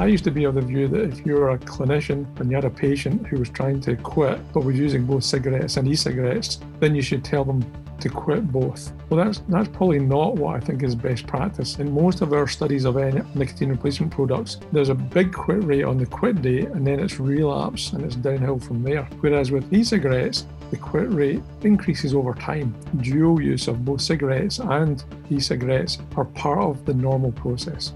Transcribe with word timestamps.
I 0.00 0.06
used 0.06 0.24
to 0.24 0.30
be 0.30 0.44
of 0.44 0.54
the 0.54 0.62
view 0.62 0.88
that 0.88 1.12
if 1.12 1.26
you 1.26 1.34
were 1.34 1.50
a 1.50 1.58
clinician 1.58 2.24
and 2.40 2.50
you 2.50 2.54
had 2.54 2.64
a 2.64 2.70
patient 2.70 3.26
who 3.26 3.36
was 3.36 3.50
trying 3.50 3.82
to 3.82 3.96
quit 3.96 4.40
but 4.54 4.64
was 4.64 4.78
using 4.78 5.04
both 5.04 5.24
cigarettes 5.24 5.76
and 5.76 5.86
e-cigarettes, 5.86 6.58
then 6.78 6.94
you 6.94 7.02
should 7.02 7.22
tell 7.22 7.44
them 7.44 7.60
to 8.00 8.08
quit 8.08 8.50
both. 8.50 8.94
Well, 9.10 9.22
that's 9.22 9.42
that's 9.50 9.68
probably 9.68 9.98
not 9.98 10.36
what 10.36 10.56
I 10.56 10.60
think 10.60 10.82
is 10.82 10.94
best 10.94 11.26
practice. 11.26 11.78
In 11.78 11.92
most 11.92 12.22
of 12.22 12.32
our 12.32 12.48
studies 12.48 12.86
of 12.86 12.94
nicotine 13.34 13.68
replacement 13.68 14.10
products, 14.10 14.56
there's 14.72 14.88
a 14.88 14.94
big 14.94 15.34
quit 15.34 15.62
rate 15.64 15.84
on 15.84 15.98
the 15.98 16.06
quit 16.06 16.40
date, 16.40 16.68
and 16.68 16.86
then 16.86 16.98
it's 16.98 17.20
relapse 17.20 17.92
and 17.92 18.02
it's 18.02 18.16
downhill 18.16 18.58
from 18.58 18.82
there. 18.82 19.06
Whereas 19.20 19.50
with 19.50 19.70
e-cigarettes, 19.70 20.46
the 20.70 20.78
quit 20.78 21.12
rate 21.12 21.42
increases 21.60 22.14
over 22.14 22.32
time. 22.32 22.74
Dual 23.02 23.42
use 23.42 23.68
of 23.68 23.84
both 23.84 24.00
cigarettes 24.00 24.60
and 24.60 25.04
e-cigarettes 25.28 25.98
are 26.16 26.24
part 26.24 26.60
of 26.60 26.86
the 26.86 26.94
normal 26.94 27.32
process. 27.32 27.92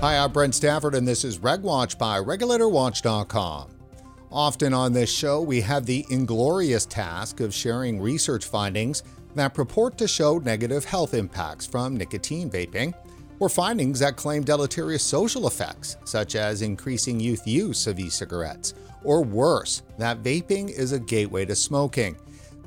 Hi, 0.00 0.16
I'm 0.16 0.32
Brent 0.32 0.54
Stafford, 0.54 0.94
and 0.94 1.06
this 1.06 1.24
is 1.26 1.40
RegWatch 1.40 1.98
by 1.98 2.20
RegulatorWatch.com. 2.20 3.68
Often 4.32 4.72
on 4.72 4.94
this 4.94 5.12
show, 5.12 5.42
we 5.42 5.60
have 5.60 5.84
the 5.84 6.06
inglorious 6.08 6.86
task 6.86 7.40
of 7.40 7.52
sharing 7.52 8.00
research 8.00 8.46
findings 8.46 9.02
that 9.34 9.52
purport 9.52 9.98
to 9.98 10.08
show 10.08 10.38
negative 10.38 10.86
health 10.86 11.12
impacts 11.12 11.66
from 11.66 11.98
nicotine 11.98 12.48
vaping, 12.48 12.94
or 13.40 13.50
findings 13.50 13.98
that 13.98 14.16
claim 14.16 14.42
deleterious 14.42 15.02
social 15.02 15.46
effects, 15.46 15.98
such 16.04 16.34
as 16.34 16.62
increasing 16.62 17.20
youth 17.20 17.46
use 17.46 17.86
of 17.86 18.00
e 18.00 18.08
cigarettes, 18.08 18.72
or 19.04 19.22
worse, 19.22 19.82
that 19.98 20.22
vaping 20.22 20.70
is 20.70 20.92
a 20.92 20.98
gateway 20.98 21.44
to 21.44 21.54
smoking. 21.54 22.16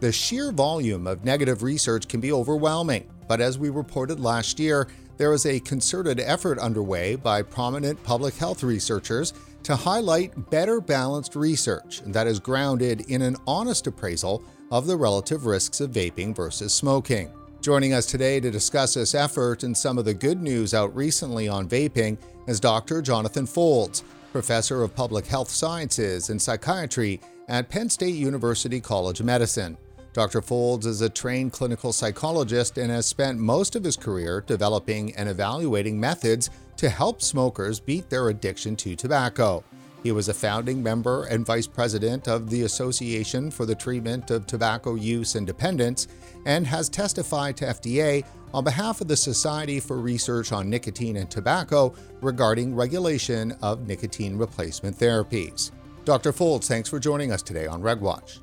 The 0.01 0.11
sheer 0.11 0.51
volume 0.51 1.07
of 1.07 1.25
negative 1.25 1.63
research 1.63 2.07
can 2.07 2.19
be 2.19 2.31
overwhelming, 2.31 3.09
but 3.27 3.41
as 3.41 3.57
we 3.57 3.71
reported 3.71 4.19
last 4.19 4.59
year, 4.59 4.87
there 5.17 5.33
is 5.33 5.45
a 5.45 5.59
concerted 5.59 6.19
effort 6.19 6.59
underway 6.59 7.15
by 7.15 7.41
prominent 7.41 8.01
public 8.03 8.35
health 8.35 8.63
researchers 8.63 9.33
to 9.63 9.75
highlight 9.75 10.49
better 10.49 10.81
balanced 10.81 11.35
research 11.35 12.01
that 12.05 12.27
is 12.27 12.39
grounded 12.39 13.09
in 13.09 13.21
an 13.21 13.37
honest 13.47 13.87
appraisal 13.87 14.43
of 14.71 14.87
the 14.87 14.95
relative 14.95 15.45
risks 15.45 15.79
of 15.79 15.91
vaping 15.91 16.35
versus 16.35 16.73
smoking. 16.73 17.31
Joining 17.61 17.93
us 17.93 18.05
today 18.05 18.39
to 18.41 18.51
discuss 18.51 18.95
this 18.95 19.15
effort 19.15 19.63
and 19.63 19.77
some 19.77 19.97
of 19.97 20.03
the 20.03 20.13
good 20.13 20.41
news 20.41 20.73
out 20.73 20.93
recently 20.95 21.47
on 21.47 21.69
vaping 21.69 22.17
is 22.47 22.59
Dr. 22.59 23.01
Jonathan 23.01 23.45
Foulds, 23.45 24.03
professor 24.33 24.83
of 24.83 24.95
public 24.95 25.25
health 25.25 25.49
sciences 25.49 26.29
and 26.29 26.41
psychiatry 26.41 27.21
at 27.47 27.69
Penn 27.69 27.89
State 27.89 28.15
University 28.15 28.81
College 28.81 29.21
of 29.21 29.25
Medicine. 29.25 29.77
Dr. 30.13 30.41
Foulds 30.41 30.85
is 30.85 31.01
a 31.01 31.09
trained 31.09 31.53
clinical 31.53 31.91
psychologist 31.91 32.77
and 32.77 32.91
has 32.91 33.07
spent 33.07 33.39
most 33.39 33.75
of 33.75 33.83
his 33.83 33.97
career 33.97 34.43
developing 34.45 35.15
and 35.15 35.27
evaluating 35.27 35.99
methods 35.99 36.51
to 36.77 36.87
help 36.87 37.19
smokers 37.19 37.79
beat 37.79 38.11
their 38.11 38.29
addiction 38.29 38.75
to 38.75 38.95
tobacco. 38.95 39.63
He 40.03 40.11
was 40.11 40.29
a 40.29 40.33
founding 40.33 40.83
member 40.83 41.23
and 41.25 41.45
vice 41.45 41.65
president 41.65 42.27
of 42.27 42.49
the 42.51 42.63
Association 42.63 43.49
for 43.49 43.65
the 43.65 43.73
Treatment 43.73 44.29
of 44.29 44.45
Tobacco 44.45 44.93
Use 44.95 45.33
and 45.33 45.47
Dependence 45.47 46.07
and 46.45 46.67
has 46.67 46.89
testified 46.89 47.57
to 47.57 47.65
FDA 47.65 48.23
on 48.53 48.63
behalf 48.63 49.01
of 49.01 49.07
the 49.07 49.17
Society 49.17 49.79
for 49.79 49.97
Research 49.97 50.51
on 50.51 50.69
Nicotine 50.69 51.17
and 51.17 51.31
Tobacco 51.31 51.95
regarding 52.21 52.75
regulation 52.75 53.53
of 53.63 53.87
nicotine 53.87 54.37
replacement 54.37 54.95
therapies. 54.95 55.71
Dr. 56.05 56.31
Foulds, 56.33 56.67
thanks 56.67 56.89
for 56.89 56.99
joining 56.99 57.31
us 57.31 57.41
today 57.41 57.65
on 57.65 57.81
RegWatch. 57.81 58.39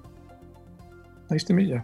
Nice 1.30 1.44
to 1.44 1.52
meet 1.52 1.68
you. 1.68 1.82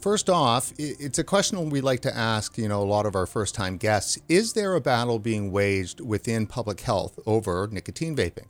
First 0.00 0.30
off, 0.30 0.72
it's 0.78 1.18
a 1.18 1.24
question 1.24 1.68
we 1.68 1.82
like 1.82 2.00
to 2.00 2.16
ask, 2.16 2.56
you 2.56 2.68
know, 2.68 2.82
a 2.82 2.84
lot 2.84 3.04
of 3.04 3.14
our 3.14 3.26
first-time 3.26 3.76
guests. 3.76 4.18
Is 4.30 4.54
there 4.54 4.74
a 4.74 4.80
battle 4.80 5.18
being 5.18 5.52
waged 5.52 6.00
within 6.00 6.46
public 6.46 6.80
health 6.80 7.18
over 7.26 7.68
nicotine 7.70 8.16
vaping? 8.16 8.46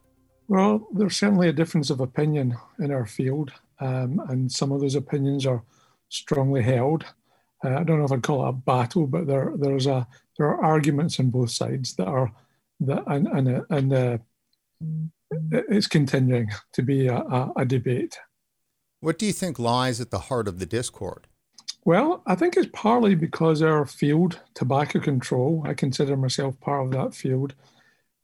Well, 0.46 0.86
there's 0.94 1.16
certainly 1.16 1.48
a 1.48 1.52
difference 1.52 1.90
of 1.90 2.00
opinion 2.00 2.56
in 2.78 2.92
our 2.92 3.06
field, 3.06 3.52
um, 3.80 4.20
and 4.28 4.50
some 4.50 4.70
of 4.70 4.80
those 4.80 4.94
opinions 4.94 5.44
are 5.44 5.64
strongly 6.08 6.62
held. 6.62 7.04
Uh, 7.64 7.76
I 7.76 7.82
don't 7.82 7.98
know 7.98 8.04
if 8.04 8.12
I'd 8.12 8.22
call 8.22 8.46
it 8.46 8.50
a 8.50 8.52
battle, 8.52 9.06
but 9.06 9.26
there 9.26 9.52
there's 9.56 9.86
a 9.86 10.06
there 10.38 10.48
are 10.48 10.64
arguments 10.64 11.20
on 11.20 11.30
both 11.30 11.50
sides 11.50 11.94
that 11.96 12.06
are 12.06 12.32
that 12.80 13.02
and 13.06 13.26
and 13.28 13.64
and 13.70 13.92
uh, 13.92 14.18
it's 15.50 15.86
continuing 15.86 16.48
to 16.72 16.82
be 16.82 17.08
a, 17.08 17.16
a, 17.16 17.52
a 17.58 17.64
debate. 17.64 18.18
What 19.00 19.18
do 19.18 19.24
you 19.24 19.32
think 19.32 19.58
lies 19.58 20.00
at 20.00 20.10
the 20.10 20.18
heart 20.18 20.46
of 20.46 20.58
the 20.58 20.66
discord? 20.66 21.26
Well, 21.86 22.22
I 22.26 22.34
think 22.34 22.56
it's 22.56 22.68
partly 22.72 23.14
because 23.14 23.62
our 23.62 23.86
field, 23.86 24.38
tobacco 24.54 25.00
control, 25.00 25.64
I 25.66 25.72
consider 25.72 26.16
myself 26.16 26.60
part 26.60 26.84
of 26.84 26.92
that 26.92 27.14
field, 27.14 27.54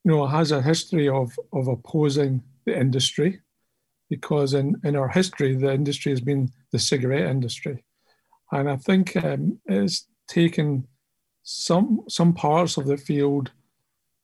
you 0.05 0.13
know, 0.13 0.27
has 0.27 0.53
a 0.53 0.61
history 0.61 1.09
of, 1.09 1.33
of 1.55 1.67
opposing 1.67 2.43
the 2.67 2.79
industry 2.79 3.41
because 4.11 4.53
in, 4.53 4.77
in 4.85 4.95
our 4.95 5.09
history, 5.09 5.57
the 5.57 5.73
industry 5.73 6.13
has 6.13 6.21
been 6.21 6.51
the 6.71 6.79
cigarette 6.79 7.31
industry. 7.31 7.83
And 8.53 8.69
I 8.71 8.77
think 8.77 9.17
um, 9.17 9.59
it's 9.65 10.07
taken 10.29 10.87
some, 11.43 12.03
some 12.09 12.35
parts 12.35 12.77
of 12.77 12.87
the 12.87 12.99
field 12.99 13.51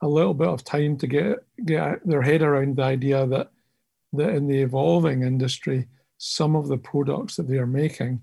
a 0.02 0.08
little 0.08 0.34
bit 0.34 0.48
of 0.48 0.64
time 0.64 0.98
to 0.98 1.06
get, 1.06 1.38
get 1.64 2.06
their 2.06 2.22
head 2.22 2.42
around 2.42 2.76
the 2.76 2.82
idea 2.82 3.26
that, 3.26 3.50
that 4.12 4.30
in 4.30 4.46
the 4.46 4.60
evolving 4.60 5.22
industry, 5.22 5.88
some 6.24 6.54
of 6.54 6.68
the 6.68 6.78
products 6.78 7.34
that 7.34 7.48
they 7.48 7.58
are 7.58 7.66
making 7.66 8.22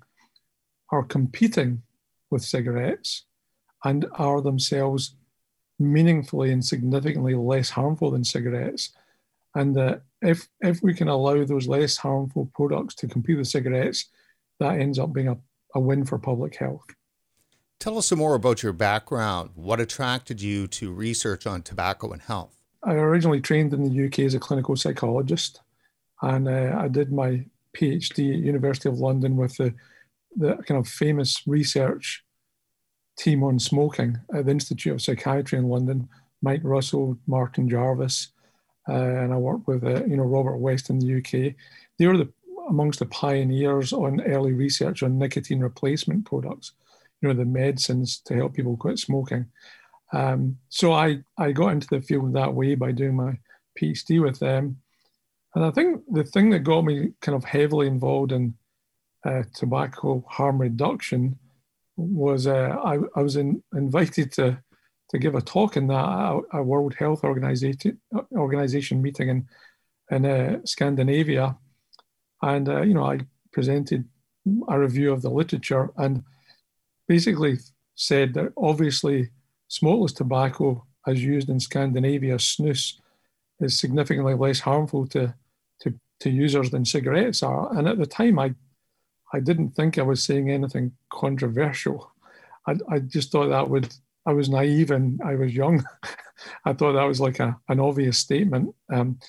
are 0.89 1.03
competing 1.03 1.81
with 2.29 2.41
cigarettes 2.41 3.25
and 3.83 4.05
are 4.13 4.41
themselves 4.41 5.15
meaningfully 5.79 6.53
and 6.53 6.63
significantly 6.63 7.35
less 7.35 7.69
harmful 7.69 8.09
than 8.11 8.23
cigarettes. 8.23 8.91
And 9.53 9.75
that 9.75 10.03
if, 10.21 10.47
if 10.61 10.81
we 10.81 10.93
can 10.93 11.09
allow 11.09 11.43
those 11.43 11.67
less 11.67 11.97
harmful 11.97 12.49
products 12.55 12.95
to 12.95 13.07
compete 13.09 13.37
with 13.37 13.49
cigarettes, 13.49 14.05
that 14.61 14.79
ends 14.79 14.97
up 14.97 15.11
being 15.11 15.27
a, 15.27 15.37
a 15.75 15.79
win 15.81 16.05
for 16.05 16.17
public 16.17 16.55
health. 16.55 16.85
Tell 17.81 17.97
us 17.97 18.07
some 18.07 18.19
more 18.19 18.35
about 18.35 18.63
your 18.63 18.73
background. 18.73 19.49
What 19.55 19.81
attracted 19.81 20.41
you 20.41 20.67
to 20.67 20.93
research 20.93 21.45
on 21.45 21.63
tobacco 21.63 22.13
and 22.13 22.21
health? 22.21 22.55
I 22.81 22.93
originally 22.93 23.41
trained 23.41 23.73
in 23.73 23.83
the 23.83 24.05
UK 24.05 24.19
as 24.19 24.35
a 24.35 24.39
clinical 24.39 24.77
psychologist, 24.77 25.59
and 26.21 26.47
uh, 26.47 26.77
I 26.77 26.87
did 26.87 27.11
my 27.11 27.43
PhD 27.77 28.33
at 28.33 28.43
University 28.43 28.89
of 28.89 28.99
London 28.99 29.37
with 29.37 29.55
the, 29.57 29.73
the 30.35 30.55
kind 30.67 30.79
of 30.79 30.87
famous 30.87 31.41
research 31.45 32.23
team 33.17 33.43
on 33.43 33.59
smoking 33.59 34.17
at 34.33 34.45
the 34.45 34.51
Institute 34.51 34.93
of 34.93 35.01
Psychiatry 35.01 35.59
in 35.59 35.67
London, 35.67 36.07
Mike 36.41 36.61
Russell, 36.63 37.17
Martin 37.27 37.69
Jarvis, 37.69 38.29
uh, 38.87 38.93
and 38.93 39.33
I 39.33 39.37
worked 39.37 39.67
with 39.67 39.83
uh, 39.83 40.05
you 40.05 40.17
know 40.17 40.23
Robert 40.23 40.57
West 40.57 40.89
in 40.89 40.99
the 40.99 41.17
UK. 41.17 41.53
They 41.97 42.07
were 42.07 42.17
the 42.17 42.31
amongst 42.69 42.99
the 42.99 43.05
pioneers 43.07 43.91
on 43.93 44.21
early 44.21 44.53
research 44.53 45.03
on 45.03 45.17
nicotine 45.17 45.59
replacement 45.59 46.25
products, 46.25 46.71
you 47.21 47.27
know 47.27 47.35
the 47.35 47.45
medicines 47.45 48.21
to 48.25 48.35
help 48.35 48.53
people 48.53 48.77
quit 48.77 48.99
smoking. 48.99 49.45
Um, 50.11 50.57
so 50.69 50.93
I 50.93 51.23
I 51.37 51.51
got 51.51 51.73
into 51.73 51.87
the 51.87 52.01
field 52.01 52.33
that 52.33 52.53
way 52.53 52.75
by 52.75 52.91
doing 52.91 53.15
my 53.15 53.37
PhD 53.79 54.21
with 54.21 54.39
them, 54.39 54.81
and 55.55 55.65
I 55.65 55.71
think 55.71 56.01
the 56.11 56.23
thing 56.23 56.49
that 56.51 56.59
got 56.59 56.83
me 56.83 57.13
kind 57.21 57.35
of 57.35 57.43
heavily 57.43 57.87
involved 57.87 58.31
in 58.31 58.53
uh, 59.25 59.43
tobacco 59.53 60.23
harm 60.27 60.59
reduction 60.59 61.37
was 61.97 62.47
uh, 62.47 62.75
I, 62.83 62.97
I, 63.15 63.21
was 63.21 63.35
in, 63.35 63.61
invited 63.75 64.31
to 64.33 64.61
to 65.09 65.17
give 65.17 65.35
a 65.35 65.41
talk 65.41 65.75
in 65.75 65.87
that 65.87 66.41
a, 66.53 66.63
World 66.63 66.93
Health 66.93 67.23
Organization 67.23 67.99
organization 68.31 69.01
meeting 69.01 69.29
in 69.29 69.47
in 70.11 70.25
uh, 70.25 70.59
Scandinavia, 70.65 71.57
and 72.41 72.69
uh, 72.69 72.81
you 72.81 72.93
know 72.93 73.05
I 73.05 73.19
presented 73.51 74.07
a 74.69 74.79
review 74.79 75.11
of 75.11 75.21
the 75.21 75.29
literature 75.29 75.89
and 75.97 76.23
basically 77.07 77.57
said 77.95 78.33
that 78.35 78.53
obviously 78.55 79.29
smokeless 79.67 80.13
tobacco 80.13 80.85
as 81.05 81.23
used 81.23 81.49
in 81.49 81.59
Scandinavia, 81.59 82.35
snus, 82.35 82.93
is 83.59 83.77
significantly 83.77 84.33
less 84.33 84.59
harmful 84.59 85.07
to, 85.07 85.33
to, 85.81 85.93
to 86.21 86.29
users 86.29 86.71
than 86.71 86.85
cigarettes 86.85 87.43
are. 87.43 87.75
And 87.77 87.87
at 87.87 87.97
the 87.97 88.05
time, 88.05 88.39
I, 88.39 88.53
I 89.33 89.39
didn't 89.39 89.71
think 89.71 89.97
I 89.97 90.03
was 90.03 90.23
saying 90.23 90.49
anything 90.49 90.93
controversial. 91.11 92.11
I, 92.67 92.75
I 92.89 92.99
just 92.99 93.31
thought 93.31 93.49
that 93.49 93.69
would, 93.69 93.93
I 94.25 94.33
was 94.33 94.49
naive 94.49 94.91
and 94.91 95.21
I 95.23 95.35
was 95.35 95.53
young. 95.53 95.83
I 96.65 96.73
thought 96.73 96.93
that 96.93 97.03
was 97.03 97.19
like 97.19 97.39
a, 97.39 97.57
an 97.67 97.79
obvious 97.79 98.17
statement. 98.17 98.73
Um, 98.91 99.19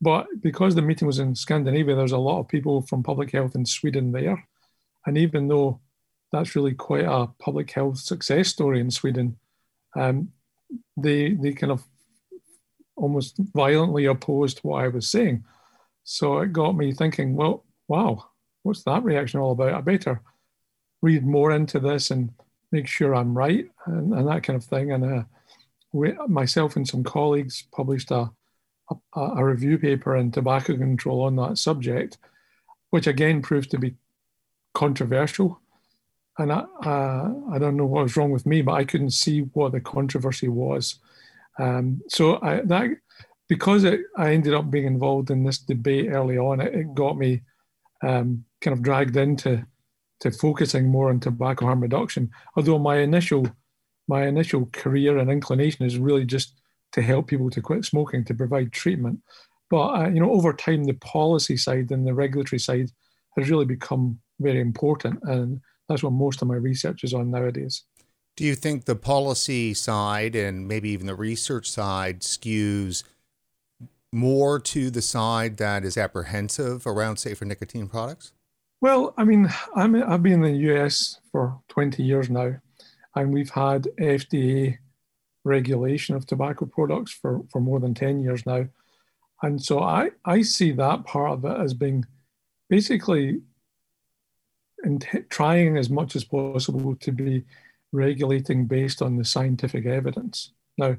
but 0.00 0.26
because 0.40 0.74
the 0.74 0.82
meeting 0.82 1.06
was 1.06 1.18
in 1.18 1.34
Scandinavia, 1.34 1.96
there's 1.96 2.12
a 2.12 2.18
lot 2.18 2.40
of 2.40 2.48
people 2.48 2.82
from 2.82 3.02
public 3.02 3.32
health 3.32 3.54
in 3.54 3.66
Sweden 3.66 4.12
there. 4.12 4.46
And 5.06 5.18
even 5.18 5.48
though 5.48 5.80
that's 6.30 6.54
really 6.54 6.74
quite 6.74 7.04
a 7.04 7.28
public 7.38 7.70
health 7.70 7.98
success 7.98 8.48
story 8.48 8.80
in 8.80 8.90
Sweden, 8.90 9.38
um, 9.96 10.28
they, 10.96 11.32
they 11.32 11.52
kind 11.52 11.72
of 11.72 11.84
almost 12.98 13.36
violently 13.54 14.06
opposed 14.06 14.58
what 14.60 14.84
I 14.84 14.88
was 14.88 15.08
saying. 15.08 15.44
So 16.04 16.38
it 16.38 16.52
got 16.52 16.76
me 16.76 16.92
thinking, 16.92 17.34
well, 17.34 17.64
wow, 17.86 18.30
what's 18.62 18.82
that 18.84 19.04
reaction 19.04 19.40
all 19.40 19.52
about? 19.52 19.74
I 19.74 19.80
better 19.80 20.20
read 21.02 21.24
more 21.24 21.52
into 21.52 21.78
this 21.78 22.10
and 22.10 22.30
make 22.72 22.86
sure 22.86 23.14
I'm 23.14 23.36
right 23.36 23.66
and, 23.86 24.12
and 24.12 24.28
that 24.28 24.42
kind 24.42 24.56
of 24.56 24.64
thing. 24.64 24.92
And 24.92 25.04
uh, 25.04 25.22
we, 25.92 26.14
myself 26.26 26.76
and 26.76 26.86
some 26.86 27.04
colleagues 27.04 27.64
published 27.72 28.10
a, 28.10 28.30
a, 28.90 29.20
a 29.20 29.44
review 29.44 29.78
paper 29.78 30.16
in 30.16 30.30
tobacco 30.30 30.76
control 30.76 31.22
on 31.22 31.36
that 31.36 31.58
subject, 31.58 32.18
which 32.90 33.06
again 33.06 33.42
proved 33.42 33.70
to 33.70 33.78
be 33.78 33.94
controversial. 34.74 35.60
And 36.38 36.52
I, 36.52 36.64
uh, 36.84 37.32
I 37.52 37.58
don't 37.58 37.76
know 37.76 37.86
what 37.86 38.04
was 38.04 38.16
wrong 38.16 38.30
with 38.30 38.46
me, 38.46 38.62
but 38.62 38.74
I 38.74 38.84
couldn't 38.84 39.10
see 39.10 39.40
what 39.40 39.72
the 39.72 39.80
controversy 39.80 40.48
was. 40.48 41.00
Um, 41.58 42.00
so 42.08 42.40
I, 42.42 42.60
that 42.62 42.90
because 43.48 43.84
it, 43.84 44.00
I 44.16 44.32
ended 44.32 44.54
up 44.54 44.70
being 44.70 44.86
involved 44.86 45.30
in 45.30 45.42
this 45.42 45.58
debate 45.58 46.10
early 46.10 46.38
on, 46.38 46.60
it, 46.60 46.74
it 46.74 46.94
got 46.94 47.16
me 47.16 47.42
um, 48.02 48.44
kind 48.60 48.76
of 48.76 48.82
dragged 48.82 49.16
into 49.16 49.66
to 50.20 50.30
focusing 50.30 50.88
more 50.88 51.10
on 51.10 51.20
tobacco 51.20 51.66
harm 51.66 51.80
reduction. 51.80 52.30
Although 52.56 52.78
my 52.78 52.98
initial 52.98 53.48
my 54.08 54.26
initial 54.26 54.66
career 54.72 55.18
and 55.18 55.30
inclination 55.30 55.84
is 55.84 55.98
really 55.98 56.24
just 56.24 56.54
to 56.92 57.02
help 57.02 57.26
people 57.26 57.50
to 57.50 57.60
quit 57.60 57.84
smoking, 57.84 58.24
to 58.24 58.34
provide 58.34 58.72
treatment. 58.72 59.20
But 59.70 59.88
uh, 59.88 60.08
you 60.08 60.20
know, 60.20 60.32
over 60.32 60.52
time, 60.52 60.84
the 60.84 60.94
policy 60.94 61.56
side 61.56 61.90
and 61.90 62.06
the 62.06 62.14
regulatory 62.14 62.58
side 62.58 62.90
has 63.36 63.50
really 63.50 63.66
become 63.66 64.18
very 64.40 64.60
important, 64.60 65.20
and 65.24 65.60
that's 65.88 66.02
what 66.02 66.12
most 66.12 66.42
of 66.42 66.48
my 66.48 66.54
research 66.54 67.04
is 67.04 67.14
on 67.14 67.30
nowadays. 67.30 67.84
Do 68.38 68.44
you 68.44 68.54
think 68.54 68.84
the 68.84 68.94
policy 68.94 69.74
side 69.74 70.36
and 70.36 70.68
maybe 70.68 70.90
even 70.90 71.08
the 71.08 71.16
research 71.16 71.68
side 71.68 72.20
skews 72.20 73.02
more 74.12 74.60
to 74.60 74.90
the 74.92 75.02
side 75.02 75.56
that 75.56 75.84
is 75.84 75.96
apprehensive 75.96 76.86
around 76.86 77.16
safer 77.16 77.44
nicotine 77.44 77.88
products? 77.88 78.30
Well, 78.80 79.12
I 79.16 79.24
mean, 79.24 79.52
I'm, 79.74 80.00
I've 80.00 80.22
been 80.22 80.34
in 80.34 80.42
the 80.42 80.72
US 80.72 81.18
for 81.32 81.60
20 81.70 82.00
years 82.04 82.30
now, 82.30 82.54
and 83.16 83.34
we've 83.34 83.50
had 83.50 83.88
FDA 84.00 84.78
regulation 85.42 86.14
of 86.14 86.24
tobacco 86.24 86.66
products 86.66 87.10
for, 87.10 87.40
for 87.50 87.60
more 87.60 87.80
than 87.80 87.92
10 87.92 88.20
years 88.20 88.46
now. 88.46 88.68
And 89.42 89.60
so 89.60 89.80
I, 89.80 90.12
I 90.24 90.42
see 90.42 90.70
that 90.70 91.04
part 91.06 91.32
of 91.32 91.44
it 91.44 91.60
as 91.60 91.74
being 91.74 92.04
basically 92.70 93.40
t- 95.00 95.22
trying 95.28 95.76
as 95.76 95.90
much 95.90 96.14
as 96.14 96.22
possible 96.22 96.94
to 96.94 97.10
be 97.10 97.44
regulating 97.92 98.66
based 98.66 99.02
on 99.02 99.16
the 99.16 99.24
scientific 99.24 99.86
evidence. 99.86 100.52
Now, 100.76 100.96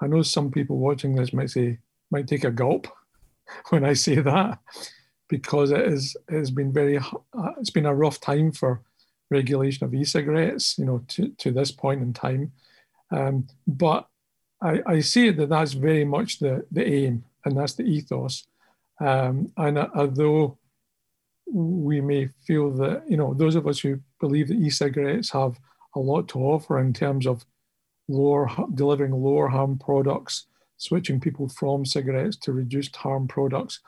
I 0.00 0.06
know 0.06 0.22
some 0.22 0.50
people 0.50 0.78
watching 0.78 1.14
this 1.14 1.32
might 1.32 1.50
say, 1.50 1.78
might 2.10 2.26
take 2.26 2.44
a 2.44 2.50
gulp 2.50 2.88
when 3.70 3.84
I 3.84 3.94
say 3.94 4.16
that, 4.16 4.58
because 5.28 5.70
it 5.70 5.80
is 5.80 6.16
it 6.28 6.34
has 6.34 6.50
been 6.50 6.72
very 6.72 6.98
uh, 6.98 7.52
it's 7.58 7.70
been 7.70 7.86
a 7.86 7.94
rough 7.94 8.20
time 8.20 8.52
for 8.52 8.82
regulation 9.30 9.84
of 9.84 9.94
e-cigarettes, 9.94 10.78
you 10.78 10.84
know, 10.84 11.04
to, 11.08 11.28
to 11.38 11.50
this 11.50 11.70
point 11.70 12.02
in 12.02 12.12
time. 12.12 12.52
Um, 13.10 13.46
but 13.66 14.08
I, 14.62 14.80
I 14.86 15.00
see 15.00 15.30
that 15.30 15.48
that's 15.48 15.72
very 15.72 16.04
much 16.04 16.38
the, 16.38 16.66
the 16.70 16.86
aim 16.86 17.24
and 17.44 17.56
that's 17.56 17.74
the 17.74 17.84
ethos. 17.84 18.46
Um, 19.00 19.52
and 19.56 19.78
although 19.78 20.58
we 21.46 22.00
may 22.00 22.30
feel 22.46 22.70
that, 22.72 23.04
you 23.08 23.16
know, 23.16 23.34
those 23.34 23.54
of 23.54 23.66
us 23.66 23.78
who 23.80 24.00
believe 24.20 24.48
that 24.48 24.56
e-cigarettes 24.56 25.30
have 25.30 25.58
a 25.98 26.00
lot 26.00 26.28
to 26.28 26.38
offer 26.38 26.78
in 26.78 26.92
terms 26.92 27.26
of 27.26 27.44
lower, 28.08 28.48
delivering 28.74 29.12
lower 29.12 29.48
harm 29.48 29.78
products, 29.78 30.46
switching 30.76 31.20
people 31.20 31.48
from 31.48 31.84
cigarettes 31.84 32.36
to 32.36 32.52
reduced 32.52 32.96
harm 32.96 33.28
products. 33.28 33.80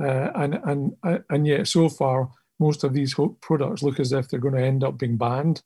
Uh, 0.00 0.30
and, 0.34 0.54
and, 0.64 0.96
uh, 1.04 1.18
and 1.30 1.46
yet 1.46 1.68
so 1.68 1.88
far, 1.88 2.28
most 2.58 2.84
of 2.84 2.92
these 2.92 3.14
products 3.40 3.82
look 3.82 4.00
as 4.00 4.12
if 4.12 4.28
they're 4.28 4.40
going 4.40 4.54
to 4.54 4.62
end 4.62 4.82
up 4.84 4.98
being 4.98 5.16
banned. 5.16 5.62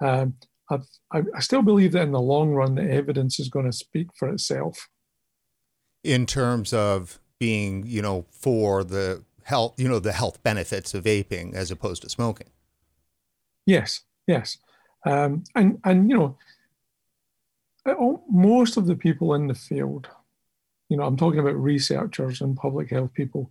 Um, 0.00 0.34
I, 0.70 0.78
I 1.12 1.40
still 1.40 1.62
believe 1.62 1.92
that 1.92 2.02
in 2.02 2.12
the 2.12 2.20
long 2.20 2.50
run, 2.50 2.74
the 2.74 2.90
evidence 2.90 3.38
is 3.38 3.48
going 3.48 3.66
to 3.66 3.72
speak 3.72 4.08
for 4.14 4.28
itself. 4.28 4.88
In 6.02 6.26
terms 6.26 6.72
of 6.72 7.18
being, 7.38 7.84
you 7.86 8.02
know, 8.02 8.26
for 8.30 8.84
the 8.84 9.22
health, 9.44 9.74
you 9.78 9.88
know, 9.88 9.98
the 9.98 10.12
health 10.12 10.42
benefits 10.42 10.94
of 10.94 11.04
vaping 11.04 11.54
as 11.54 11.70
opposed 11.70 12.02
to 12.02 12.08
smoking. 12.08 12.48
Yes, 13.66 14.02
yes, 14.26 14.58
um, 15.04 15.44
and 15.54 15.78
and 15.84 16.10
you 16.10 16.16
know, 17.86 18.22
most 18.28 18.76
of 18.76 18.86
the 18.86 18.96
people 18.96 19.34
in 19.34 19.46
the 19.46 19.54
field, 19.54 20.08
you 20.88 20.96
know, 20.96 21.04
I'm 21.04 21.16
talking 21.16 21.40
about 21.40 21.56
researchers 21.56 22.40
and 22.40 22.56
public 22.56 22.90
health 22.90 23.12
people. 23.12 23.50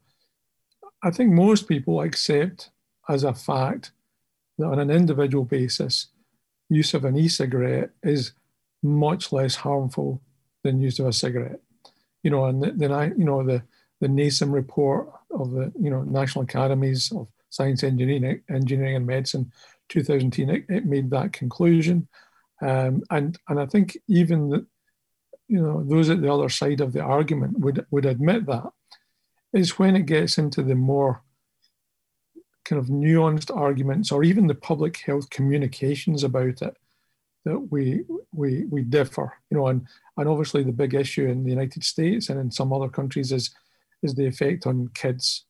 I 1.03 1.11
think 1.11 1.31
most 1.31 1.67
people 1.67 2.01
accept 2.01 2.69
as 3.09 3.23
a 3.23 3.33
fact 3.33 3.91
that 4.57 4.65
on 4.65 4.79
an 4.79 4.89
individual 4.89 5.43
basis, 5.43 6.07
use 6.69 6.93
of 6.93 7.05
an 7.05 7.17
e-cigarette 7.17 7.91
is 8.01 8.31
much 8.81 9.31
less 9.31 9.55
harmful 9.55 10.21
than 10.63 10.81
use 10.81 10.99
of 10.99 11.07
a 11.07 11.13
cigarette. 11.13 11.59
You 12.23 12.31
know, 12.31 12.45
and 12.45 12.79
then 12.79 12.91
I, 12.91 13.07
you 13.07 13.25
know, 13.25 13.43
the 13.43 13.63
the 13.99 14.07
NASEM 14.07 14.51
report 14.51 15.09
of 15.31 15.51
the 15.51 15.71
you 15.79 15.89
know 15.89 16.03
National 16.03 16.43
Academies 16.43 17.11
of 17.11 17.27
Science, 17.49 17.83
Engineering, 17.83 18.41
Engineering 18.49 18.95
and 18.95 19.05
Medicine, 19.05 19.51
2010, 19.93 20.49
it, 20.49 20.65
it 20.69 20.85
made 20.85 21.09
that 21.11 21.33
conclusion. 21.33 22.07
Um, 22.61 23.03
and 23.09 23.37
and 23.47 23.59
I 23.59 23.65
think 23.65 23.97
even 24.07 24.49
the, 24.49 24.65
you 25.47 25.61
know 25.61 25.83
those 25.83 26.09
at 26.09 26.21
the 26.21 26.31
other 26.31 26.49
side 26.49 26.81
of 26.81 26.93
the 26.93 27.01
argument 27.01 27.59
would 27.59 27.85
would 27.91 28.05
admit 28.05 28.45
that 28.47 28.69
is 29.53 29.77
when 29.77 29.95
it 29.95 30.05
gets 30.05 30.37
into 30.37 30.63
the 30.63 30.75
more 30.75 31.21
kind 32.65 32.79
of 32.79 32.87
nuanced 32.87 33.55
arguments 33.55 34.11
or 34.11 34.23
even 34.23 34.47
the 34.47 34.55
public 34.55 34.97
health 34.97 35.29
communications 35.29 36.23
about 36.23 36.61
it 36.61 36.77
that 37.45 37.59
we 37.69 38.03
we 38.33 38.63
we 38.65 38.81
differ 38.81 39.33
you 39.49 39.57
know 39.57 39.67
and 39.67 39.85
and 40.17 40.29
obviously 40.29 40.63
the 40.63 40.71
big 40.71 40.93
issue 40.93 41.27
in 41.27 41.43
the 41.43 41.49
united 41.49 41.83
states 41.83 42.29
and 42.29 42.39
in 42.39 42.49
some 42.49 42.71
other 42.71 42.87
countries 42.87 43.33
is 43.33 43.53
is 44.01 44.15
the 44.15 44.25
effect 44.25 44.65
on 44.65 44.89
kids 44.93 45.45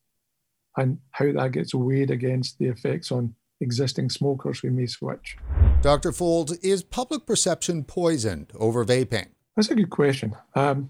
and 0.78 0.98
how 1.12 1.32
that 1.32 1.52
gets 1.52 1.76
weighed 1.76 2.10
against 2.10 2.58
the 2.58 2.66
effects 2.66 3.12
on 3.12 3.36
existing 3.64 4.10
smokers 4.10 4.60
who 4.60 4.70
may 4.70 4.86
switch 4.86 5.38
Dr. 5.84 6.14
Foulds, 6.14 6.58
is 6.64 6.82
public 6.82 7.26
perception 7.26 7.84
poisoned 7.84 8.54
over 8.56 8.86
vaping? 8.86 9.28
That's 9.58 9.70
a 9.70 9.76
good 9.76 9.90
question. 9.90 10.34
Um, 10.56 10.90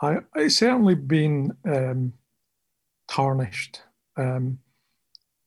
I, 0.00 0.18
it's 0.36 0.58
certainly 0.58 0.94
been 0.94 1.56
um, 1.64 2.12
tarnished. 3.08 3.82
Um, 4.16 4.60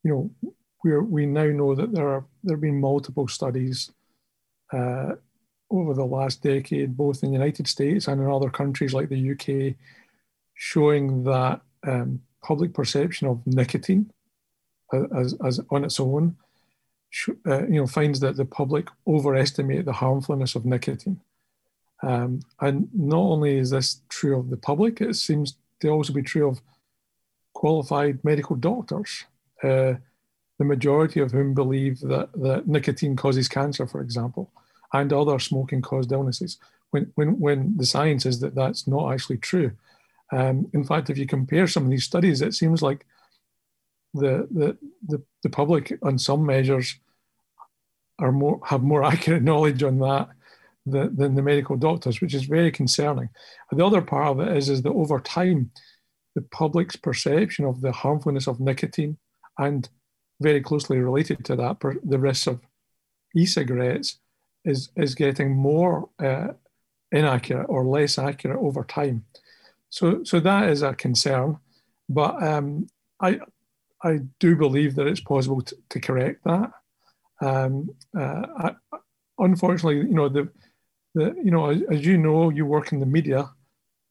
you 0.04 0.10
know, 0.42 0.52
we 0.84 0.98
we 0.98 1.26
now 1.26 1.46
know 1.46 1.74
that 1.74 1.92
there 1.92 2.06
are 2.06 2.26
there 2.44 2.56
have 2.56 2.60
been 2.60 2.82
multiple 2.82 3.28
studies 3.28 3.90
uh, 4.74 5.12
over 5.70 5.94
the 5.94 6.04
last 6.04 6.42
decade, 6.42 6.94
both 6.94 7.22
in 7.22 7.30
the 7.30 7.38
United 7.38 7.66
States 7.68 8.08
and 8.08 8.20
in 8.20 8.30
other 8.30 8.50
countries 8.50 8.92
like 8.92 9.08
the 9.08 9.30
UK, 9.32 9.74
showing 10.52 11.24
that 11.24 11.62
um, 11.86 12.20
public 12.42 12.74
perception 12.74 13.26
of 13.26 13.40
nicotine 13.46 14.12
as, 15.16 15.34
as 15.42 15.60
on 15.70 15.84
its 15.84 15.98
own 15.98 16.36
uh, 17.46 17.66
you 17.66 17.80
know, 17.80 17.86
finds 17.86 18.20
that 18.20 18.36
the 18.36 18.44
public 18.44 18.88
overestimate 19.06 19.84
the 19.84 19.92
harmfulness 19.92 20.54
of 20.54 20.64
nicotine. 20.64 21.20
Um, 22.02 22.40
and 22.60 22.88
not 22.92 23.18
only 23.18 23.58
is 23.58 23.70
this 23.70 24.00
true 24.08 24.38
of 24.38 24.50
the 24.50 24.56
public, 24.56 25.00
it 25.00 25.14
seems 25.14 25.56
to 25.80 25.88
also 25.88 26.12
be 26.12 26.22
true 26.22 26.48
of 26.48 26.60
qualified 27.52 28.24
medical 28.24 28.56
doctors, 28.56 29.24
uh, 29.62 29.94
the 30.58 30.64
majority 30.64 31.20
of 31.20 31.32
whom 31.32 31.54
believe 31.54 32.00
that, 32.00 32.30
that 32.34 32.66
nicotine 32.66 33.16
causes 33.16 33.48
cancer, 33.48 33.86
for 33.86 34.00
example, 34.00 34.50
and 34.92 35.12
other 35.12 35.38
smoking 35.38 35.82
caused 35.82 36.12
illnesses, 36.12 36.58
when, 36.90 37.12
when, 37.14 37.38
when 37.38 37.76
the 37.76 37.86
science 37.86 38.26
is 38.26 38.40
that 38.40 38.54
that's 38.54 38.86
not 38.86 39.12
actually 39.12 39.38
true. 39.38 39.72
Um, 40.32 40.68
in 40.72 40.84
fact, 40.84 41.10
if 41.10 41.18
you 41.18 41.26
compare 41.26 41.66
some 41.66 41.84
of 41.84 41.90
these 41.90 42.04
studies, 42.04 42.42
it 42.42 42.54
seems 42.54 42.82
like 42.82 43.06
the, 44.14 44.46
the, 44.50 44.76
the, 45.08 45.22
the 45.42 45.50
public, 45.50 45.98
on 46.02 46.18
some 46.18 46.44
measures, 46.44 46.98
are 48.18 48.32
more 48.32 48.60
have 48.64 48.82
more 48.82 49.04
accurate 49.12 49.42
knowledge 49.42 49.82
on 49.82 49.98
that 49.98 50.28
than, 50.86 51.14
than 51.16 51.34
the 51.34 51.42
medical 51.42 51.76
doctors, 51.76 52.20
which 52.20 52.34
is 52.34 52.44
very 52.44 52.70
concerning. 52.70 53.28
And 53.70 53.80
the 53.80 53.86
other 53.86 54.02
part 54.02 54.28
of 54.28 54.40
it 54.40 54.56
is, 54.56 54.68
is 54.68 54.82
that 54.82 54.92
over 54.92 55.20
time, 55.20 55.70
the 56.34 56.42
public's 56.42 56.96
perception 56.96 57.64
of 57.64 57.80
the 57.80 57.92
harmfulness 57.92 58.46
of 58.46 58.60
nicotine 58.60 59.18
and 59.58 59.88
very 60.40 60.60
closely 60.60 60.98
related 60.98 61.44
to 61.44 61.56
that, 61.56 61.78
the 62.04 62.18
risks 62.18 62.46
of 62.46 62.60
e-cigarettes 63.36 64.18
is, 64.64 64.90
is 64.96 65.14
getting 65.14 65.54
more 65.54 66.08
uh, 66.18 66.48
inaccurate 67.12 67.66
or 67.66 67.84
less 67.84 68.18
accurate 68.18 68.58
over 68.58 68.82
time. 68.84 69.24
So, 69.90 70.24
so 70.24 70.40
that 70.40 70.70
is 70.70 70.82
a 70.82 70.94
concern. 70.94 71.58
But 72.08 72.42
um, 72.42 72.88
I, 73.20 73.40
I 74.02 74.20
do 74.40 74.56
believe 74.56 74.94
that 74.96 75.06
it's 75.06 75.20
possible 75.20 75.62
to, 75.62 75.76
to 75.90 76.00
correct 76.00 76.44
that. 76.44 76.70
Um, 77.40 77.90
uh, 78.16 78.46
I, 78.56 78.74
unfortunately, 79.38 79.96
you 79.96 80.14
know 80.14 80.28
the 80.28 80.48
the 81.14 81.34
you 81.42 81.50
know 81.50 81.70
as, 81.70 81.82
as, 81.90 82.06
you 82.06 82.18
know, 82.18 82.50
you 82.50 82.66
work 82.66 82.92
in 82.92 83.00
the 83.00 83.06
media, 83.06 83.50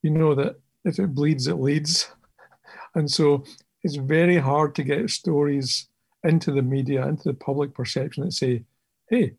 you 0.02 0.12
know 0.12 0.36
that 0.36 0.56
if 0.86 1.00
it 1.00 1.14
bleeds, 1.14 1.48
it 1.48 1.56
leads, 1.56 2.12
and 2.96 3.10
so 3.10 3.44
it's 3.84 3.96
very 3.96 4.38
hard 4.38 4.76
to 4.76 4.84
get 4.84 5.10
stories 5.10 5.88
into 6.24 6.52
the 6.52 6.62
media, 6.62 7.08
into 7.08 7.24
the 7.24 7.34
public 7.34 7.74
perception 7.74 8.26
that 8.26 8.34
say, 8.34 8.64
"Hey, 9.10 9.34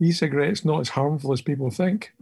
e-cigarettes 0.00 0.64
not 0.64 0.80
as 0.80 0.88
harmful 0.90 1.32
as 1.32 1.42
people 1.42 1.70
think." 1.70 2.12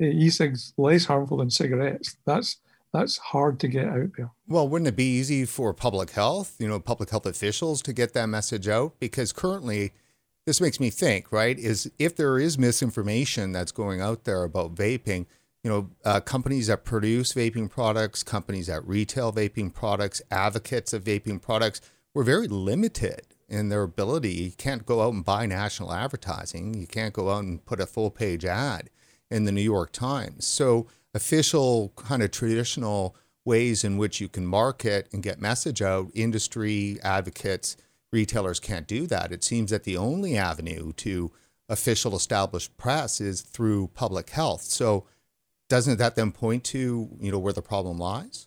e-cigs 0.00 0.74
less 0.76 1.04
harmful 1.04 1.38
than 1.38 1.50
cigarettes. 1.50 2.16
That's 2.26 2.58
that's 2.98 3.18
hard 3.18 3.60
to 3.60 3.68
get 3.68 3.86
out 3.86 4.10
there. 4.16 4.30
Well, 4.48 4.68
wouldn't 4.68 4.88
it 4.88 4.96
be 4.96 5.18
easy 5.18 5.44
for 5.44 5.72
public 5.74 6.10
health, 6.10 6.56
you 6.58 6.68
know, 6.68 6.80
public 6.80 7.10
health 7.10 7.26
officials 7.26 7.82
to 7.82 7.92
get 7.92 8.14
that 8.14 8.26
message 8.26 8.68
out? 8.68 8.98
Because 8.98 9.32
currently, 9.32 9.92
this 10.46 10.60
makes 10.60 10.80
me 10.80 10.90
think, 10.90 11.32
right? 11.32 11.58
Is 11.58 11.90
if 11.98 12.16
there 12.16 12.38
is 12.38 12.58
misinformation 12.58 13.52
that's 13.52 13.72
going 13.72 14.00
out 14.00 14.24
there 14.24 14.44
about 14.44 14.74
vaping, 14.74 15.26
you 15.62 15.70
know, 15.70 15.90
uh, 16.04 16.20
companies 16.20 16.68
that 16.68 16.84
produce 16.84 17.32
vaping 17.32 17.68
products, 17.68 18.22
companies 18.22 18.68
that 18.68 18.86
retail 18.86 19.32
vaping 19.32 19.74
products, 19.74 20.22
advocates 20.30 20.92
of 20.92 21.04
vaping 21.04 21.42
products, 21.42 21.80
we're 22.14 22.22
very 22.22 22.48
limited 22.48 23.22
in 23.48 23.68
their 23.68 23.82
ability. 23.82 24.32
You 24.32 24.52
can't 24.52 24.86
go 24.86 25.02
out 25.02 25.12
and 25.12 25.24
buy 25.24 25.46
national 25.46 25.92
advertising. 25.92 26.74
You 26.74 26.86
can't 26.86 27.12
go 27.12 27.30
out 27.30 27.44
and 27.44 27.64
put 27.64 27.80
a 27.80 27.86
full 27.86 28.10
page 28.10 28.44
ad 28.44 28.90
in 29.30 29.44
the 29.44 29.52
New 29.52 29.60
York 29.60 29.92
Times. 29.92 30.46
So 30.46 30.86
official 31.16 31.94
kind 31.96 32.22
of 32.22 32.30
traditional 32.30 33.16
ways 33.46 33.84
in 33.84 33.96
which 33.96 34.20
you 34.20 34.28
can 34.28 34.44
market 34.44 35.08
and 35.12 35.22
get 35.22 35.40
message 35.40 35.80
out, 35.80 36.10
industry 36.14 36.98
advocates, 37.02 37.76
retailers 38.12 38.60
can't 38.60 38.86
do 38.86 39.06
that. 39.06 39.32
It 39.32 39.42
seems 39.42 39.70
that 39.70 39.84
the 39.84 39.96
only 39.96 40.36
avenue 40.36 40.92
to 40.92 41.32
official 41.70 42.14
established 42.14 42.76
press 42.76 43.20
is 43.20 43.40
through 43.40 43.88
public 43.88 44.30
health. 44.30 44.62
So 44.62 45.06
doesn't 45.70 45.98
that 45.98 46.16
then 46.16 46.32
point 46.32 46.64
to, 46.64 47.08
you 47.18 47.32
know, 47.32 47.38
where 47.38 47.54
the 47.54 47.62
problem 47.62 47.98
lies? 47.98 48.46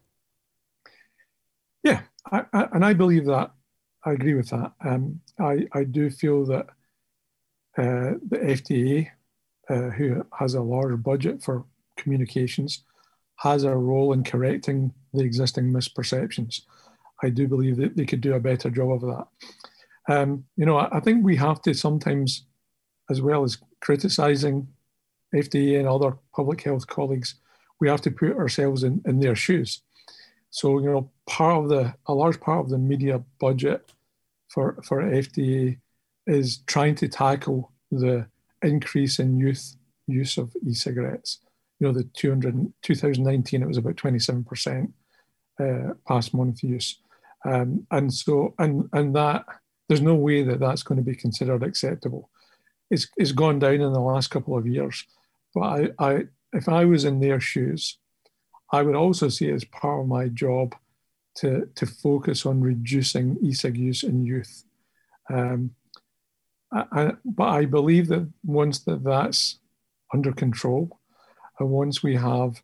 Yeah, 1.83 2.01
I, 2.31 2.45
I, 2.53 2.67
and 2.73 2.85
I 2.85 2.93
believe 2.93 3.25
that. 3.25 3.51
I 4.05 4.11
agree 4.11 4.35
with 4.35 4.49
that. 4.49 4.73
Um, 4.85 5.19
I, 5.39 5.65
I 5.73 5.85
do 5.85 6.09
feel 6.09 6.45
that 6.45 6.67
uh, 7.77 8.13
the 8.29 8.37
FDA, 8.37 9.07
uh, 9.69 9.89
who 9.89 10.23
has 10.37 10.53
a 10.53 10.61
large 10.61 11.01
budget 11.01 11.41
for 11.41 11.65
communications 11.99 12.83
has 13.37 13.63
a 13.63 13.75
role 13.75 14.13
in 14.13 14.23
correcting 14.23 14.93
the 15.13 15.23
existing 15.23 15.71
misperceptions. 15.71 16.61
I 17.23 17.29
do 17.29 17.47
believe 17.47 17.77
that 17.77 17.95
they 17.95 18.05
could 18.05 18.21
do 18.21 18.33
a 18.33 18.39
better 18.39 18.69
job 18.69 18.91
of 18.91 19.01
that. 19.01 19.27
Um, 20.13 20.45
you 20.57 20.65
know, 20.65 20.77
I, 20.77 20.99
think 20.99 21.23
we 21.23 21.35
have 21.37 21.61
to 21.63 21.73
sometimes, 21.73 22.45
as 23.09 23.21
well 23.21 23.43
as 23.43 23.57
criticizing 23.79 24.67
FDA 25.33 25.79
and 25.79 25.87
other 25.87 26.17
public 26.35 26.63
health 26.63 26.87
colleagues, 26.87 27.35
we 27.79 27.87
have 27.87 28.01
to 28.01 28.11
put 28.11 28.35
ourselves 28.35 28.83
in, 28.83 29.01
in 29.05 29.19
their 29.19 29.35
shoes. 29.35 29.81
So, 30.49 30.79
you 30.79 30.89
know, 30.89 31.11
part 31.27 31.63
of 31.63 31.69
the, 31.69 31.93
a 32.07 32.13
large 32.13 32.39
part 32.39 32.59
of 32.59 32.69
the 32.69 32.77
media 32.77 33.23
budget 33.39 33.91
for, 34.49 34.81
for 34.83 35.03
FDA 35.03 35.77
is 36.25 36.57
trying 36.67 36.95
to 36.95 37.07
tackle 37.07 37.71
the 37.91 38.27
increase 38.61 39.19
in 39.19 39.37
youth 39.37 39.75
use 40.07 40.37
of 40.37 40.51
e-cigarettes 40.67 41.39
you 41.79 41.87
know, 41.87 41.93
the 41.93 42.03
200, 42.03 42.73
2019, 42.81 43.61
it 43.61 43.67
was 43.67 43.77
about 43.77 43.95
27% 43.95 44.91
uh, 45.59 45.93
past 46.07 46.33
month 46.33 46.63
use. 46.63 46.99
Um, 47.45 47.87
and 47.91 48.13
so, 48.13 48.53
and, 48.59 48.89
and 48.93 49.15
that, 49.15 49.45
there's 49.87 50.01
no 50.01 50.15
way 50.15 50.43
that 50.43 50.59
that's 50.59 50.83
going 50.83 50.97
to 50.97 51.03
be 51.03 51.15
considered 51.15 51.63
acceptable. 51.63 52.29
It's, 52.91 53.07
it's 53.17 53.31
gone 53.31 53.59
down 53.59 53.75
in 53.75 53.93
the 53.93 53.99
last 53.99 54.29
couple 54.29 54.57
of 54.57 54.67
years. 54.67 55.05
But 55.55 55.61
I, 55.61 55.89
I, 55.99 56.23
if 56.53 56.67
I 56.67 56.85
was 56.85 57.05
in 57.05 57.19
their 57.19 57.39
shoes, 57.39 57.97
I 58.71 58.81
would 58.83 58.95
also 58.95 59.29
see 59.29 59.49
it 59.49 59.55
as 59.55 59.63
part 59.63 60.01
of 60.01 60.07
my 60.07 60.27
job 60.27 60.75
to, 61.35 61.69
to 61.75 61.85
focus 61.85 62.45
on 62.45 62.61
reducing 62.61 63.37
e-cig 63.41 63.77
use 63.77 64.03
in 64.03 64.25
youth. 64.25 64.63
Um, 65.31 65.71
I, 66.71 66.85
I, 66.91 67.11
but 67.23 67.47
I 67.47 67.65
believe 67.65 68.07
that 68.09 68.29
once 68.43 68.79
that 68.79 69.03
that's 69.03 69.59
under 70.13 70.33
control, 70.33 70.98
and 71.59 71.69
once 71.69 72.01
we 72.01 72.15
have 72.15 72.61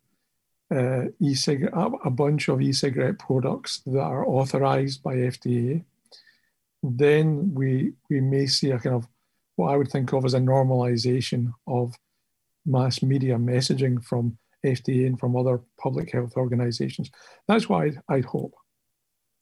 uh, 0.74 1.04
e-cig- 1.20 1.70
a 1.72 2.10
bunch 2.10 2.48
of 2.48 2.60
e-cigarette 2.60 3.18
products 3.18 3.82
that 3.86 4.00
are 4.00 4.26
authorized 4.26 5.02
by 5.02 5.14
FDA, 5.14 5.84
then 6.82 7.54
we 7.54 7.92
we 8.10 8.20
may 8.20 8.46
see 8.46 8.70
a 8.70 8.78
kind 8.78 8.96
of 8.96 9.06
what 9.56 9.72
I 9.72 9.76
would 9.76 9.90
think 9.90 10.12
of 10.12 10.24
as 10.24 10.34
a 10.34 10.38
normalization 10.38 11.52
of 11.66 11.94
mass 12.64 13.02
media 13.02 13.36
messaging 13.36 14.04
from 14.04 14.38
FDA 14.64 15.06
and 15.06 15.18
from 15.18 15.36
other 15.36 15.60
public 15.78 16.12
health 16.12 16.36
organizations. 16.36 17.10
That's 17.48 17.70
I'd, 17.70 18.00
I'd 18.08 18.24
hope. 18.24 18.54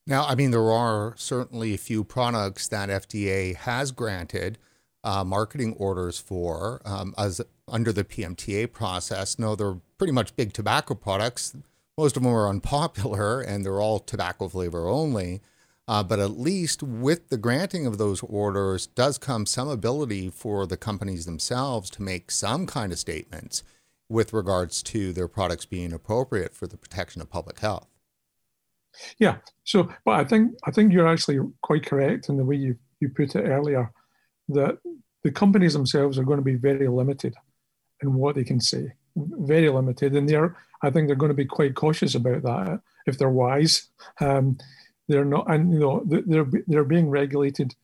Now, 0.06 0.26
I 0.26 0.34
mean, 0.34 0.50
there 0.50 0.70
are 0.70 1.14
certainly 1.16 1.72
a 1.72 1.78
few 1.78 2.04
products 2.04 2.68
that 2.68 2.90
FDA 2.90 3.56
has 3.56 3.90
granted 3.90 4.58
uh, 5.02 5.24
marketing 5.24 5.74
orders 5.78 6.18
for 6.18 6.82
um, 6.84 7.14
as 7.16 7.40
under 7.68 7.92
the 7.92 8.04
PMTA 8.04 8.72
process. 8.72 9.38
No, 9.38 9.54
they're 9.54 9.78
pretty 9.98 10.12
much 10.12 10.36
big 10.36 10.52
tobacco 10.52 10.94
products. 10.94 11.56
Most 11.96 12.16
of 12.16 12.22
them 12.22 12.32
are 12.32 12.48
unpopular 12.48 13.40
and 13.40 13.64
they're 13.64 13.80
all 13.80 13.98
tobacco 13.98 14.48
flavor 14.48 14.86
only. 14.86 15.40
Uh, 15.86 16.02
but 16.02 16.18
at 16.18 16.38
least 16.38 16.82
with 16.82 17.28
the 17.28 17.36
granting 17.36 17.86
of 17.86 17.98
those 17.98 18.22
orders 18.22 18.86
does 18.86 19.18
come 19.18 19.44
some 19.44 19.68
ability 19.68 20.30
for 20.30 20.66
the 20.66 20.78
companies 20.78 21.26
themselves 21.26 21.90
to 21.90 22.02
make 22.02 22.30
some 22.30 22.66
kind 22.66 22.90
of 22.90 22.98
statements 22.98 23.62
with 24.08 24.32
regards 24.32 24.82
to 24.82 25.12
their 25.12 25.28
products 25.28 25.66
being 25.66 25.92
appropriate 25.92 26.54
for 26.54 26.66
the 26.66 26.78
protection 26.78 27.20
of 27.20 27.30
public 27.30 27.60
health. 27.60 27.86
Yeah. 29.18 29.38
So, 29.64 29.88
but 30.04 30.12
I 30.12 30.24
think 30.24 30.52
I 30.64 30.70
think 30.70 30.92
you're 30.92 31.08
actually 31.08 31.38
quite 31.62 31.84
correct 31.84 32.28
in 32.28 32.36
the 32.36 32.44
way 32.44 32.56
you 32.56 32.76
you 33.00 33.08
put 33.08 33.34
it 33.34 33.42
earlier 33.42 33.90
that 34.48 34.78
the 35.22 35.32
companies 35.32 35.72
themselves 35.72 36.18
are 36.18 36.24
going 36.24 36.38
to 36.38 36.44
be 36.44 36.54
very 36.54 36.86
limited 36.88 37.34
in 38.02 38.14
what 38.14 38.34
they 38.34 38.44
can 38.44 38.60
say, 38.60 38.92
very 39.16 39.68
limited, 39.68 40.14
and 40.14 40.28
they're 40.28 40.56
I 40.82 40.90
think 40.90 41.06
they're 41.06 41.16
going 41.16 41.30
to 41.30 41.34
be 41.34 41.46
quite 41.46 41.74
cautious 41.74 42.14
about 42.14 42.42
that 42.42 42.80
if 43.06 43.16
they're 43.18 43.30
wise. 43.30 43.88
Um, 44.20 44.58
they're 45.08 45.24
not, 45.24 45.50
and 45.50 45.72
you 45.72 45.78
know, 45.78 46.02
they're 46.04 46.46
they're 46.66 46.84
being 46.84 47.10
regulated 47.10 47.74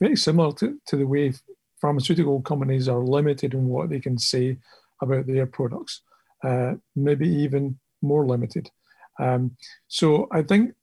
very 0.00 0.16
similar 0.16 0.52
to, 0.54 0.78
to 0.86 0.96
the 0.96 1.06
way 1.06 1.34
pharmaceutical 1.80 2.40
companies 2.40 2.88
are 2.88 3.00
limited 3.00 3.52
in 3.52 3.68
what 3.68 3.90
they 3.90 4.00
can 4.00 4.18
say 4.18 4.56
about 5.02 5.26
their 5.26 5.46
products, 5.46 6.00
uh, 6.42 6.74
maybe 6.96 7.28
even 7.28 7.78
more 8.00 8.26
limited. 8.26 8.70
Um, 9.18 9.56
so 9.88 10.26
I 10.32 10.42
think 10.42 10.74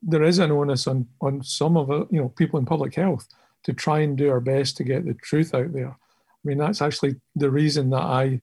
there 0.00 0.22
is 0.22 0.38
an 0.38 0.52
onus 0.52 0.86
on 0.86 1.08
on 1.20 1.42
some 1.42 1.76
of 1.76 1.88
you 2.10 2.20
know 2.20 2.28
people 2.30 2.58
in 2.58 2.66
public 2.66 2.94
health 2.94 3.26
to 3.64 3.72
try 3.72 4.00
and 4.00 4.16
do 4.16 4.30
our 4.30 4.40
best 4.40 4.76
to 4.76 4.84
get 4.84 5.04
the 5.04 5.14
truth 5.14 5.54
out 5.54 5.72
there. 5.72 5.96
I 6.44 6.48
mean, 6.48 6.58
that's 6.58 6.82
actually 6.82 7.16
the 7.34 7.50
reason 7.50 7.90
that 7.90 8.02
I 8.02 8.40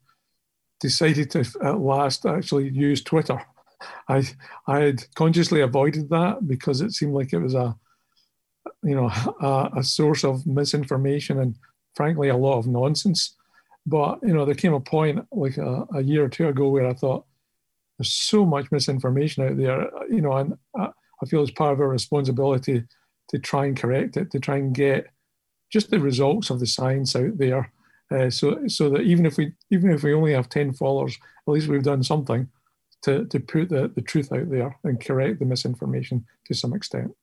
decided 0.80 1.30
to 1.32 1.40
at 1.64 1.80
last 1.80 2.26
actually 2.26 2.70
use 2.70 3.04
Twitter. 3.04 3.40
I 4.08 4.24
I 4.68 4.80
had 4.80 5.16
consciously 5.16 5.62
avoided 5.62 6.10
that 6.10 6.48
because 6.48 6.82
it 6.82 6.92
seemed 6.92 7.14
like 7.14 7.34
it 7.34 7.40
was 7.40 7.56
a 7.56 7.76
you 8.84 8.96
know 8.96 9.12
a, 9.42 9.70
a 9.78 9.84
source 9.84 10.24
of 10.24 10.46
misinformation 10.46 11.40
and 11.40 11.56
frankly 11.96 12.30
a 12.30 12.38
lot 12.38 12.58
of 12.58 12.68
nonsense. 12.68 13.36
But 13.86 14.20
you 14.24 14.34
know 14.34 14.46
there 14.46 14.56
came 14.56 14.74
a 14.74 14.80
point 14.80 15.26
like 15.32 15.58
a, 15.58 15.86
a 15.96 16.02
year 16.02 16.26
or 16.26 16.30
two 16.30 16.48
ago 16.48 16.70
where 16.70 16.88
I 16.88 16.94
thought 16.94 17.26
there's 17.98 18.14
so 18.14 18.46
much 18.46 18.72
misinformation 18.72 19.44
out 19.44 19.58
there, 19.58 19.90
you 20.10 20.22
know, 20.22 20.34
and 20.34 20.58
I, 20.76 20.90
I 21.22 21.26
feel 21.28 21.44
it's 21.44 21.52
part 21.52 21.74
of 21.74 21.80
our 21.80 21.88
responsibility 21.88 22.84
to 23.30 23.40
try 23.40 23.66
and 23.66 23.78
correct 23.78 24.18
it, 24.18 24.32
to 24.32 24.40
try 24.40 24.58
and 24.58 24.74
get 24.74 25.08
just 25.72 25.92
the 25.92 26.00
results 26.00 26.50
of 26.50 26.60
the 26.60 26.66
science 26.66 27.16
out 27.16 27.38
there. 27.38 27.72
Uh, 28.12 28.30
so, 28.30 28.68
so 28.68 28.90
that 28.90 29.02
even 29.02 29.26
if 29.26 29.38
we 29.38 29.54
even 29.70 29.92
if 29.92 30.04
we 30.04 30.14
only 30.14 30.34
have 30.34 30.50
ten 30.50 30.74
followers, 30.74 31.18
at 31.48 31.52
least 31.52 31.68
we've 31.68 31.84
done 31.84 32.04
something 32.04 32.48
to 33.04 33.26
to 33.26 33.40
put 33.40 33.70
the, 33.70 33.92
the 33.96 34.02
truth 34.02 34.32
out 34.32 34.50
there 34.50 34.76
and 34.84 35.04
correct 35.04 35.40
the 35.40 35.46
misinformation 35.46 36.26
to 36.46 36.54
some 36.54 36.74
extent. 36.74 37.16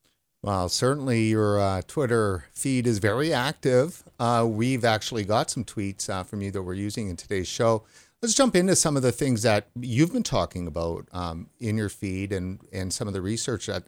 Well, 0.42 0.68
certainly 0.68 1.24
your 1.24 1.60
uh, 1.60 1.82
Twitter 1.86 2.44
feed 2.52 2.86
is 2.86 2.98
very 2.98 3.32
active. 3.32 4.04
Uh, 4.20 4.46
we've 4.48 4.84
actually 4.84 5.24
got 5.24 5.50
some 5.50 5.64
tweets 5.64 6.08
uh, 6.08 6.22
from 6.22 6.42
you 6.42 6.52
that 6.52 6.62
we're 6.62 6.74
using 6.74 7.08
in 7.08 7.16
today's 7.16 7.48
show. 7.48 7.84
Let's 8.22 8.34
jump 8.34 8.54
into 8.54 8.76
some 8.76 8.96
of 8.96 9.02
the 9.02 9.12
things 9.12 9.42
that 9.42 9.68
you've 9.80 10.12
been 10.12 10.22
talking 10.22 10.66
about 10.66 11.08
um, 11.12 11.50
in 11.58 11.76
your 11.76 11.88
feed 11.88 12.32
and 12.32 12.60
and 12.72 12.92
some 12.92 13.08
of 13.08 13.14
the 13.14 13.20
research 13.20 13.66
that 13.66 13.84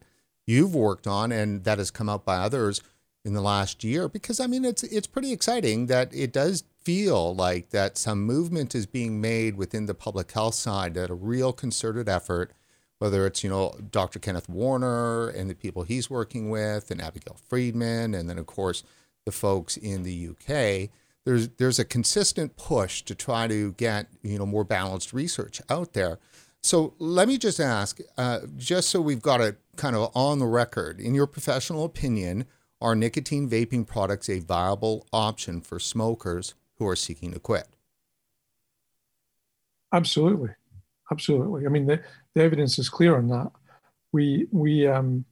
you've 0.46 0.74
worked 0.74 1.06
on 1.06 1.32
and 1.32 1.64
that 1.64 1.78
has 1.78 1.90
come 1.90 2.08
out 2.08 2.24
by 2.24 2.36
others 2.36 2.82
in 3.24 3.32
the 3.34 3.40
last 3.40 3.84
year 3.84 4.08
because 4.08 4.40
I 4.40 4.46
mean 4.46 4.64
it's 4.64 4.82
it's 4.82 5.06
pretty 5.06 5.32
exciting 5.32 5.86
that 5.86 6.14
it 6.14 6.32
does 6.32 6.64
feel 6.82 7.34
like 7.34 7.70
that 7.70 7.98
some 7.98 8.22
movement 8.22 8.74
is 8.74 8.86
being 8.86 9.20
made 9.20 9.56
within 9.56 9.86
the 9.86 9.94
public 9.94 10.32
health 10.32 10.54
side 10.54 10.94
that 10.94 11.10
a 11.10 11.14
real 11.14 11.52
concerted 11.52 12.08
effort 12.08 12.52
whether 12.98 13.26
it's 13.26 13.44
you 13.44 13.50
know 13.50 13.74
Dr. 13.90 14.18
Kenneth 14.18 14.48
Warner 14.48 15.28
and 15.28 15.50
the 15.50 15.54
people 15.54 15.82
he's 15.82 16.08
working 16.08 16.48
with 16.50 16.90
and 16.90 17.00
Abigail 17.00 17.36
Friedman 17.48 18.14
and 18.14 18.28
then 18.28 18.38
of 18.38 18.46
course 18.46 18.82
the 19.26 19.32
folks 19.32 19.76
in 19.76 20.02
the 20.02 20.28
UK 20.28 20.90
there's 21.26 21.48
there's 21.58 21.78
a 21.78 21.84
consistent 21.84 22.56
push 22.56 23.02
to 23.02 23.14
try 23.14 23.46
to 23.46 23.72
get 23.72 24.08
you 24.22 24.38
know 24.38 24.46
more 24.46 24.64
balanced 24.64 25.12
research 25.12 25.60
out 25.68 25.92
there 25.92 26.18
so 26.62 26.94
let 26.98 27.26
me 27.26 27.38
just 27.38 27.58
ask, 27.58 28.00
uh, 28.18 28.40
just 28.56 28.90
so 28.90 29.00
we've 29.00 29.22
got 29.22 29.40
it 29.40 29.58
kind 29.76 29.96
of 29.96 30.10
on 30.14 30.38
the 30.38 30.46
record, 30.46 31.00
in 31.00 31.14
your 31.14 31.26
professional 31.26 31.84
opinion, 31.84 32.44
are 32.80 32.94
nicotine 32.94 33.48
vaping 33.48 33.86
products 33.86 34.28
a 34.28 34.40
viable 34.40 35.06
option 35.12 35.60
for 35.60 35.78
smokers 35.78 36.54
who 36.76 36.86
are 36.86 36.96
seeking 36.96 37.32
to 37.32 37.38
quit? 37.38 37.68
Absolutely, 39.92 40.50
absolutely. 41.12 41.66
I 41.66 41.68
mean, 41.68 41.86
the, 41.86 42.00
the 42.34 42.42
evidence 42.42 42.78
is 42.78 42.88
clear 42.88 43.16
on 43.16 43.28
that. 43.28 43.50
We 44.12 44.46
we 44.50 44.86
um, 44.86 45.24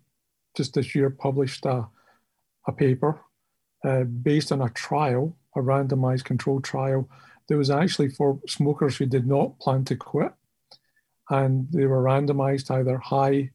just 0.56 0.74
this 0.74 0.94
year 0.94 1.10
published 1.10 1.64
a, 1.64 1.88
a 2.66 2.72
paper 2.72 3.20
uh, 3.84 4.04
based 4.04 4.52
on 4.52 4.60
a 4.60 4.70
trial, 4.70 5.36
a 5.56 5.60
randomized 5.60 6.24
controlled 6.24 6.64
trial 6.64 7.08
that 7.48 7.56
was 7.56 7.70
actually 7.70 8.10
for 8.10 8.40
smokers 8.46 8.96
who 8.96 9.06
did 9.06 9.26
not 9.26 9.58
plan 9.58 9.84
to 9.86 9.96
quit, 9.96 10.32
and 11.30 11.66
they 11.72 11.86
were 11.86 12.02
randomized 12.02 12.70
either 12.70 12.98
high, 12.98 13.50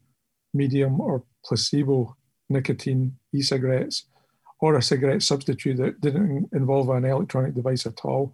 medium, 0.54 1.00
or 1.00 1.24
placebo 1.46 2.16
nicotine 2.50 3.18
e-cigarettes 3.34 4.06
or 4.60 4.76
a 4.76 4.82
cigarette 4.82 5.22
substitute 5.24 5.78
that 5.78 6.00
didn't 6.02 6.50
involve 6.54 6.90
an 6.90 7.06
electronic 7.06 7.54
device 7.54 7.86
at 7.86 8.00
all. 8.06 8.34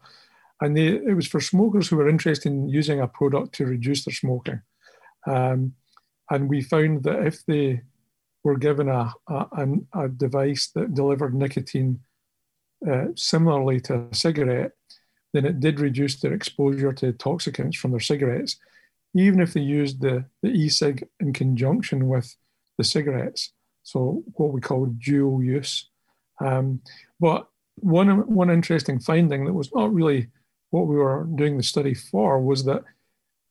And 0.61 0.75
they, 0.75 0.87
it 0.87 1.15
was 1.15 1.27
for 1.27 1.39
smokers 1.39 1.87
who 1.87 1.95
were 1.95 2.09
interested 2.09 2.51
in 2.51 2.69
using 2.69 2.99
a 2.99 3.07
product 3.07 3.55
to 3.55 3.65
reduce 3.65 4.05
their 4.05 4.13
smoking. 4.13 4.61
Um, 5.25 5.73
and 6.29 6.49
we 6.49 6.61
found 6.61 7.03
that 7.03 7.25
if 7.25 7.45
they 7.45 7.81
were 8.43 8.57
given 8.57 8.89
a, 8.89 9.11
a, 9.27 9.67
a 9.93 10.09
device 10.09 10.67
that 10.75 10.93
delivered 10.93 11.33
nicotine 11.33 11.99
uh, 12.89 13.07
similarly 13.15 13.79
to 13.81 14.07
a 14.11 14.15
cigarette, 14.15 14.71
then 15.33 15.45
it 15.45 15.59
did 15.59 15.79
reduce 15.79 16.19
their 16.19 16.33
exposure 16.33 16.93
to 16.93 17.13
toxicants 17.13 17.75
from 17.75 17.91
their 17.91 17.99
cigarettes, 17.99 18.57
even 19.15 19.39
if 19.39 19.53
they 19.53 19.61
used 19.61 20.01
the, 20.01 20.25
the 20.41 20.49
e-cig 20.49 21.07
in 21.19 21.33
conjunction 21.33 22.07
with 22.07 22.35
the 22.77 22.83
cigarettes. 22.83 23.51
So 23.83 24.23
what 24.33 24.51
we 24.51 24.61
call 24.61 24.85
dual 24.85 25.43
use. 25.43 25.89
Um, 26.39 26.81
but 27.19 27.47
one, 27.75 28.27
one 28.27 28.49
interesting 28.49 28.99
finding 28.99 29.45
that 29.45 29.53
was 29.53 29.73
not 29.73 29.93
really 29.93 30.27
what 30.69 30.87
we 30.87 30.95
were 30.95 31.27
doing 31.35 31.57
the 31.57 31.63
study 31.63 31.93
for 31.93 32.39
was 32.39 32.63
that 32.65 32.83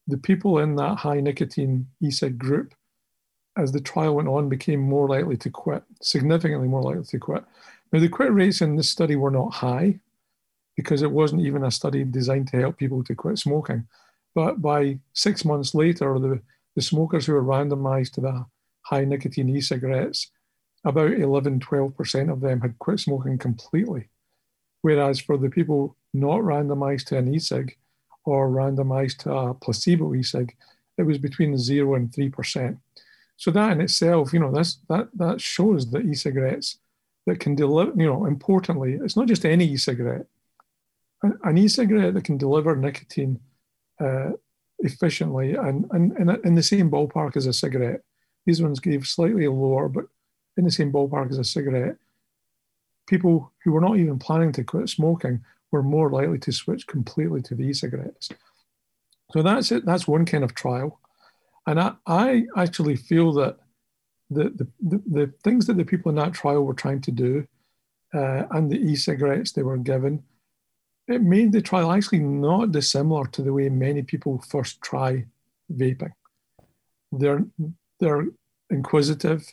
the 0.07 0.19
people 0.19 0.59
in 0.59 0.77
that 0.77 0.99
high 0.99 1.21
nicotine 1.21 1.87
e-cig 2.01 2.39
group, 2.39 2.75
as 3.57 3.73
the 3.73 3.81
trial 3.81 4.15
went 4.15 4.29
on, 4.29 4.49
became 4.49 4.81
more 4.81 5.09
likely 5.09 5.37
to 5.37 5.51
quit, 5.51 5.83
significantly 6.01 6.69
more 6.69 6.83
likely 6.83 7.05
to 7.05 7.19
quit. 7.19 7.45
Now, 7.93 8.01
the 8.01 8.09
quit 8.09 8.33
rates 8.33 8.61
in 8.61 8.77
this 8.77 8.91
study 8.91 9.17
were 9.17 9.31
not 9.31 9.53
high 9.53 9.99
because 10.77 11.03
it 11.03 11.11
wasn't 11.11 11.43
even 11.43 11.65
a 11.65 11.71
study 11.71 12.05
designed 12.05 12.49
to 12.49 12.61
help 12.61 12.77
people 12.77 13.03
to 13.05 13.15
quit 13.15 13.39
smoking. 13.39 13.87
But 14.35 14.63
by 14.63 14.99
six 15.13 15.45
months 15.45 15.75
later, 15.75 16.19
the, 16.19 16.41
the 16.77 16.83
smokers 16.83 17.27
who 17.27 17.33
were 17.33 17.43
randomized 17.43 18.13
to 18.13 18.21
the 18.21 18.47
high 18.89 19.05
nicotine 19.05 19.51
e 19.51 19.61
cigarettes, 19.61 20.31
about 20.85 21.13
11, 21.13 21.61
12% 21.61 22.33
of 22.33 22.41
them 22.41 22.61
had 22.61 22.79
quit 22.79 23.01
smoking 23.01 23.39
completely. 23.39 24.09
Whereas 24.83 25.21
for 25.21 25.37
the 25.37 25.51
people 25.51 25.97
not 26.15 26.41
randomized 26.41 27.07
to 27.07 27.19
an 27.19 27.33
e 27.35 27.39
cig 27.39 27.77
or 28.25 28.49
randomized 28.49 29.19
to 29.19 29.33
a 29.33 29.55
placebo 29.55 30.15
e 30.15 30.23
cig, 30.23 30.55
it 30.97 31.03
was 31.03 31.19
between 31.19 31.57
0 31.57 31.95
and 31.95 32.11
3%. 32.11 32.79
So 33.37 33.51
that 33.51 33.73
in 33.73 33.81
itself, 33.81 34.33
you 34.33 34.41
know, 34.41 34.53
that's, 34.53 34.79
that, 34.89 35.09
that 35.15 35.41
shows 35.41 35.91
that 35.91 36.05
e 36.05 36.15
cigarettes 36.15 36.79
that 37.27 37.41
can 37.41 37.55
deliver, 37.55 37.93
you 37.97 38.07
know, 38.07 38.25
importantly, 38.25 38.99
it's 39.03 39.17
not 39.17 39.29
just 39.29 39.45
any 39.45 39.67
e 39.67 39.77
cigarette. 39.77 40.27
An 41.23 41.59
e 41.59 41.69
cigarette 41.69 42.15
that 42.15 42.25
can 42.25 42.39
deliver 42.39 42.75
nicotine 42.75 43.41
uh, 44.01 44.31
efficiently 44.79 45.55
and, 45.55 45.87
and, 45.91 46.13
and 46.13 46.45
in 46.45 46.55
the 46.55 46.63
same 46.63 46.91
ballpark 46.91 47.37
as 47.37 47.47
a 47.47 47.53
cigarette. 47.53 48.03
These 48.49 48.63
ones 48.63 48.81
gave 48.81 49.07
slightly 49.07 49.47
lower, 49.47 49.91
but 49.91 50.07
in 50.57 50.65
the 50.65 50.71
same 50.71 50.91
ballpark 50.91 51.31
as 51.31 51.37
a 51.37 51.45
cigarette. 51.45 51.97
People 53.07 53.53
who 53.63 53.73
were 53.73 53.81
not 53.83 53.99
even 53.99 54.19
planning 54.19 54.53
to 54.53 54.65
quit 54.65 54.89
smoking 54.89 55.45
were 55.71 55.83
more 55.83 56.09
likely 56.09 56.39
to 56.39 56.51
switch 56.51 56.87
completely 56.87 57.43
to 57.43 57.55
the 57.55 57.65
e-cigarettes. 57.65 58.31
So 59.33 59.43
that's 59.43 59.71
it. 59.71 59.85
That's 59.85 60.09
one 60.09 60.25
kind 60.25 60.45
of 60.45 60.55
trial. 60.55 60.99
And 61.67 61.79
I, 61.79 61.93
I 62.07 62.47
actually 62.57 62.97
feel 62.97 63.35
that 63.35 63.59
the, 64.31 64.67
the, 64.81 65.03
the, 65.07 65.35
things 65.45 65.67
that 65.67 65.77
the 65.77 65.85
people 65.85 66.09
in 66.09 66.17
that 66.17 66.33
trial 66.33 66.65
were 66.65 66.73
trying 66.73 67.03
to 67.03 67.11
do 67.11 67.47
uh, 68.15 68.45
and 68.53 68.73
the 68.73 68.81
e-cigarettes 68.81 69.53
they 69.53 69.63
were 69.63 69.77
given 69.77 70.23
it 71.07 71.21
made 71.21 71.53
the 71.53 71.61
trial 71.61 71.93
actually 71.93 72.21
not 72.21 72.73
dissimilar 72.73 73.27
to 73.27 73.43
the 73.43 73.53
way 73.53 73.69
many 73.69 74.03
people 74.03 74.43
first 74.49 74.81
try 74.81 75.27
vaping. 75.71 76.13
They're 77.13 77.45
they're 78.01 78.27
inquisitive. 78.71 79.47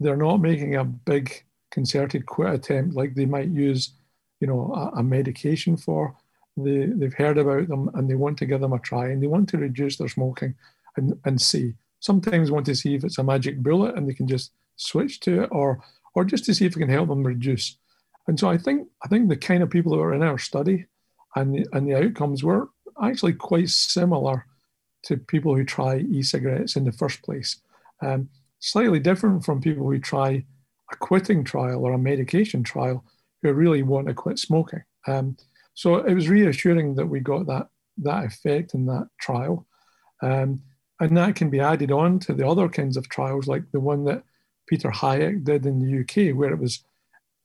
They're 0.00 0.16
not 0.16 0.38
making 0.40 0.76
a 0.76 0.84
big 0.84 1.44
concerted 1.70 2.26
quit 2.26 2.54
attempt 2.54 2.94
like 2.94 3.14
they 3.14 3.26
might 3.26 3.48
use, 3.48 3.92
you 4.40 4.46
know, 4.46 4.72
a, 4.74 4.98
a 4.98 5.02
medication 5.02 5.76
for. 5.76 6.16
They 6.56 6.86
they've 6.86 7.12
heard 7.12 7.38
about 7.38 7.68
them 7.68 7.90
and 7.94 8.08
they 8.08 8.14
want 8.14 8.38
to 8.38 8.46
give 8.46 8.60
them 8.60 8.72
a 8.72 8.78
try 8.78 9.08
and 9.08 9.22
they 9.22 9.26
want 9.26 9.48
to 9.50 9.58
reduce 9.58 9.96
their 9.96 10.08
smoking 10.08 10.54
and, 10.96 11.18
and 11.24 11.40
see. 11.40 11.74
Sometimes 12.00 12.50
want 12.50 12.66
to 12.66 12.74
see 12.74 12.94
if 12.94 13.04
it's 13.04 13.18
a 13.18 13.24
magic 13.24 13.62
bullet 13.62 13.94
and 13.94 14.08
they 14.08 14.14
can 14.14 14.28
just 14.28 14.52
switch 14.76 15.20
to 15.20 15.42
it 15.42 15.48
or 15.52 15.82
or 16.14 16.24
just 16.24 16.44
to 16.46 16.54
see 16.54 16.64
if 16.64 16.74
it 16.74 16.78
can 16.78 16.88
help 16.88 17.08
them 17.08 17.26
reduce. 17.26 17.76
And 18.26 18.40
so 18.40 18.48
I 18.48 18.56
think 18.56 18.88
I 19.04 19.08
think 19.08 19.28
the 19.28 19.36
kind 19.36 19.62
of 19.62 19.70
people 19.70 19.92
that 19.92 19.98
were 19.98 20.14
in 20.14 20.22
our 20.22 20.38
study 20.38 20.86
and 21.34 21.54
the, 21.54 21.66
and 21.72 21.86
the 21.86 21.94
outcomes 21.94 22.42
were 22.42 22.70
actually 23.02 23.34
quite 23.34 23.68
similar 23.68 24.46
to 25.04 25.16
people 25.16 25.54
who 25.54 25.64
try 25.64 25.98
e-cigarettes 25.98 26.74
in 26.74 26.84
the 26.84 26.92
first 26.92 27.22
place. 27.22 27.60
Um, 28.02 28.28
slightly 28.58 29.00
different 29.00 29.44
from 29.44 29.60
people 29.60 29.90
who 29.90 29.98
try 29.98 30.44
a 30.92 30.96
quitting 30.96 31.44
trial 31.44 31.84
or 31.84 31.92
a 31.92 31.98
medication 31.98 32.62
trial 32.62 33.04
who 33.42 33.52
really 33.52 33.82
want 33.82 34.08
to 34.08 34.14
quit 34.14 34.38
smoking. 34.38 34.82
Um, 35.06 35.36
so 35.74 35.96
it 35.96 36.14
was 36.14 36.28
reassuring 36.28 36.94
that 36.96 37.06
we 37.06 37.20
got 37.20 37.46
that 37.46 37.68
that 37.98 38.24
effect 38.24 38.74
in 38.74 38.86
that 38.86 39.08
trial, 39.20 39.66
um, 40.22 40.60
and 41.00 41.16
that 41.16 41.34
can 41.34 41.48
be 41.48 41.60
added 41.60 41.90
on 41.90 42.18
to 42.20 42.34
the 42.34 42.46
other 42.46 42.68
kinds 42.68 42.96
of 42.96 43.08
trials, 43.08 43.46
like 43.46 43.64
the 43.72 43.80
one 43.80 44.04
that 44.04 44.22
Peter 44.66 44.90
Hajek 44.90 45.44
did 45.44 45.64
in 45.64 45.78
the 45.78 46.00
UK, 46.00 46.36
where 46.36 46.52
it 46.52 46.58
was 46.58 46.84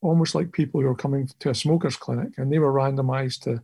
almost 0.02 0.36
like 0.36 0.52
people 0.52 0.82
who 0.82 0.88
were 0.88 0.96
coming 0.96 1.30
to 1.40 1.50
a 1.50 1.56
smokers 1.56 1.96
clinic 1.96 2.34
and 2.38 2.52
they 2.52 2.60
were 2.60 2.74
randomized 2.74 3.42
to 3.42 3.62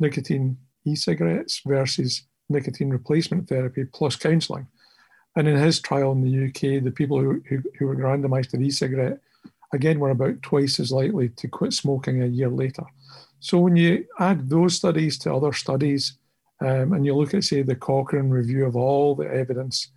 nicotine 0.00 0.58
e-cigarettes 0.84 1.62
versus 1.64 2.26
nicotine 2.48 2.90
replacement 2.90 3.48
therapy 3.48 3.84
plus 3.84 4.16
counselling. 4.16 4.66
And 5.36 5.48
in 5.48 5.56
his 5.56 5.80
trial 5.80 6.12
in 6.12 6.22
the 6.22 6.46
UK, 6.46 6.82
the 6.82 6.92
people 6.92 7.20
who, 7.20 7.42
who, 7.48 7.62
who 7.78 7.86
were 7.86 7.96
randomized 7.96 8.50
to 8.50 8.60
e-cigarette, 8.60 9.18
again, 9.72 9.98
were 9.98 10.10
about 10.10 10.40
twice 10.42 10.78
as 10.78 10.92
likely 10.92 11.28
to 11.30 11.48
quit 11.48 11.72
smoking 11.72 12.22
a 12.22 12.26
year 12.26 12.48
later. 12.48 12.84
So 13.40 13.58
when 13.58 13.76
you 13.76 14.06
add 14.18 14.48
those 14.48 14.76
studies 14.76 15.18
to 15.18 15.34
other 15.34 15.52
studies, 15.52 16.18
um, 16.60 16.92
and 16.92 17.04
you 17.04 17.14
look 17.14 17.34
at, 17.34 17.44
say, 17.44 17.62
the 17.62 17.74
Cochrane 17.74 18.30
review 18.30 18.64
of 18.64 18.76
all 18.76 19.14
the 19.14 19.24
evidence, 19.24 19.90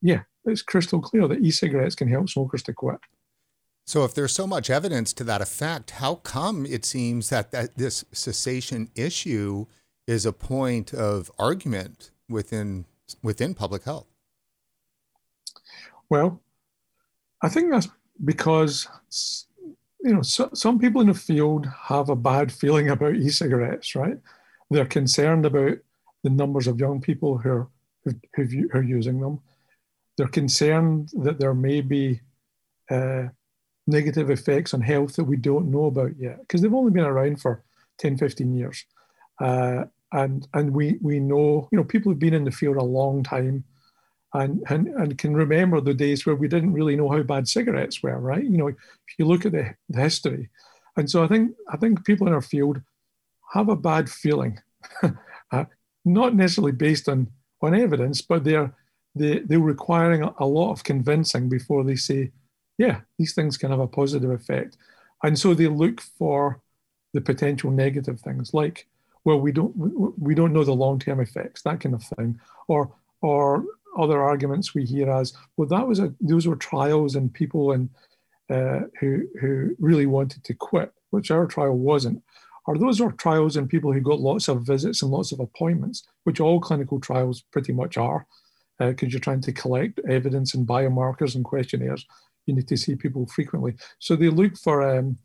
yeah, 0.00 0.22
it's 0.44 0.62
crystal 0.62 1.00
clear 1.00 1.28
that 1.28 1.40
e-cigarettes 1.40 1.94
can 1.94 2.08
help 2.08 2.28
smokers 2.28 2.62
to 2.64 2.72
quit. 2.72 2.98
So, 3.86 4.04
if 4.04 4.14
there's 4.14 4.32
so 4.32 4.46
much 4.46 4.70
evidence 4.70 5.12
to 5.14 5.24
that 5.24 5.40
effect, 5.40 5.92
how 5.92 6.16
come 6.16 6.64
it 6.66 6.84
seems 6.84 7.30
that, 7.30 7.50
that 7.50 7.76
this 7.76 8.04
cessation 8.12 8.88
issue 8.94 9.66
is 10.06 10.24
a 10.24 10.32
point 10.32 10.94
of 10.94 11.30
argument 11.38 12.10
within 12.28 12.86
within 13.22 13.54
public 13.54 13.84
health? 13.84 14.11
Well, 16.12 16.42
I 17.40 17.48
think 17.48 17.70
that's 17.70 17.88
because 18.22 18.86
you 20.04 20.12
know 20.12 20.20
so, 20.20 20.50
some 20.52 20.78
people 20.78 21.00
in 21.00 21.06
the 21.06 21.14
field 21.14 21.66
have 21.84 22.10
a 22.10 22.14
bad 22.30 22.52
feeling 22.52 22.90
about 22.90 23.16
e-cigarettes, 23.16 23.94
right? 23.94 24.18
They're 24.70 24.84
concerned 24.84 25.46
about 25.46 25.78
the 26.22 26.28
numbers 26.28 26.66
of 26.66 26.78
young 26.78 27.00
people 27.00 27.38
who 27.38 27.48
are 27.48 27.68
who, 28.04 28.12
who 28.34 28.68
are 28.74 28.82
using 28.82 29.20
them. 29.20 29.40
They're 30.18 30.28
concerned 30.28 31.08
that 31.14 31.38
there 31.38 31.54
may 31.54 31.80
be 31.80 32.20
uh, 32.90 33.28
negative 33.86 34.28
effects 34.28 34.74
on 34.74 34.82
health 34.82 35.16
that 35.16 35.24
we 35.24 35.38
don't 35.38 35.70
know 35.70 35.86
about 35.86 36.18
yet 36.18 36.40
because 36.40 36.60
they've 36.60 36.74
only 36.74 36.92
been 36.92 37.06
around 37.06 37.40
for 37.40 37.64
10, 38.00 38.18
15 38.18 38.54
years. 38.54 38.84
Uh, 39.40 39.84
and 40.12 40.46
and 40.52 40.74
we, 40.74 40.98
we 41.00 41.20
know, 41.20 41.70
you 41.72 41.78
know, 41.78 41.84
people 41.84 42.12
have 42.12 42.18
been 42.18 42.34
in 42.34 42.44
the 42.44 42.50
field 42.50 42.76
a 42.76 42.84
long 42.84 43.22
time 43.22 43.64
and, 44.34 44.62
and, 44.68 44.88
and 44.88 45.18
can 45.18 45.34
remember 45.34 45.80
the 45.80 45.94
days 45.94 46.24
where 46.24 46.34
we 46.34 46.48
didn't 46.48 46.72
really 46.72 46.96
know 46.96 47.10
how 47.10 47.22
bad 47.22 47.46
cigarettes 47.46 48.02
were, 48.02 48.18
right? 48.18 48.42
You 48.42 48.56
know, 48.56 48.68
if 48.68 48.76
you 49.18 49.26
look 49.26 49.44
at 49.44 49.52
the, 49.52 49.74
the 49.88 50.00
history. 50.00 50.48
And 50.96 51.08
so 51.08 51.22
I 51.22 51.28
think, 51.28 51.52
I 51.68 51.76
think 51.76 52.04
people 52.04 52.26
in 52.26 52.32
our 52.32 52.42
field 52.42 52.80
have 53.52 53.68
a 53.68 53.76
bad 53.76 54.10
feeling, 54.10 54.58
uh, 55.52 55.64
not 56.04 56.34
necessarily 56.34 56.72
based 56.72 57.08
on, 57.08 57.28
on 57.60 57.74
evidence, 57.74 58.22
but 58.22 58.44
they're, 58.44 58.74
they, 59.14 59.40
they're 59.40 59.60
requiring 59.60 60.22
a, 60.22 60.46
lot 60.46 60.72
of 60.72 60.84
convincing 60.84 61.48
before 61.48 61.84
they 61.84 61.96
say, 61.96 62.30
yeah, 62.78 63.00
these 63.18 63.34
things 63.34 63.58
can 63.58 63.70
have 63.70 63.80
a 63.80 63.86
positive 63.86 64.30
effect. 64.30 64.78
And 65.22 65.38
so 65.38 65.52
they 65.52 65.68
look 65.68 66.00
for 66.00 66.60
the 67.12 67.20
potential 67.20 67.70
negative 67.70 68.20
things 68.20 68.54
like, 68.54 68.86
well, 69.24 69.38
we 69.38 69.52
don't 69.52 69.72
we 70.18 70.34
don't 70.34 70.52
know 70.52 70.64
the 70.64 70.74
long-term 70.74 71.20
effects, 71.20 71.62
that 71.62 71.78
kind 71.78 71.94
of 71.94 72.02
thing. 72.02 72.40
Or 72.66 72.92
or 73.20 73.64
other 73.98 74.22
arguments 74.22 74.74
we 74.74 74.84
hear 74.84 75.10
as, 75.10 75.32
well, 75.56 75.68
that 75.68 75.86
was 75.86 75.98
a 75.98 76.14
those 76.20 76.46
were 76.46 76.56
trials 76.56 77.16
and 77.16 77.32
people 77.32 77.72
and 77.72 77.90
uh, 78.50 78.80
who 79.00 79.26
who 79.40 79.74
really 79.78 80.06
wanted 80.06 80.44
to 80.44 80.54
quit, 80.54 80.92
which 81.10 81.30
our 81.30 81.46
trial 81.46 81.76
wasn't. 81.76 82.22
are 82.66 82.76
those 82.76 83.00
are 83.00 83.12
trials 83.12 83.56
and 83.56 83.68
people 83.68 83.92
who 83.92 84.00
got 84.00 84.20
lots 84.20 84.48
of 84.48 84.66
visits 84.66 85.02
and 85.02 85.10
lots 85.10 85.32
of 85.32 85.40
appointments, 85.40 86.06
which 86.24 86.40
all 86.40 86.60
clinical 86.60 87.00
trials 87.00 87.42
pretty 87.52 87.72
much 87.72 87.96
are, 87.96 88.26
because 88.78 89.08
uh, 89.08 89.10
you're 89.10 89.20
trying 89.20 89.40
to 89.42 89.52
collect 89.52 90.00
evidence 90.08 90.54
and 90.54 90.66
biomarkers 90.66 91.34
and 91.34 91.44
questionnaires. 91.44 92.06
You 92.46 92.54
need 92.54 92.68
to 92.68 92.76
see 92.76 92.94
people 92.96 93.26
frequently, 93.26 93.74
so 93.98 94.16
they 94.16 94.28
look 94.28 94.56
for 94.56 94.82
um, 94.98 95.18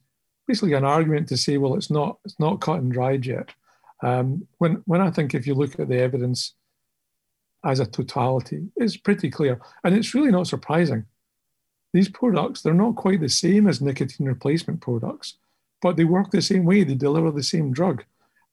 basically 0.48 0.74
an 0.74 0.86
argument 0.86 1.28
to 1.30 1.38
say, 1.38 1.58
well, 1.58 1.76
it's 1.76 1.92
not 1.92 2.20
it's 2.26 2.40
not 2.40 2.62
cut 2.62 2.80
and 2.80 2.92
dried 2.92 3.26
yet. 3.26 3.50
Um, 4.04 4.48
when 4.60 4.84
when 4.86 5.02
I 5.02 5.12
think 5.12 5.34
if 5.34 5.48
you 5.48 5.56
look 5.56 5.80
at 5.80 5.90
the 5.90 6.00
evidence 6.00 6.54
as 7.68 7.80
a 7.80 7.86
totality, 7.86 8.68
it's 8.76 8.98
pretty 8.98 9.30
clear, 9.30 9.60
and 9.84 9.96
it's 9.96 10.16
really 10.16 10.32
not 10.32 10.48
surprising. 10.48 11.06
These 11.94 12.10
products 12.10 12.62
they're 12.62 12.74
not 12.74 12.96
quite 12.96 13.22
the 13.22 13.30
same 13.30 13.68
as 13.68 13.82
nicotine 13.82 14.28
replacement 14.28 14.82
products 14.82 15.36
but 15.82 15.96
they 15.96 16.06
work 16.06 16.32
the 16.32 16.42
same 16.42 16.66
way. 16.66 16.84
They 16.84 16.96
deliver 16.96 17.32
the 17.32 17.44
same 17.44 17.72
drug. 17.72 18.04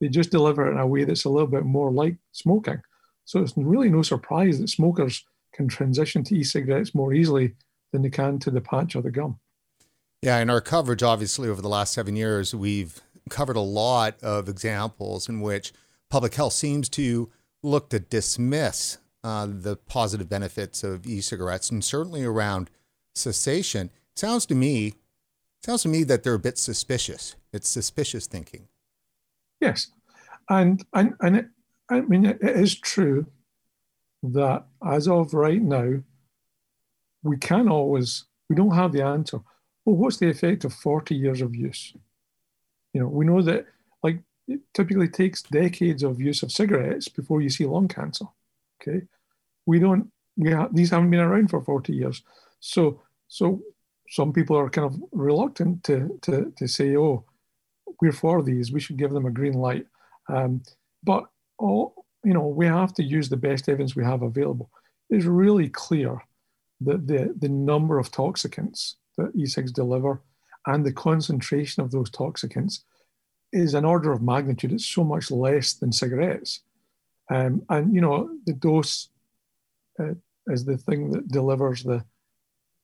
They 0.00 0.08
just 0.08 0.30
deliver 0.30 0.66
it 0.66 0.72
in 0.72 0.78
a 0.78 0.86
way 0.86 1.04
that's 1.04 1.24
a 1.24 1.30
little 1.30 1.48
bit 1.48 1.64
more 1.64 1.90
like 1.90 2.16
smoking. 2.32 2.82
So 3.24 3.40
it's 3.40 3.56
really 3.56 3.88
no 3.88 4.02
surprise 4.02 4.58
that 4.58 4.68
smokers 4.68 5.24
can 5.52 5.68
transition 5.68 6.24
to 6.24 6.36
e-cigarettes 6.36 6.94
more 6.94 7.14
easily 7.14 7.54
than 7.92 8.02
they 8.02 8.10
can 8.10 8.38
to 8.40 8.50
the 8.50 8.60
patch 8.60 8.96
or 8.96 9.02
the 9.02 9.10
gum. 9.10 9.38
Yeah, 10.20 10.38
in 10.38 10.50
our 10.50 10.60
coverage, 10.60 11.02
obviously, 11.02 11.48
over 11.48 11.62
the 11.62 11.68
last 11.68 11.92
seven 11.92 12.16
years, 12.16 12.54
we've 12.54 13.00
covered 13.30 13.56
a 13.56 13.60
lot 13.60 14.22
of 14.22 14.48
examples 14.48 15.28
in 15.28 15.40
which 15.40 15.72
public 16.10 16.34
health 16.34 16.54
seems 16.54 16.88
to 16.90 17.30
look 17.62 17.90
to 17.90 17.98
dismiss 17.98 18.98
uh, 19.24 19.48
the 19.50 19.76
positive 19.76 20.28
benefits 20.28 20.84
of 20.84 21.04
e-cigarettes, 21.06 21.70
and 21.70 21.84
certainly 21.84 22.22
around 22.22 22.70
cessation. 23.14 23.90
It 24.12 24.18
sounds 24.20 24.46
to 24.46 24.54
me 24.54 24.94
Sounds 25.64 25.80
to 25.84 25.88
me 25.88 26.04
that 26.04 26.22
they're 26.22 26.34
a 26.34 26.38
bit 26.38 26.58
suspicious. 26.58 27.36
It's 27.50 27.70
suspicious 27.70 28.26
thinking. 28.26 28.68
Yes, 29.62 29.88
and 30.50 30.84
and 30.92 31.14
and 31.20 31.36
it, 31.36 31.46
I 31.88 32.02
mean 32.02 32.26
it 32.26 32.42
is 32.42 32.78
true 32.78 33.24
that 34.24 34.66
as 34.86 35.08
of 35.08 35.32
right 35.32 35.62
now, 35.62 36.02
we 37.22 37.38
can 37.38 37.70
always 37.70 38.26
we 38.50 38.56
don't 38.56 38.74
have 38.74 38.92
the 38.92 39.02
answer. 39.02 39.38
Well, 39.86 39.96
what's 39.96 40.18
the 40.18 40.28
effect 40.28 40.64
of 40.64 40.74
forty 40.74 41.14
years 41.14 41.40
of 41.40 41.54
use? 41.54 41.94
You 42.92 43.00
know, 43.00 43.08
we 43.08 43.24
know 43.24 43.40
that 43.40 43.64
like 44.02 44.18
it 44.46 44.60
typically 44.74 45.08
takes 45.08 45.40
decades 45.44 46.02
of 46.02 46.20
use 46.20 46.42
of 46.42 46.52
cigarettes 46.52 47.08
before 47.08 47.40
you 47.40 47.48
see 47.48 47.64
lung 47.64 47.88
cancer. 47.88 48.26
Okay, 48.82 49.06
we 49.66 49.78
don't 49.78 50.10
we 50.36 50.50
have 50.50 50.74
these 50.74 50.90
haven't 50.90 51.10
been 51.10 51.20
around 51.20 51.48
for 51.48 51.62
forty 51.62 51.94
years, 51.94 52.22
so 52.60 53.00
so 53.28 53.62
some 54.10 54.32
people 54.32 54.56
are 54.56 54.68
kind 54.68 54.86
of 54.86 55.00
reluctant 55.12 55.82
to, 55.82 56.18
to, 56.20 56.52
to 56.56 56.68
say, 56.68 56.94
oh, 56.94 57.24
we're 58.00 58.12
for 58.12 58.42
these, 58.42 58.70
we 58.70 58.78
should 58.78 58.98
give 58.98 59.10
them 59.10 59.26
a 59.26 59.30
green 59.30 59.54
light. 59.54 59.86
Um, 60.28 60.62
but 61.02 61.24
all, 61.58 62.04
you 62.22 62.34
know, 62.34 62.46
we 62.46 62.66
have 62.66 62.92
to 62.94 63.02
use 63.02 63.28
the 63.28 63.36
best 63.36 63.68
evidence 63.68 63.96
we 63.96 64.04
have 64.04 64.22
available. 64.22 64.70
It's 65.08 65.24
really 65.24 65.68
clear 65.68 66.22
that 66.82 67.06
the, 67.08 67.34
the 67.40 67.48
number 67.48 67.98
of 67.98 68.10
toxicants 68.10 68.94
that 69.16 69.34
e-cigs 69.34 69.72
deliver 69.72 70.22
and 70.66 70.84
the 70.84 70.92
concentration 70.92 71.82
of 71.82 71.90
those 71.90 72.10
toxicants 72.10 72.80
is 73.52 73.74
an 73.74 73.86
order 73.86 74.12
of 74.12 74.22
magnitude. 74.22 74.72
It's 74.72 74.86
so 74.86 75.02
much 75.02 75.30
less 75.30 75.72
than 75.72 75.92
cigarettes. 75.92 76.60
Um, 77.30 77.62
and, 77.70 77.94
you 77.94 78.02
know, 78.02 78.28
the 78.46 78.52
dose 78.52 79.08
uh, 80.00 80.14
is 80.48 80.64
the 80.64 80.76
thing 80.76 81.10
that 81.10 81.28
delivers 81.28 81.82
the, 81.82 82.04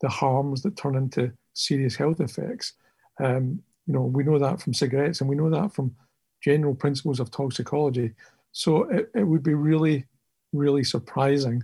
the 0.01 0.09
harms 0.09 0.62
that 0.62 0.77
turn 0.77 0.96
into 0.96 1.33
serious 1.55 1.96
health 1.96 2.20
effects. 2.20 2.75
Um, 3.23 3.62
you 3.87 3.94
know, 3.94 4.03
we 4.03 4.25
know 4.25 4.38
that 4.38 4.61
from 4.61 4.75
cigarettes 4.75 5.20
and 5.20 5.29
we 5.29 5.37
know 5.37 5.51
that 5.51 5.75
from 5.75 5.94
general 6.42 6.75
principles 6.75 7.20
of 7.20 7.31
toxicology. 7.31 8.12
So 8.53 8.85
it, 8.85 9.11
it 9.14 9.25
would 9.25 9.42
be 9.42 9.55
really, 9.55 10.07
really 10.53 10.85
surprising 10.85 11.62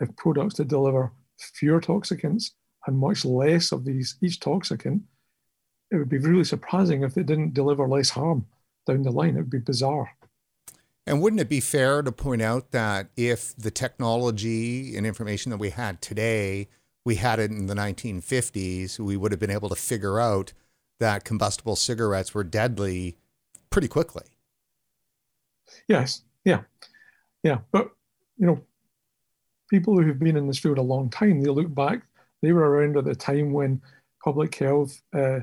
if 0.00 0.14
products 0.16 0.54
that 0.54 0.68
deliver 0.68 1.12
fewer 1.38 1.80
toxicants 1.80 2.50
and 2.86 2.98
much 2.98 3.24
less 3.24 3.72
of 3.72 3.84
these 3.84 4.16
each 4.20 4.40
toxicant, 4.40 5.02
it 5.90 5.96
would 5.96 6.08
be 6.08 6.18
really 6.18 6.44
surprising 6.44 7.02
if 7.02 7.14
they 7.14 7.22
didn't 7.22 7.54
deliver 7.54 7.88
less 7.88 8.10
harm 8.10 8.46
down 8.86 9.02
the 9.02 9.10
line. 9.10 9.36
It 9.36 9.40
would 9.40 9.50
be 9.50 9.58
bizarre. 9.58 10.10
And 11.06 11.20
wouldn't 11.20 11.40
it 11.40 11.48
be 11.48 11.60
fair 11.60 12.02
to 12.02 12.12
point 12.12 12.42
out 12.42 12.70
that 12.72 13.08
if 13.16 13.56
the 13.56 13.70
technology 13.70 14.96
and 14.96 15.06
information 15.06 15.50
that 15.50 15.58
we 15.58 15.70
had 15.70 16.00
today 16.00 16.68
we 17.04 17.16
had 17.16 17.38
it 17.38 17.50
in 17.50 17.66
the 17.66 17.74
1950s, 17.74 18.98
we 18.98 19.16
would 19.16 19.32
have 19.32 19.40
been 19.40 19.50
able 19.50 19.68
to 19.68 19.74
figure 19.74 20.20
out 20.20 20.52
that 20.98 21.24
combustible 21.24 21.76
cigarettes 21.76 22.34
were 22.34 22.44
deadly 22.44 23.16
pretty 23.70 23.88
quickly. 23.88 24.24
Yes, 25.88 26.22
yeah, 26.44 26.62
yeah. 27.42 27.58
But, 27.72 27.90
you 28.36 28.46
know, 28.46 28.60
people 29.70 30.00
who've 30.00 30.18
been 30.18 30.36
in 30.36 30.46
this 30.46 30.58
field 30.58 30.78
a 30.78 30.82
long 30.82 31.08
time, 31.08 31.40
they 31.40 31.50
look 31.50 31.74
back, 31.74 32.02
they 32.42 32.52
were 32.52 32.68
around 32.68 32.96
at 32.96 33.04
the 33.04 33.14
time 33.14 33.52
when 33.52 33.80
public 34.22 34.54
health 34.54 35.00
uh, 35.14 35.40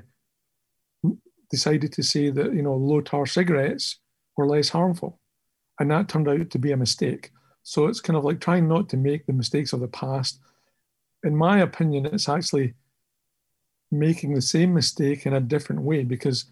decided 1.50 1.92
to 1.94 2.04
say 2.04 2.30
that, 2.30 2.54
you 2.54 2.62
know, 2.62 2.76
low 2.76 3.02
tar 3.02 3.26
cigarettes 3.26 4.00
were 4.36 4.48
less 4.48 4.70
harmful. 4.70 5.20
And 5.80 5.92
that 5.92 6.10
turned 6.10 6.28
out 6.28 6.50
to 6.50 6.60
be 6.60 6.72
a 6.72 6.78
mistake. 6.78 7.32
So 7.64 7.88
it's 7.88 8.02
kind 8.02 8.18
of 8.18 8.24
like 8.24 8.40
trying 8.40 8.68
not 8.68 8.90
to 8.90 8.98
make 8.98 9.26
the 9.26 9.34
mistakes 9.34 9.74
of 9.74 9.82
the 9.82 9.88
past 9.88 10.40
in 11.24 11.36
my 11.36 11.60
opinion, 11.60 12.06
it's 12.06 12.30
actually 12.30 12.74
making 13.92 14.34
the 14.34 14.42
same 14.42 14.74
mistake 14.74 15.26
in 15.26 15.34
a 15.34 15.40
different 15.40 15.82
way 15.82 16.04
because 16.04 16.46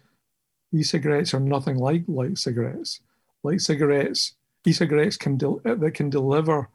e-cigarettes 0.72 1.34
are 1.34 1.40
nothing 1.40 1.76
like 1.76 2.02
light 2.06 2.38
cigarettes. 2.38 3.00
Light 3.42 3.60
cigarettes, 3.60 4.34
e-cigarettes 4.66 5.16
can 5.16 5.36
del- 5.36 5.60
uh, 5.64 5.74
that 5.76 5.94
can 5.94 6.10
deliver 6.10 6.68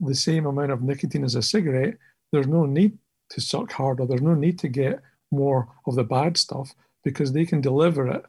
the 0.00 0.14
same 0.14 0.46
amount 0.46 0.72
of 0.72 0.82
nicotine 0.82 1.24
as 1.24 1.34
a 1.34 1.42
cigarette. 1.42 1.96
There's 2.32 2.46
no 2.46 2.66
need 2.66 2.98
to 3.30 3.40
suck 3.40 3.72
harder. 3.72 4.06
There's 4.06 4.22
no 4.22 4.34
need 4.34 4.58
to 4.60 4.68
get 4.68 5.00
more 5.30 5.68
of 5.86 5.94
the 5.94 6.04
bad 6.04 6.36
stuff 6.36 6.74
because 7.04 7.32
they 7.32 7.44
can 7.44 7.60
deliver 7.60 8.08
it, 8.08 8.24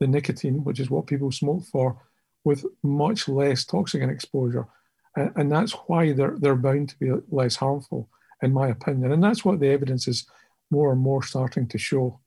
the 0.00 0.06
nicotine, 0.06 0.64
which 0.64 0.80
is 0.80 0.90
what 0.90 1.06
people 1.06 1.32
smoke 1.32 1.64
for, 1.64 2.00
with 2.44 2.64
much 2.82 3.28
less 3.28 3.64
toxicant 3.64 4.10
exposure 4.10 4.66
and, 5.14 5.52
that's 5.52 5.72
why 5.72 6.12
they're 6.12 6.36
they're 6.38 6.56
bound 6.56 6.90
to 6.90 6.98
be 6.98 7.10
less 7.30 7.56
harmful, 7.56 8.08
in 8.42 8.52
my 8.52 8.68
opinion. 8.68 9.12
And 9.12 9.22
that's 9.22 9.44
what 9.44 9.60
the 9.60 9.68
evidence 9.68 10.08
is 10.08 10.26
more 10.70 10.92
and 10.92 11.00
more 11.00 11.22
starting 11.22 11.68
to 11.68 11.78
show. 11.78 12.18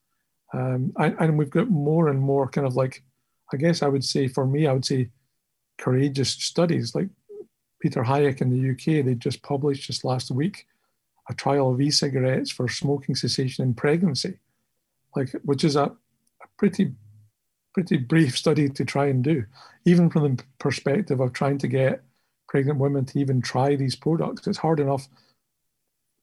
Um, 0.53 0.93
and, 0.97 1.15
and 1.19 1.37
we've 1.37 1.49
got 1.49 1.69
more 1.69 2.09
and 2.09 2.19
more 2.19 2.47
kind 2.47 2.67
of 2.67 2.75
like, 2.75 3.03
I 3.51 3.57
guess 3.57 3.81
I 3.81 3.87
would 3.87 4.03
say 4.03 4.27
for 4.27 4.45
me, 4.45 4.67
I 4.67 4.73
would 4.73 4.85
say 4.85 5.09
courageous 5.77 6.29
studies 6.29 6.93
like 6.93 7.09
Peter 7.81 8.03
Hajek 8.03 8.41
in 8.41 8.51
the 8.51 8.71
UK. 8.71 9.03
They 9.03 9.15
just 9.15 9.41
published 9.41 9.87
just 9.87 10.05
last 10.05 10.29
week 10.29 10.67
a 11.27 11.33
trial 11.33 11.71
of 11.71 11.81
e-cigarettes 11.81 12.51
for 12.51 12.67
smoking 12.69 13.15
cessation 13.15 13.65
in 13.65 13.73
pregnancy, 13.73 14.37
like 15.15 15.31
which 15.43 15.63
is 15.63 15.75
a, 15.75 15.85
a 15.85 16.47
pretty 16.57 16.93
pretty 17.75 17.97
brief 17.97 18.37
study 18.37 18.69
to 18.69 18.85
try 18.85 19.07
and 19.07 19.21
do, 19.21 19.43
even 19.83 20.09
from 20.09 20.23
the 20.23 20.43
perspective 20.59 21.19
of 21.19 21.33
trying 21.33 21.57
to 21.57 21.67
get 21.67 22.01
pregnant 22.47 22.79
women 22.79 23.03
to 23.03 23.19
even 23.19 23.41
try 23.41 23.75
these 23.75 23.97
products. 23.97 24.47
It's 24.47 24.57
hard 24.57 24.79
enough 24.79 25.09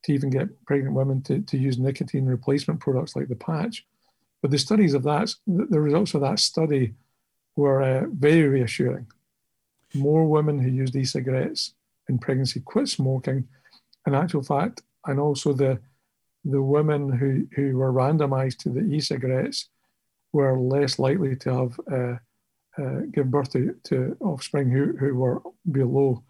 to 0.05 0.13
even 0.15 0.31
get 0.31 0.49
pregnant 0.65 0.95
women 0.95 1.21
to, 1.25 1.43
to 1.43 1.59
use 1.59 1.79
nicotine 1.79 2.25
replacement 2.25 2.81
products 2.81 3.15
like 3.15 3.29
the 3.29 3.37
patch. 3.37 3.85
But 4.41 4.51
the 4.51 4.59
studies 4.59 4.95
of 4.95 5.03
that, 5.03 5.35
the 5.47 5.79
results 5.79 6.15
of 6.15 6.23
that 6.23 6.39
study 6.39 6.95
were 7.55 7.83
uh, 7.83 8.07
very 8.09 8.49
reassuring. 8.49 9.07
More 9.93 10.25
women 10.25 10.59
who 10.59 10.71
used 10.71 10.97
e-cigarettes 10.97 11.75
in 12.09 12.19
pregnancy 12.19 12.61
quit 12.61 12.89
smoking. 12.89 13.47
In 14.07 14.15
actual 14.15 14.43
fact, 14.43 14.81
and 15.07 15.21
also 15.21 15.53
the 15.53 15.79
the 16.45 16.63
women 16.63 17.13
who, 17.13 17.47
who 17.55 17.77
were 17.77 17.93
randomized 17.93 18.57
to 18.59 18.71
the 18.71 18.81
e-cigarettes 18.81 19.69
were 20.33 20.59
less 20.59 20.99
likely 20.99 21.37
to 21.37 21.55
have 21.55 21.81
uh, 21.91 22.17
uh, 22.83 23.01
give 23.13 23.31
birth 23.31 23.51
to, 23.53 23.75
to 23.85 24.17
offspring 24.21 24.71
who, 24.71 24.97
who 24.97 25.15
were 25.15 25.43
below 25.71 26.23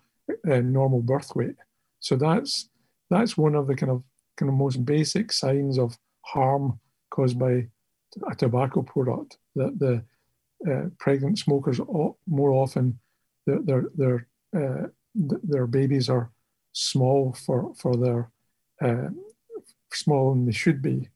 uh, 0.50 0.60
normal 0.60 1.00
birth 1.00 1.34
weight. 1.36 1.56
So 2.00 2.16
that's 2.16 2.68
that's 3.10 3.36
one 3.36 3.54
of 3.54 3.66
the 3.66 3.76
kind 3.76 3.92
of 3.92 4.02
kind 4.36 4.48
of 4.48 4.56
most 4.56 4.84
basic 4.84 5.32
signs 5.32 5.78
of 5.78 5.96
harm 6.22 6.80
caused 7.10 7.38
by 7.38 7.68
a 8.30 8.34
tobacco 8.36 8.82
product. 8.82 9.38
That 9.54 9.78
the 9.78 10.02
uh, 10.70 10.88
pregnant 10.98 11.38
smokers 11.38 11.80
more 12.26 12.52
often 12.52 12.98
their 13.46 13.60
their 13.62 13.84
their, 13.94 14.26
uh, 14.56 14.86
their 15.14 15.66
babies 15.66 16.08
are 16.08 16.30
small 16.72 17.32
for 17.32 17.72
for 17.76 17.96
their 17.96 18.30
uh, 18.80 19.10
smaller 19.92 20.34
than 20.34 20.46
they 20.46 20.52
should 20.52 20.82
be, 20.82 21.08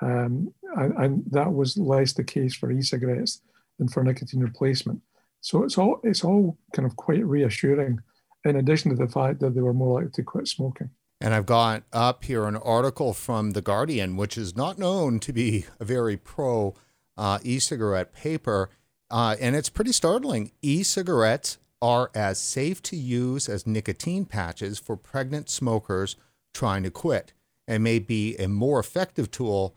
um, 0.00 0.52
and, 0.76 0.92
and 0.94 1.24
that 1.30 1.52
was 1.52 1.76
less 1.76 2.12
the 2.12 2.24
case 2.24 2.54
for 2.54 2.70
e-cigarettes 2.70 3.40
than 3.78 3.88
for 3.88 4.02
nicotine 4.04 4.40
replacement. 4.40 5.00
So 5.40 5.64
it's 5.64 5.78
all 5.78 6.00
it's 6.02 6.24
all 6.24 6.58
kind 6.72 6.86
of 6.86 6.96
quite 6.96 7.24
reassuring, 7.24 8.00
in 8.44 8.56
addition 8.56 8.90
to 8.90 8.96
the 8.96 9.10
fact 9.10 9.40
that 9.40 9.54
they 9.54 9.60
were 9.60 9.74
more 9.74 10.00
likely 10.00 10.10
to 10.12 10.22
quit 10.22 10.48
smoking. 10.48 10.90
And 11.20 11.34
I've 11.34 11.46
got 11.46 11.82
up 11.92 12.24
here 12.24 12.44
an 12.44 12.56
article 12.56 13.12
from 13.12 13.52
The 13.52 13.62
Guardian, 13.62 14.16
which 14.16 14.38
is 14.38 14.56
not 14.56 14.78
known 14.78 15.18
to 15.20 15.32
be 15.32 15.66
a 15.80 15.84
very 15.84 16.16
pro 16.16 16.74
uh, 17.16 17.38
e 17.42 17.58
cigarette 17.58 18.12
paper, 18.12 18.70
uh, 19.10 19.36
and 19.40 19.56
it's 19.56 19.68
pretty 19.68 19.92
startling. 19.92 20.52
E 20.62 20.82
cigarettes 20.82 21.58
are 21.80 22.10
as 22.14 22.40
safe 22.40 22.82
to 22.82 22.96
use 22.96 23.48
as 23.48 23.66
nicotine 23.66 24.24
patches 24.24 24.78
for 24.78 24.96
pregnant 24.96 25.48
smokers 25.48 26.16
trying 26.52 26.82
to 26.82 26.90
quit 26.90 27.32
and 27.66 27.84
may 27.84 27.98
be 27.98 28.36
a 28.36 28.48
more 28.48 28.80
effective 28.80 29.30
tool, 29.30 29.76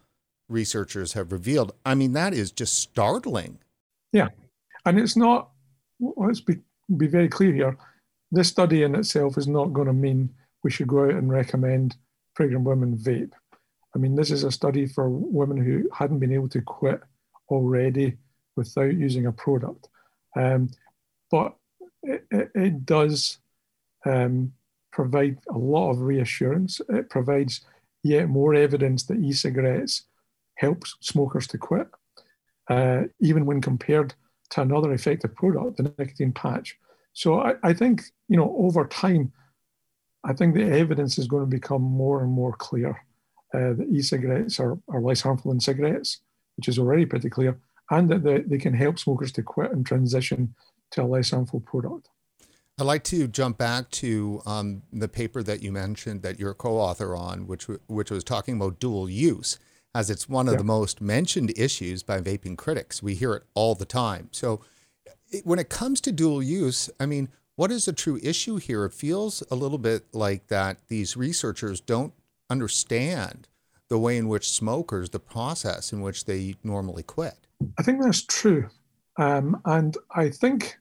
researchers 0.51 1.13
have 1.13 1.31
revealed. 1.31 1.73
I 1.85 1.95
mean, 1.95 2.13
that 2.13 2.33
is 2.33 2.51
just 2.51 2.75
startling. 2.75 3.59
Yeah. 4.11 4.29
And 4.85 4.99
it's 4.99 5.15
not, 5.15 5.49
let's 5.99 6.41
be, 6.41 6.57
be 6.97 7.07
very 7.07 7.29
clear 7.29 7.53
here. 7.53 7.77
This 8.31 8.49
study 8.49 8.83
in 8.83 8.95
itself 8.95 9.37
is 9.37 9.47
not 9.47 9.73
going 9.73 9.87
to 9.87 9.93
mean 9.93 10.29
we 10.63 10.71
should 10.71 10.87
go 10.87 11.05
out 11.05 11.11
and 11.11 11.31
recommend 11.31 11.95
pregnant 12.35 12.63
women 12.63 12.97
vape. 12.97 13.31
I 13.95 13.99
mean, 13.99 14.15
this 14.15 14.31
is 14.31 14.43
a 14.43 14.51
study 14.51 14.85
for 14.85 15.09
women 15.09 15.57
who 15.57 15.89
hadn't 15.93 16.19
been 16.19 16.33
able 16.33 16.49
to 16.49 16.61
quit 16.61 17.01
already 17.49 18.17
without 18.55 18.93
using 18.95 19.25
a 19.25 19.31
product. 19.31 19.89
Um, 20.35 20.69
but 21.29 21.55
it, 22.03 22.25
it, 22.31 22.51
it 22.55 22.85
does 22.85 23.39
um, 24.05 24.53
provide 24.91 25.37
a 25.49 25.57
lot 25.57 25.91
of 25.91 26.01
reassurance. 26.01 26.81
It 26.89 27.09
provides 27.09 27.61
yet 28.03 28.29
more 28.29 28.55
evidence 28.55 29.03
that 29.03 29.19
e 29.19 29.31
cigarettes 29.33 30.03
help 30.63 30.79
smokers 31.11 31.47
to 31.47 31.57
quit, 31.57 31.87
uh, 32.69 33.01
even 33.19 33.45
when 33.45 33.61
compared 33.61 34.09
to 34.51 34.61
another 34.61 34.91
effective 34.93 35.33
product, 35.41 35.77
the 35.77 35.83
nicotine 35.97 36.33
patch. 36.33 36.77
So 37.13 37.27
I, 37.47 37.51
I 37.69 37.73
think, 37.73 37.95
you 38.31 38.37
know, 38.37 38.49
over 38.65 38.83
time, 39.05 39.23
I 40.23 40.33
think 40.33 40.53
the 40.53 40.69
evidence 40.83 41.13
is 41.21 41.27
going 41.27 41.43
to 41.43 41.57
become 41.59 41.81
more 41.81 42.21
and 42.23 42.31
more 42.31 42.53
clear 42.67 42.91
uh, 43.53 43.73
that 43.77 43.87
e-cigarettes 43.91 44.59
are, 44.59 44.77
are 44.93 45.01
less 45.01 45.21
harmful 45.21 45.51
than 45.51 45.59
cigarettes, 45.59 46.21
which 46.55 46.67
is 46.67 46.77
already 46.77 47.05
pretty 47.05 47.29
clear, 47.29 47.53
and 47.89 48.09
that 48.09 48.23
they, 48.23 48.39
they 48.41 48.57
can 48.57 48.73
help 48.73 48.99
smokers 48.99 49.31
to 49.33 49.41
quit 49.41 49.71
and 49.71 49.85
transition 49.85 50.53
to 50.91 51.01
a 51.01 51.07
less 51.15 51.31
harmful 51.31 51.61
product. 51.61 52.09
I'd 52.79 52.85
like 52.85 53.03
to 53.05 53.27
jump 53.27 53.57
back 53.57 53.89
to 53.91 54.41
um, 54.45 54.83
the 54.93 55.07
paper 55.07 55.43
that 55.43 55.61
you 55.61 55.71
mentioned 55.71 56.21
that 56.23 56.39
you're 56.39 56.53
co-author 56.53 57.15
on, 57.15 57.47
which 57.47 57.65
which 57.87 58.11
was 58.11 58.23
talking 58.23 58.55
about 58.55 58.79
dual 58.79 59.09
use, 59.09 59.59
as 59.93 60.09
it's 60.09 60.29
one 60.29 60.47
of 60.47 60.53
yeah. 60.53 60.59
the 60.59 60.63
most 60.63 61.01
mentioned 61.01 61.53
issues 61.57 62.03
by 62.03 62.19
vaping 62.21 62.57
critics. 62.57 63.03
We 63.03 63.15
hear 63.15 63.33
it 63.33 63.43
all 63.53 63.75
the 63.75 63.85
time. 63.85 64.29
So, 64.31 64.61
when 65.43 65.59
it 65.59 65.69
comes 65.69 66.01
to 66.01 66.11
dual 66.11 66.43
use, 66.43 66.89
I 66.99 67.05
mean, 67.05 67.29
what 67.55 67.71
is 67.71 67.85
the 67.85 67.93
true 67.93 68.19
issue 68.21 68.57
here? 68.57 68.85
It 68.85 68.93
feels 68.93 69.43
a 69.49 69.55
little 69.55 69.77
bit 69.77 70.13
like 70.13 70.47
that 70.47 70.87
these 70.87 71.15
researchers 71.15 71.79
don't 71.79 72.13
understand 72.49 73.47
the 73.87 73.99
way 73.99 74.17
in 74.17 74.27
which 74.27 74.49
smokers, 74.49 75.09
the 75.09 75.19
process 75.19 75.91
in 75.91 76.01
which 76.01 76.25
they 76.25 76.55
normally 76.63 77.03
quit. 77.03 77.35
I 77.77 77.83
think 77.83 78.01
that's 78.01 78.25
true. 78.25 78.69
Um, 79.17 79.61
and 79.65 79.97
I 80.15 80.29
think, 80.29 80.77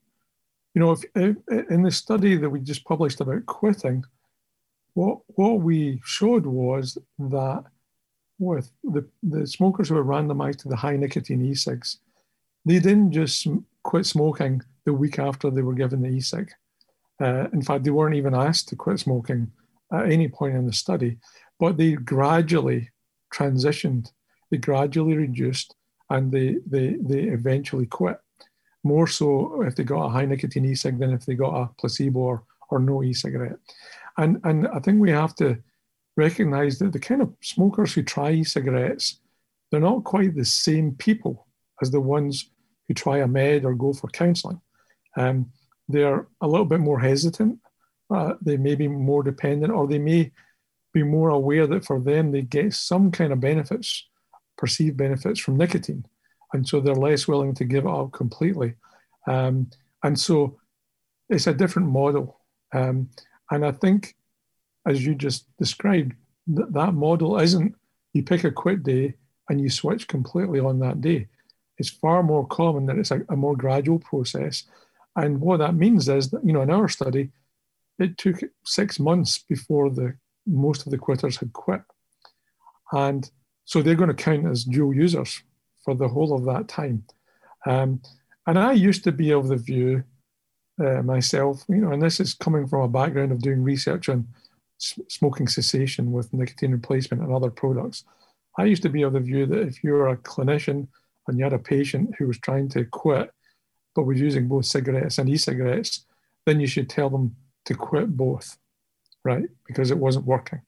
you 0.74 0.80
know, 0.80 0.92
if, 0.92 1.04
if, 1.14 1.36
in 1.70 1.82
the 1.82 1.90
study 1.90 2.36
that 2.36 2.48
we 2.48 2.60
just 2.60 2.84
published 2.84 3.20
about 3.20 3.46
quitting, 3.46 4.04
what, 4.94 5.18
what 5.28 5.60
we 5.60 6.00
showed 6.04 6.46
was 6.46 6.96
that 7.18 7.64
with 8.40 8.72
the, 8.82 9.06
the 9.22 9.46
smokers 9.46 9.88
who 9.88 9.94
were 9.94 10.04
randomized 10.04 10.58
to 10.60 10.68
the 10.68 10.76
high 10.76 10.96
nicotine 10.96 11.44
e-cigs, 11.44 11.98
they 12.64 12.80
didn't 12.80 13.12
just 13.12 13.46
quit 13.84 14.06
smoking 14.06 14.62
the 14.86 14.92
week 14.92 15.18
after 15.18 15.50
they 15.50 15.62
were 15.62 15.74
given 15.74 16.02
the 16.02 16.08
e-cig. 16.08 16.50
Uh, 17.20 17.46
in 17.52 17.62
fact, 17.62 17.84
they 17.84 17.90
weren't 17.90 18.16
even 18.16 18.34
asked 18.34 18.68
to 18.68 18.76
quit 18.76 18.98
smoking 18.98 19.52
at 19.92 20.10
any 20.10 20.26
point 20.26 20.56
in 20.56 20.66
the 20.66 20.72
study, 20.72 21.18
but 21.58 21.76
they 21.76 21.92
gradually 21.92 22.90
transitioned, 23.32 24.10
they 24.50 24.56
gradually 24.56 25.16
reduced, 25.16 25.76
and 26.08 26.32
they, 26.32 26.56
they, 26.66 26.96
they 27.00 27.24
eventually 27.24 27.86
quit. 27.86 28.18
More 28.82 29.06
so 29.06 29.62
if 29.62 29.76
they 29.76 29.84
got 29.84 30.06
a 30.06 30.08
high 30.08 30.24
nicotine 30.24 30.64
e-cig 30.64 30.98
than 30.98 31.12
if 31.12 31.26
they 31.26 31.34
got 31.34 31.54
a 31.54 31.70
placebo 31.78 32.18
or, 32.20 32.42
or 32.70 32.78
no 32.78 33.02
e-cigarette. 33.02 33.58
And, 34.16 34.40
and 34.44 34.66
I 34.68 34.78
think 34.78 35.00
we 35.00 35.10
have 35.10 35.34
to 35.36 35.58
recognize 36.16 36.78
that 36.78 36.92
the 36.92 36.98
kind 36.98 37.22
of 37.22 37.34
smokers 37.42 37.94
who 37.94 38.02
try 38.02 38.32
e-cigarettes, 38.32 39.20
they're 39.70 39.80
not 39.80 40.04
quite 40.04 40.34
the 40.34 40.44
same 40.44 40.92
people 40.92 41.46
as 41.80 41.90
the 41.90 42.00
ones 42.00 42.50
who 42.88 42.94
try 42.94 43.18
a 43.18 43.26
med 43.26 43.64
or 43.64 43.74
go 43.74 43.92
for 43.92 44.08
counseling. 44.08 44.60
Um, 45.16 45.52
they're 45.88 46.26
a 46.40 46.48
little 46.48 46.66
bit 46.66 46.80
more 46.80 47.00
hesitant. 47.00 47.58
Uh, 48.10 48.34
they 48.42 48.56
may 48.56 48.74
be 48.74 48.88
more 48.88 49.22
dependent, 49.22 49.72
or 49.72 49.86
they 49.86 49.98
may 49.98 50.32
be 50.92 51.02
more 51.02 51.30
aware 51.30 51.66
that 51.66 51.84
for 51.84 52.00
them 52.00 52.32
they 52.32 52.42
get 52.42 52.74
some 52.74 53.10
kind 53.10 53.32
of 53.32 53.40
benefits, 53.40 54.08
perceived 54.58 54.96
benefits 54.96 55.38
from 55.38 55.56
nicotine, 55.56 56.04
and 56.52 56.66
so 56.66 56.80
they're 56.80 56.94
less 56.94 57.28
willing 57.28 57.54
to 57.54 57.64
give 57.64 57.84
it 57.84 57.90
up 57.90 58.12
completely. 58.12 58.74
Um, 59.28 59.70
and 60.02 60.18
so 60.18 60.58
it's 61.28 61.46
a 61.46 61.54
different 61.54 61.88
model. 61.88 62.40
Um, 62.72 63.10
and 63.52 63.64
I 63.64 63.72
think, 63.72 64.16
as 64.86 65.04
you 65.04 65.14
just 65.14 65.44
described, 65.56 66.14
th- 66.54 66.68
that 66.70 66.94
model 66.94 67.38
isn't 67.38 67.74
you 68.12 68.22
pick 68.22 68.44
a 68.44 68.50
quit 68.50 68.82
day 68.82 69.14
and 69.48 69.60
you 69.60 69.70
switch 69.70 70.08
completely 70.08 70.60
on 70.60 70.78
that 70.80 71.00
day. 71.00 71.28
It's 71.78 71.90
far 71.90 72.22
more 72.22 72.46
common 72.46 72.86
that 72.86 72.98
it's 72.98 73.10
a, 73.10 73.22
a 73.28 73.36
more 73.36 73.56
gradual 73.56 73.98
process 73.98 74.64
and 75.16 75.40
what 75.40 75.58
that 75.58 75.74
means 75.74 76.08
is 76.08 76.30
that, 76.30 76.44
you 76.44 76.52
know, 76.52 76.62
in 76.62 76.70
our 76.70 76.88
study, 76.88 77.30
it 77.98 78.16
took 78.16 78.40
six 78.64 78.98
months 78.98 79.38
before 79.38 79.90
the 79.90 80.16
most 80.46 80.86
of 80.86 80.90
the 80.90 80.98
quitters 80.98 81.36
had 81.36 81.52
quit. 81.52 81.82
And 82.92 83.30
so 83.64 83.82
they're 83.82 83.94
going 83.94 84.08
to 84.08 84.14
count 84.14 84.46
as 84.46 84.64
dual 84.64 84.94
users 84.94 85.42
for 85.84 85.94
the 85.94 86.08
whole 86.08 86.34
of 86.34 86.44
that 86.46 86.68
time. 86.68 87.04
Um, 87.66 88.00
and 88.46 88.58
I 88.58 88.72
used 88.72 89.04
to 89.04 89.12
be 89.12 89.32
of 89.32 89.48
the 89.48 89.56
view 89.56 90.04
uh, 90.82 91.02
myself, 91.02 91.64
you 91.68 91.76
know, 91.76 91.92
and 91.92 92.02
this 92.02 92.20
is 92.20 92.34
coming 92.34 92.66
from 92.66 92.80
a 92.82 92.88
background 92.88 93.32
of 93.32 93.42
doing 93.42 93.62
research 93.62 94.08
on 94.08 94.26
smoking 94.80 95.46
cessation 95.46 96.12
with 96.12 96.32
nicotine 96.32 96.72
replacement 96.72 97.22
and 97.22 97.32
other 97.32 97.50
products. 97.50 98.04
I 98.58 98.64
used 98.64 98.82
to 98.82 98.88
be 98.88 99.02
of 99.02 99.12
the 99.12 99.20
view 99.20 99.46
that 99.46 99.60
if 99.60 99.84
you're 99.84 100.08
a 100.08 100.16
clinician 100.16 100.88
and 101.28 101.38
you 101.38 101.44
had 101.44 101.52
a 101.52 101.58
patient 101.58 102.14
who 102.18 102.26
was 102.26 102.38
trying 102.38 102.68
to 102.70 102.84
quit, 102.84 103.30
but 103.94 104.04
was 104.04 104.20
using 104.20 104.48
both 104.48 104.66
cigarettes 104.66 105.18
and 105.18 105.28
e-cigarettes, 105.28 106.06
then 106.46 106.60
you 106.60 106.66
should 106.66 106.88
tell 106.88 107.10
them 107.10 107.36
to 107.66 107.74
quit 107.74 108.16
both, 108.16 108.56
right? 109.24 109.44
Because 109.66 109.90
it 109.90 109.98
wasn't 109.98 110.26
working. 110.26 110.60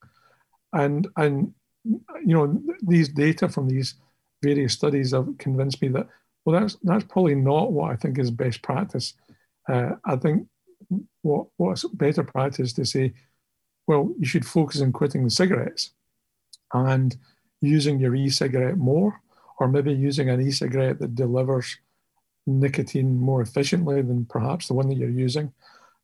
And 0.73 1.07
and 1.17 1.53
you 1.83 2.33
know 2.33 2.61
these 2.81 3.09
data 3.09 3.49
from 3.49 3.67
these 3.67 3.95
various 4.41 4.73
studies 4.73 5.11
have 5.11 5.37
convinced 5.37 5.81
me 5.81 5.89
that 5.89 6.07
well 6.45 6.59
that's 6.59 6.77
that's 6.83 7.03
probably 7.05 7.35
not 7.35 7.71
what 7.71 7.91
I 7.91 7.95
think 7.95 8.17
is 8.17 8.31
best 8.31 8.61
practice. 8.61 9.13
Uh, 9.69 9.91
I 10.05 10.15
think 10.15 10.47
what 11.21 11.47
what's 11.57 11.85
better 11.85 12.23
practice 12.23 12.73
to 12.73 12.85
say, 12.85 13.13
well 13.87 14.13
you 14.19 14.25
should 14.25 14.45
focus 14.45 14.81
on 14.81 14.91
quitting 14.91 15.23
the 15.23 15.29
cigarettes 15.29 15.91
and 16.73 17.17
using 17.61 17.99
your 17.99 18.15
e-cigarette 18.15 18.77
more, 18.77 19.21
or 19.59 19.67
maybe 19.67 19.93
using 19.93 20.29
an 20.29 20.41
e-cigarette 20.41 20.99
that 20.99 21.15
delivers 21.15 21.77
nicotine 22.45 23.17
more 23.17 23.41
efficiently 23.41 24.01
than 24.01 24.25
perhaps 24.25 24.67
the 24.67 24.73
one 24.73 24.89
that 24.89 24.97
you're 24.97 25.09
using, 25.09 25.53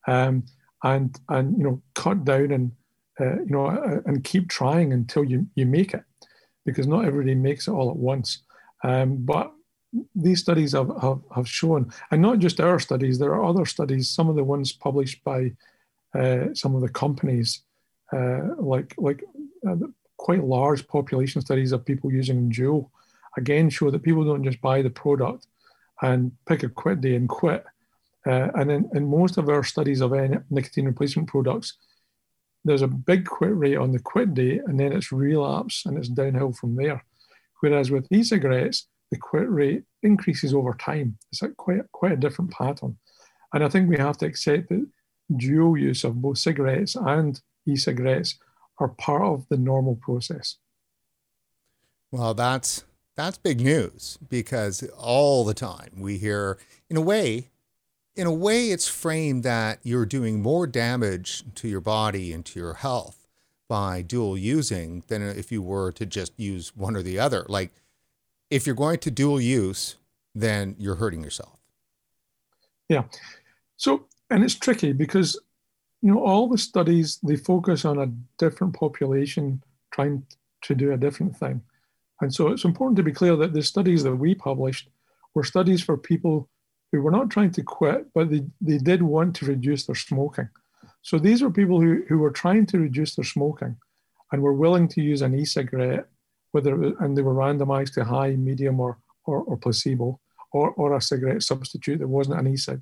um, 0.07 0.43
and 0.83 1.19
and 1.29 1.57
you 1.57 1.63
know 1.63 1.81
cut 1.95 2.23
down 2.23 2.51
and 2.51 2.71
uh, 3.19 3.39
you 3.41 3.49
know 3.49 3.67
uh, 3.67 3.99
and 4.05 4.23
keep 4.23 4.47
trying 4.47 4.93
until 4.93 5.23
you 5.23 5.45
you 5.55 5.65
make 5.65 5.93
it, 5.93 6.03
because 6.65 6.87
not 6.87 7.05
everybody 7.05 7.35
makes 7.35 7.67
it 7.67 7.71
all 7.71 7.89
at 7.89 7.97
once. 7.97 8.43
Um, 8.83 9.17
but 9.17 9.51
these 10.15 10.39
studies 10.39 10.73
have, 10.73 10.91
have, 11.01 11.19
have 11.35 11.49
shown, 11.49 11.91
and 12.11 12.21
not 12.21 12.39
just 12.39 12.59
our 12.59 12.79
studies, 12.79 13.17
there 13.17 13.33
are 13.33 13.43
other 13.43 13.65
studies, 13.65 14.09
some 14.09 14.29
of 14.29 14.35
the 14.35 14.43
ones 14.43 14.71
published 14.71 15.23
by 15.23 15.51
uh, 16.13 16.53
some 16.53 16.75
of 16.75 16.81
the 16.81 16.89
companies, 16.89 17.63
uh, 18.13 18.55
like 18.57 18.95
like 18.97 19.23
uh, 19.67 19.75
quite 20.17 20.43
large 20.43 20.87
population 20.87 21.41
studies 21.41 21.71
of 21.71 21.85
people 21.85 22.11
using 22.11 22.51
Juul, 22.51 22.89
again 23.37 23.69
show 23.69 23.89
that 23.91 24.03
people 24.03 24.23
don't 24.23 24.43
just 24.43 24.61
buy 24.61 24.81
the 24.81 24.89
product, 24.89 25.47
and 26.01 26.31
pick 26.47 26.63
a 26.63 26.69
quit 26.69 27.01
day 27.01 27.15
and 27.15 27.29
quit. 27.29 27.63
Uh, 28.25 28.49
and 28.55 28.69
in, 28.71 28.89
in 28.93 29.09
most 29.09 29.37
of 29.37 29.49
our 29.49 29.63
studies 29.63 30.01
of 30.01 30.11
nicotine 30.49 30.85
replacement 30.85 31.27
products, 31.27 31.77
there's 32.65 32.81
a 32.81 32.87
big 32.87 33.25
quit 33.25 33.55
rate 33.55 33.77
on 33.77 33.91
the 33.91 33.99
quit 33.99 34.33
day, 34.33 34.59
and 34.65 34.79
then 34.79 34.91
it's 34.91 35.11
relapse 35.11 35.85
and 35.85 35.97
it's 35.97 36.09
downhill 36.09 36.51
from 36.51 36.75
there. 36.75 37.03
Whereas 37.61 37.91
with 37.91 38.11
e-cigarettes, 38.11 38.87
the 39.11 39.17
quit 39.17 39.49
rate 39.49 39.83
increases 40.03 40.53
over 40.53 40.73
time. 40.73 41.17
It's 41.31 41.41
a 41.41 41.49
quite 41.49 41.91
quite 41.91 42.13
a 42.13 42.17
different 42.17 42.51
pattern, 42.51 42.97
and 43.53 43.63
I 43.63 43.69
think 43.69 43.89
we 43.89 43.97
have 43.97 44.17
to 44.17 44.25
accept 44.25 44.69
that 44.69 44.87
dual 45.35 45.77
use 45.77 46.03
of 46.03 46.21
both 46.21 46.37
cigarettes 46.37 46.95
and 46.95 47.39
e-cigarettes 47.69 48.35
are 48.79 48.89
part 48.89 49.21
of 49.21 49.47
the 49.49 49.57
normal 49.57 49.95
process. 49.95 50.57
Well, 52.11 52.33
that's 52.33 52.83
that's 53.15 53.37
big 53.37 53.59
news 53.59 54.17
because 54.29 54.83
all 54.97 55.43
the 55.43 55.53
time 55.53 55.91
we 55.97 56.17
hear, 56.17 56.57
in 56.89 56.97
a 56.97 57.01
way, 57.01 57.49
in 58.15 58.27
a 58.27 58.33
way, 58.33 58.71
it's 58.71 58.87
framed 58.87 59.43
that 59.43 59.79
you're 59.83 60.05
doing 60.05 60.41
more 60.41 60.65
damage 60.65 61.43
to 61.55 61.67
your 61.67 61.81
body 61.81 62.31
and 62.31 62.45
to 62.45 62.59
your 62.59 62.75
health 62.75 63.27
by 63.67 64.01
dual 64.01 64.37
using 64.37 65.03
than 65.07 65.21
if 65.21 65.51
you 65.51 65.61
were 65.61 65.91
to 65.91 66.05
just 66.05 66.33
use 66.37 66.75
one 66.75 66.95
or 66.95 67.03
the 67.03 67.19
other. 67.19 67.45
Like 67.47 67.71
if 68.49 68.65
you're 68.65 68.75
going 68.75 68.99
to 68.99 69.11
dual 69.11 69.39
use, 69.39 69.95
then 70.33 70.75
you're 70.79 70.95
hurting 70.95 71.23
yourself. 71.23 71.57
Yeah. 72.87 73.03
So, 73.77 74.05
and 74.29 74.43
it's 74.43 74.55
tricky 74.55 74.93
because, 74.93 75.39
you 76.01 76.13
know, 76.13 76.23
all 76.23 76.47
the 76.47 76.57
studies, 76.57 77.19
they 77.23 77.35
focus 77.35 77.85
on 77.85 77.99
a 77.99 78.11
different 78.37 78.73
population 78.73 79.61
trying 79.91 80.23
to 80.61 80.75
do 80.75 80.93
a 80.93 80.97
different 80.97 81.35
thing. 81.35 81.61
And 82.21 82.33
so 82.33 82.49
it's 82.49 82.65
important 82.65 82.97
to 82.97 83.03
be 83.03 83.11
clear 83.11 83.35
that 83.37 83.53
the 83.53 83.63
studies 83.63 84.03
that 84.03 84.15
we 84.15 84.35
published 84.35 84.89
were 85.33 85.43
studies 85.43 85.81
for 85.81 85.97
people 85.97 86.49
who 86.91 87.01
were 87.01 87.11
not 87.11 87.29
trying 87.29 87.51
to 87.51 87.63
quit, 87.63 88.07
but 88.13 88.29
they, 88.29 88.43
they 88.61 88.77
did 88.77 89.01
want 89.01 89.35
to 89.37 89.45
reduce 89.45 89.85
their 89.85 89.95
smoking. 89.95 90.49
So 91.01 91.17
these 91.17 91.41
are 91.41 91.49
people 91.49 91.79
who, 91.79 92.03
who 92.07 92.17
were 92.17 92.31
trying 92.31 92.65
to 92.67 92.79
reduce 92.79 93.15
their 93.15 93.25
smoking 93.25 93.77
and 94.31 94.41
were 94.41 94.53
willing 94.53 94.87
to 94.89 95.01
use 95.01 95.21
an 95.21 95.35
e-cigarette, 95.35 96.07
whether 96.51 96.73
and 96.99 97.17
they 97.17 97.21
were 97.21 97.33
randomized 97.33 97.93
to 97.93 98.03
high, 98.03 98.35
medium, 98.35 98.79
or, 98.79 98.97
or, 99.25 99.41
or 99.43 99.57
placebo, 99.57 100.19
or, 100.51 100.71
or 100.71 100.95
a 100.95 101.01
cigarette 101.01 101.43
substitute 101.43 101.99
that 101.99 102.07
wasn't 102.07 102.39
an 102.39 102.47
e-cig. 102.47 102.81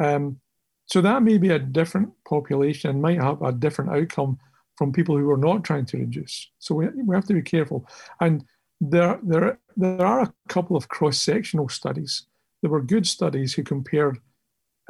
Um, 0.00 0.40
so 0.86 1.00
that 1.00 1.22
may 1.22 1.38
be 1.38 1.50
a 1.50 1.58
different 1.58 2.10
population 2.28 2.90
and 2.90 3.02
might 3.02 3.20
have 3.20 3.40
a 3.42 3.52
different 3.52 3.92
outcome 3.92 4.38
from 4.76 4.92
people 4.92 5.16
who 5.16 5.30
are 5.30 5.36
not 5.36 5.64
trying 5.64 5.86
to 5.86 5.98
reduce. 5.98 6.50
So 6.58 6.74
we, 6.74 6.88
we 6.88 7.14
have 7.14 7.26
to 7.26 7.34
be 7.34 7.42
careful. 7.42 7.86
And 8.20 8.44
there, 8.80 9.20
there, 9.22 9.58
there 9.76 10.04
are 10.04 10.22
a 10.22 10.34
couple 10.48 10.76
of 10.76 10.88
cross-sectional 10.88 11.68
studies. 11.68 12.26
There 12.60 12.70
were 12.70 12.82
good 12.82 13.06
studies 13.06 13.54
who 13.54 13.62
compared 13.62 14.18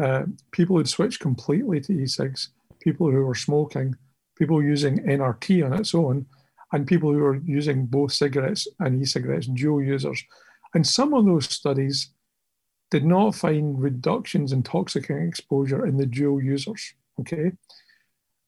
uh, 0.02 0.22
people 0.50 0.76
who'd 0.76 0.88
switched 0.88 1.20
completely 1.20 1.80
to 1.80 1.92
e-cigs, 1.92 2.50
people 2.80 3.10
who 3.10 3.24
were 3.24 3.34
smoking, 3.34 3.94
people 4.36 4.62
using 4.62 4.98
NRT 4.98 5.64
on 5.64 5.74
its 5.74 5.94
own, 5.94 6.26
and 6.72 6.86
people 6.86 7.12
who 7.12 7.18
were 7.18 7.36
using 7.44 7.86
both 7.86 8.12
cigarettes 8.12 8.66
and 8.80 9.00
e-cigarettes, 9.00 9.46
dual 9.46 9.82
users. 9.82 10.24
And 10.74 10.86
some 10.86 11.12
of 11.12 11.26
those 11.26 11.50
studies 11.50 12.10
did 12.92 13.06
not 13.06 13.34
find 13.34 13.80
reductions 13.80 14.52
in 14.52 14.62
toxicant 14.62 15.26
exposure 15.26 15.86
in 15.86 15.96
the 15.96 16.04
dual 16.04 16.42
users. 16.42 16.92
Okay, 17.18 17.52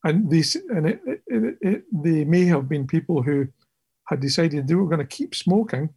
and 0.04 0.30
these 0.30 0.54
and 0.54 0.86
it, 0.86 1.00
it, 1.26 1.58
it, 1.60 1.84
they 1.90 2.24
may 2.24 2.44
have 2.44 2.68
been 2.68 2.86
people 2.86 3.22
who 3.22 3.48
had 4.08 4.20
decided 4.20 4.68
they 4.68 4.74
were 4.74 4.92
going 4.92 5.06
to 5.06 5.16
keep 5.16 5.34
smoking, 5.34 5.88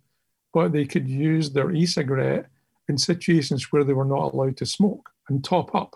but 0.54 0.72
they 0.72 0.86
could 0.86 1.08
use 1.10 1.52
their 1.52 1.72
e-cigarette 1.72 2.46
in 2.88 2.98
situations 2.98 3.70
where 3.70 3.84
they 3.84 3.92
were 3.92 4.06
not 4.06 4.34
allowed 4.34 4.56
to 4.58 4.66
smoke 4.66 5.10
and 5.28 5.44
top 5.44 5.76
up. 5.76 5.94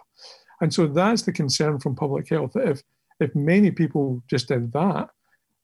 And 0.60 0.74
so 0.74 0.88
that's 0.88 1.22
the 1.22 1.32
concern 1.32 1.80
from 1.80 1.96
public 1.96 2.28
health. 2.30 2.52
If 2.56 2.84
if 3.22 3.34
many 3.34 3.72
people 3.72 4.22
just 4.28 4.50
did 4.50 4.74
that, 4.74 5.10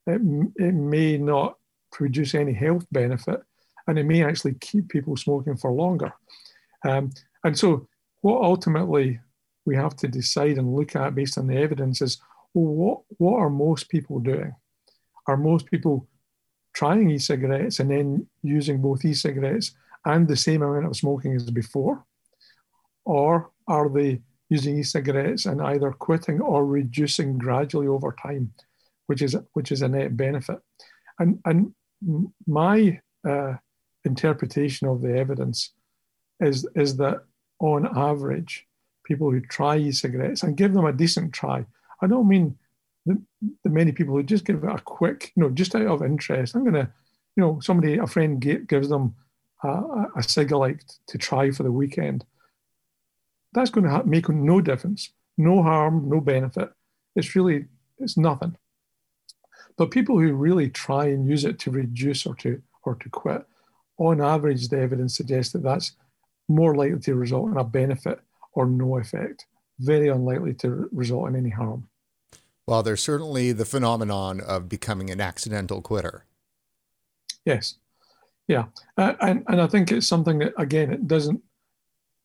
it, 0.06 0.22
it 0.56 0.74
may 0.74 1.18
not 1.18 1.58
produce 1.92 2.34
any 2.34 2.54
health 2.54 2.86
benefit, 2.92 3.42
and 3.88 4.00
it 4.00 4.06
may 4.06 4.24
actually 4.24 4.56
keep 4.62 4.88
people 4.88 5.18
smoking 5.18 5.58
for 5.58 5.72
longer. 5.72 6.14
Um, 6.86 7.12
and 7.44 7.58
so, 7.58 7.88
what 8.22 8.42
ultimately 8.42 9.20
we 9.66 9.76
have 9.76 9.96
to 9.98 10.08
decide 10.08 10.58
and 10.58 10.76
look 10.76 10.96
at 10.96 11.16
based 11.16 11.38
on 11.38 11.48
the 11.48 11.58
evidence 11.58 12.02
is 12.02 12.20
well, 12.54 12.74
what 12.74 13.00
what 13.18 13.38
are 13.40 13.50
most 13.50 13.90
people 13.90 14.20
doing? 14.20 14.54
Are 15.28 15.38
most 15.38 15.66
people 15.66 16.08
trying 16.74 17.10
e-cigarettes 17.10 17.80
and 17.80 17.90
then 17.92 18.28
using 18.44 18.82
both 18.82 19.04
e-cigarettes 19.04 19.74
and 20.06 20.28
the 20.28 20.36
same 20.36 20.62
amount 20.62 20.86
of 20.86 20.96
smoking 20.96 21.36
as 21.36 21.50
before? 21.52 22.06
Or 23.04 23.52
are 23.68 23.90
they 23.90 24.22
using 24.50 24.78
e-cigarettes 24.80 25.46
and 25.46 25.62
either 25.62 25.92
quitting 25.92 26.40
or 26.40 26.66
reducing 26.66 27.38
gradually 27.38 27.88
over 27.88 28.16
time, 28.22 28.54
which 29.08 29.22
is 29.22 29.36
which 29.54 29.72
is 29.72 29.82
a 29.82 29.88
net 29.88 30.16
benefit? 30.16 30.60
And 31.20 31.40
and 31.46 31.74
my 32.46 33.00
uh, 33.28 33.54
interpretation 34.06 34.88
of 34.88 35.02
the 35.02 35.18
evidence 35.18 35.74
is 36.40 36.68
is 36.76 36.98
that 36.98 37.24
on 37.60 37.88
average, 37.98 38.68
people 39.04 39.32
who 39.32 39.42
try 39.42 39.78
e-cigarettes 39.78 40.44
and 40.44 40.58
give 40.58 40.74
them 40.74 40.86
a 40.86 40.94
decent 40.94 41.34
try. 41.34 41.66
I 42.02 42.08
don't 42.08 42.28
mean 42.28 42.58
the, 43.06 43.20
the 43.64 43.70
many 43.70 43.92
people 43.92 44.16
who 44.16 44.24
just 44.24 44.46
give 44.46 44.64
it 44.64 44.70
a 44.70 44.80
quick, 44.82 45.32
you 45.36 45.44
know, 45.44 45.50
just 45.50 45.76
out 45.76 45.88
of 45.88 46.04
interest. 46.04 46.56
I'm 46.56 46.64
gonna, 46.64 46.92
you 47.36 47.42
know, 47.42 47.60
somebody 47.62 47.98
a 47.98 48.08
friend 48.08 48.40
gives 48.68 48.90
them 48.90 49.16
a, 49.64 50.06
a 50.16 50.24
cigarette 50.24 50.84
to 51.08 51.18
try 51.18 51.52
for 51.52 51.64
the 51.64 51.72
weekend 51.72 52.26
that's 53.54 53.70
going 53.70 53.86
to 53.86 54.04
make 54.04 54.30
no 54.30 54.62
difference, 54.62 55.12
no 55.38 55.64
harm, 55.64 56.10
no 56.10 56.22
benefit. 56.22 56.70
It's 57.16 57.36
really, 57.36 57.66
it's 57.98 58.18
nothing. 58.18 58.56
But 59.78 59.92
people 59.92 60.20
who 60.20 60.34
really 60.34 60.70
try 60.70 61.06
and 61.06 61.28
use 61.28 61.46
it 61.46 61.60
to 61.60 61.72
reduce 61.72 62.26
or 62.26 62.36
to 62.36 62.62
or 62.84 62.96
to 62.96 63.10
quit, 63.10 63.46
on 63.98 64.22
average, 64.22 64.70
the 64.70 64.80
evidence 64.80 65.18
suggests 65.18 65.54
that 65.54 65.64
that's 65.64 65.94
more 66.48 66.76
likely 66.76 67.00
to 67.00 67.16
result 67.16 67.52
in 67.52 67.58
a 67.58 67.64
benefit 67.64 68.20
or 68.54 68.66
no 68.66 68.98
effect. 68.98 69.46
Very 69.80 70.08
unlikely 70.08 70.54
to 70.56 70.90
result 70.92 71.30
in 71.30 71.36
any 71.36 71.50
harm. 71.50 71.88
Well, 72.66 72.84
there's 72.84 73.04
certainly 73.04 73.52
the 73.52 73.66
phenomenon 73.66 74.42
of 74.42 74.68
becoming 74.68 75.10
an 75.10 75.22
accidental 75.22 75.82
quitter. 75.82 76.26
Yes, 77.46 77.76
yeah, 78.48 78.66
uh, 78.98 79.14
and 79.22 79.44
and 79.48 79.62
I 79.62 79.68
think 79.68 79.92
it's 79.92 80.08
something 80.08 80.40
that 80.40 80.54
again 80.58 80.92
it 80.92 81.08
doesn't. 81.08 81.42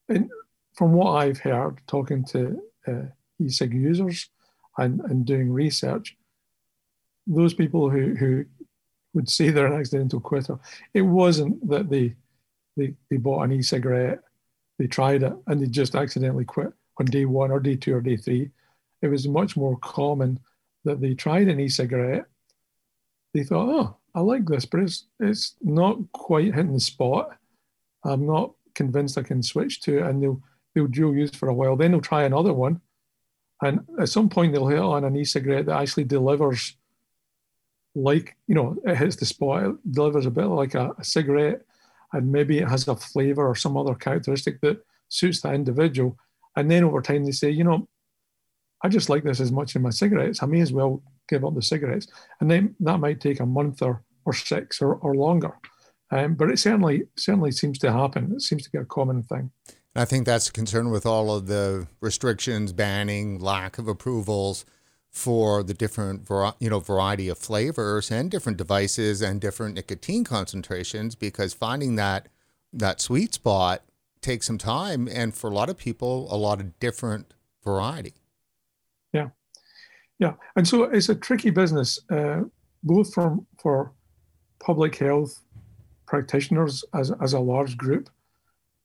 It, 0.08 0.22
from 0.74 0.92
what 0.92 1.12
I've 1.12 1.38
heard, 1.38 1.80
talking 1.87 2.24
to 2.26 2.62
uh, 2.87 3.02
e-cig 3.38 3.74
users 3.74 4.30
and, 4.78 5.00
and 5.02 5.24
doing 5.24 5.52
research, 5.52 6.16
those 7.26 7.54
people 7.54 7.90
who, 7.90 8.14
who 8.14 8.44
would 9.14 9.28
say 9.28 9.50
they're 9.50 9.66
an 9.66 9.78
accidental 9.78 10.18
quitter, 10.18 10.58
it 10.94 11.02
wasn't 11.02 11.68
that 11.68 11.90
they, 11.90 12.14
they, 12.76 12.94
they 13.11 13.16
bought 13.16 13.42
an 13.42 13.52
e-cigarette, 13.52 14.20
they 14.78 14.87
tried 14.87 15.22
it, 15.22 15.32
and 15.46 15.61
they 15.61 15.66
just 15.66 15.94
accidentally 15.94 16.44
quit 16.44 16.72
on 16.98 17.06
day 17.06 17.24
one 17.24 17.50
or 17.50 17.61
day 17.61 17.76
two 17.76 17.94
or 17.94 18.00
day 18.00 18.16
three. 18.16 18.50
It 19.02 19.08
was 19.08 19.26
much 19.26 19.56
more 19.56 19.76
common 19.78 20.40
that 20.85 21.00
they 21.00 21.14
tried 21.14 21.48
an 21.48 21.61
e-cigarette, 21.61 22.24
they 23.35 23.44
thought, 23.44 23.68
oh, 23.68 23.96
I 24.14 24.20
like 24.20 24.46
this, 24.46 24.64
but 24.64 24.80
it's, 24.80 25.06
it's 25.20 25.54
not 25.62 25.98
quite 26.12 26.54
hitting 26.54 26.74
the 26.74 26.80
spot. 26.80 27.30
I'm 28.04 28.26
not 28.26 28.52
convinced 28.74 29.16
I 29.16 29.22
can 29.22 29.42
switch 29.42 29.80
to 29.82 29.98
it, 29.98 30.02
and 30.06 30.22
they'll 30.22 30.42
they'll 30.74 30.87
dual 30.87 31.14
use 31.14 31.30
for 31.30 31.48
a 31.48 31.54
while. 31.54 31.76
Then 31.76 31.92
they'll 31.92 32.00
try 32.00 32.24
another 32.24 32.52
one. 32.52 32.80
And 33.62 33.80
at 34.00 34.08
some 34.08 34.28
point, 34.28 34.52
they'll 34.52 34.66
hit 34.66 34.78
on 34.78 35.04
an 35.04 35.16
e 35.16 35.24
cigarette 35.24 35.66
that 35.66 35.80
actually 35.80 36.04
delivers, 36.04 36.76
like, 37.94 38.37
you 38.46 38.54
know, 38.54 38.76
it 38.85 38.96
hits 38.96 39.16
the 39.16 39.26
spot, 39.26 39.64
it 39.64 39.92
delivers 39.92 40.26
a 40.26 40.30
bit 40.30 40.46
like 40.46 40.74
a, 40.74 40.94
a 40.98 41.04
cigarette, 41.04 41.62
and 42.12 42.31
maybe 42.31 42.59
it 42.59 42.68
has 42.68 42.87
a 42.88 42.96
flavor 42.96 43.46
or 43.46 43.55
some 43.55 43.77
other 43.77 43.94
characteristic 43.94 44.61
that 44.61 44.85
suits 45.09 45.40
that 45.40 45.55
individual. 45.55 46.16
And 46.57 46.70
then 46.70 46.85
over 46.85 47.01
time, 47.01 47.25
they 47.25 47.33
say, 47.33 47.51
you 47.51 47.64
know, 47.64 47.88
I 48.83 48.88
just 48.88 49.09
like 49.09 49.25
this 49.25 49.40
as 49.40 49.53
much 49.53 49.75
as 49.77 49.83
my 49.83 49.90
cigarettes. 49.90 50.42
I 50.42 50.46
may 50.46 50.61
as 50.61 50.72
well 50.72 51.03
give 51.29 51.44
up 51.44 51.55
the 51.55 51.62
cigarettes. 51.62 52.09
And 52.40 52.51
then 52.51 52.75
that 52.81 52.98
might 52.98 53.20
take 53.20 53.40
a 53.40 53.46
month 53.46 53.83
or, 53.83 54.03
or 54.25 54.33
six 54.33 54.83
or, 54.83 54.94
or 54.96 55.14
longer. 55.14 55.53
Um, 56.11 56.35
but 56.35 56.51
it 56.51 56.59
certainly 56.59 57.05
certainly 57.16 57.53
seems 57.53 57.79
to 57.79 57.92
happen. 57.92 58.33
It 58.35 58.42
seems 58.42 58.64
to 58.64 58.70
be 58.70 58.79
a 58.79 58.85
common 58.85 59.22
thing. 59.22 59.51
I 59.96 60.05
think 60.05 60.27
that's 60.27 60.48
a 60.48 60.53
concern 60.53 60.90
with 60.90 61.07
all 61.07 61.35
of 61.35 61.46
the 61.46 61.87
restrictions, 62.01 62.72
banning, 62.72 63.38
lack 63.38 63.79
of 63.79 63.88
approvals 63.88 64.64
for 65.12 65.62
the 65.62 65.75
different 65.75 66.27
you 66.59 66.70
know 66.70 66.81
variety 66.81 67.29
of 67.29 67.38
flavors 67.38 68.11
and 68.11 68.31
different 68.31 68.57
devices 68.57 69.20
and 69.20 69.40
different 69.40 69.75
nicotine 69.75 70.25
concentrations 70.25 71.14
because 71.14 71.53
finding 71.53 71.96
that 71.96 72.29
that 72.72 73.01
sweet 73.01 73.35
spot 73.35 73.83
takes 74.22 74.46
some 74.46 74.57
time 74.57 75.07
and 75.12 75.35
for 75.35 75.51
a 75.51 75.55
lot 75.55 75.68
of 75.68 75.77
people 75.77 76.27
a 76.31 76.37
lot 76.37 76.61
of 76.61 76.79
different 76.81 77.35
variety. 77.62 78.14
Yeah. 79.12 79.29
Yeah. 80.18 80.35
And 80.57 80.66
so 80.66 80.85
it's 80.85 81.11
a 81.11 81.14
tricky 81.14 81.51
business 81.51 81.98
uh, 82.11 82.43
both 82.82 83.12
from 83.12 83.47
for 83.61 83.93
public 84.61 84.97
health 84.97 85.43
practitioners 86.07 86.84
as, 86.95 87.12
as 87.20 87.34
a 87.34 87.41
large 87.41 87.76
group 87.76 88.09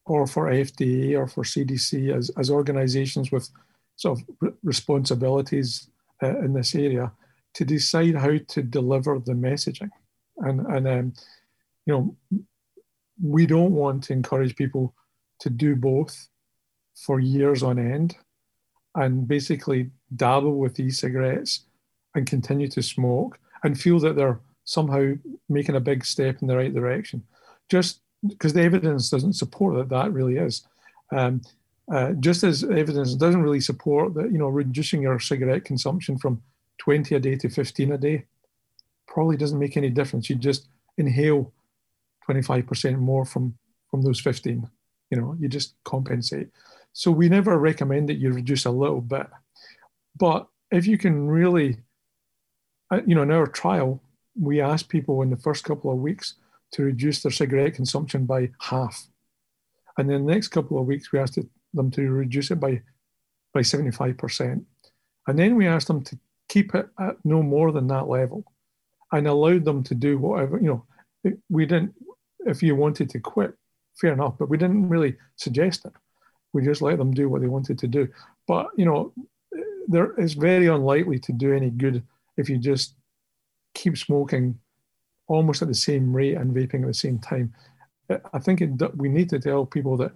or 0.05 0.27
for 0.27 0.51
FDA 0.51 1.17
or 1.17 1.27
for 1.27 1.43
CDC 1.43 2.13
as, 2.15 2.31
as 2.37 2.49
organizations 2.49 3.31
with 3.31 3.49
sort 3.95 4.19
of 4.19 4.53
responsibilities 4.63 5.87
uh, 6.23 6.37
in 6.39 6.53
this 6.53 6.75
area 6.75 7.11
to 7.53 7.65
decide 7.65 8.15
how 8.15 8.37
to 8.47 8.61
deliver 8.61 9.19
the 9.19 9.33
messaging. 9.33 9.89
And, 10.37 10.65
and 10.67 10.87
um, 10.87 11.13
you 11.85 11.93
know, 11.93 12.15
we 13.21 13.45
don't 13.45 13.73
want 13.73 14.03
to 14.05 14.13
encourage 14.13 14.55
people 14.55 14.93
to 15.39 15.49
do 15.49 15.75
both 15.75 16.27
for 16.95 17.19
years 17.19 17.63
on 17.63 17.79
end 17.79 18.15
and 18.95 19.27
basically 19.27 19.89
dabble 20.15 20.57
with 20.57 20.79
e-cigarettes 20.79 21.65
and 22.15 22.27
continue 22.27 22.67
to 22.67 22.81
smoke 22.81 23.39
and 23.63 23.79
feel 23.79 23.99
that 23.99 24.15
they're 24.15 24.39
somehow 24.63 25.13
making 25.49 25.75
a 25.75 25.79
big 25.79 26.05
step 26.05 26.41
in 26.41 26.47
the 26.47 26.57
right 26.57 26.73
direction. 26.73 27.23
Just 27.69 28.01
because 28.27 28.53
the 28.53 28.61
evidence 28.61 29.09
doesn't 29.09 29.33
support 29.33 29.75
that 29.75 29.89
that 29.89 30.11
really 30.11 30.37
is. 30.37 30.67
Um, 31.15 31.41
uh, 31.91 32.11
just 32.13 32.43
as 32.43 32.63
evidence 32.63 33.15
doesn't 33.15 33.41
really 33.41 33.61
support 33.61 34.13
that, 34.13 34.31
you 34.31 34.37
know, 34.37 34.47
reducing 34.47 35.01
your 35.01 35.19
cigarette 35.19 35.65
consumption 35.65 36.17
from 36.17 36.41
20 36.79 37.15
a 37.15 37.19
day 37.19 37.35
to 37.35 37.49
15 37.49 37.93
a 37.93 37.97
day 37.97 38.25
probably 39.07 39.37
doesn't 39.37 39.59
make 39.59 39.77
any 39.77 39.89
difference. 39.89 40.29
You 40.29 40.35
just 40.35 40.67
inhale 40.97 41.51
25% 42.29 42.97
more 42.97 43.25
from 43.25 43.57
from 43.89 44.01
those 44.01 44.19
15. 44.19 44.69
You 45.09 45.21
know, 45.21 45.35
you 45.39 45.47
just 45.47 45.75
compensate. 45.85 46.49
So 46.91 47.09
we 47.09 47.29
never 47.29 47.57
recommend 47.57 48.09
that 48.09 48.15
you 48.15 48.33
reduce 48.33 48.65
a 48.65 48.71
little 48.71 49.01
bit. 49.01 49.27
But 50.17 50.47
if 50.71 50.85
you 50.85 50.97
can 50.97 51.27
really, 51.27 51.77
uh, 52.91 53.01
you 53.05 53.15
know, 53.15 53.21
in 53.21 53.31
our 53.31 53.47
trial, 53.47 54.01
we 54.39 54.59
asked 54.59 54.89
people 54.89 55.21
in 55.21 55.29
the 55.29 55.37
first 55.37 55.63
couple 55.63 55.91
of 55.91 55.99
weeks 55.99 56.35
to 56.71 56.83
reduce 56.83 57.21
their 57.21 57.31
cigarette 57.31 57.75
consumption 57.75 58.25
by 58.25 58.49
half. 58.59 59.07
And 59.97 60.09
then 60.09 60.25
the 60.25 60.33
next 60.33 60.49
couple 60.49 60.77
of 60.79 60.85
weeks, 60.85 61.11
we 61.11 61.19
asked 61.19 61.37
them 61.77 61.91
to 61.91 62.09
reduce 62.09 62.51
it 62.51 62.59
by, 62.59 62.81
by 63.53 63.61
75%. 63.61 64.63
And 65.27 65.39
then 65.39 65.55
we 65.55 65.67
asked 65.67 65.87
them 65.87 66.03
to 66.03 66.19
keep 66.49 66.75
it 66.75 66.87
at 66.99 67.17
no 67.23 67.41
more 67.43 67.71
than 67.71 67.87
that 67.87 68.07
level 68.07 68.43
and 69.11 69.27
allowed 69.27 69.65
them 69.65 69.83
to 69.83 69.95
do 69.95 70.17
whatever, 70.17 70.57
you 70.57 70.67
know, 70.67 71.33
we 71.49 71.65
didn't, 71.65 71.93
if 72.45 72.61
you 72.61 72.75
wanted 72.75 73.09
to 73.09 73.19
quit, 73.19 73.53
fair 73.99 74.13
enough, 74.13 74.35
but 74.37 74.49
we 74.49 74.57
didn't 74.57 74.89
really 74.89 75.15
suggest 75.35 75.85
it. 75.85 75.93
We 76.53 76.63
just 76.63 76.81
let 76.81 76.97
them 76.97 77.13
do 77.13 77.29
what 77.29 77.41
they 77.41 77.47
wanted 77.47 77.79
to 77.79 77.87
do. 77.87 78.07
But, 78.47 78.67
you 78.77 78.85
know, 78.85 79.13
there 79.87 80.13
it's 80.17 80.33
very 80.33 80.67
unlikely 80.67 81.19
to 81.19 81.31
do 81.31 81.53
any 81.53 81.69
good 81.69 82.03
if 82.37 82.49
you 82.49 82.57
just 82.57 82.95
keep 83.73 83.97
smoking 83.97 84.59
almost 85.27 85.61
at 85.61 85.67
the 85.67 85.73
same 85.73 86.15
rate 86.15 86.35
and 86.35 86.53
vaping 86.55 86.81
at 86.81 86.87
the 86.87 86.93
same 86.93 87.19
time. 87.19 87.53
I 88.33 88.39
think 88.39 88.61
it, 88.61 88.97
we 88.97 89.09
need 89.09 89.29
to 89.29 89.39
tell 89.39 89.65
people 89.65 89.97
that 89.97 90.13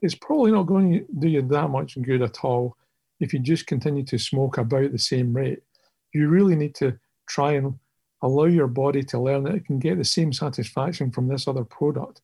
it's 0.00 0.14
probably 0.14 0.52
not 0.52 0.64
going 0.64 0.92
to 0.92 1.06
do 1.18 1.28
you 1.28 1.42
that 1.42 1.70
much 1.70 2.00
good 2.02 2.22
at 2.22 2.44
all 2.44 2.76
if 3.20 3.32
you 3.32 3.38
just 3.38 3.66
continue 3.66 4.04
to 4.04 4.18
smoke 4.18 4.58
about 4.58 4.92
the 4.92 4.98
same 4.98 5.32
rate. 5.34 5.60
You 6.14 6.28
really 6.28 6.54
need 6.54 6.74
to 6.76 6.98
try 7.28 7.52
and 7.52 7.74
allow 8.22 8.44
your 8.44 8.66
body 8.66 9.02
to 9.02 9.20
learn 9.20 9.44
that 9.44 9.54
it 9.54 9.66
can 9.66 9.78
get 9.78 9.98
the 9.98 10.04
same 10.04 10.32
satisfaction 10.32 11.10
from 11.10 11.28
this 11.28 11.46
other 11.46 11.64
product 11.64 12.20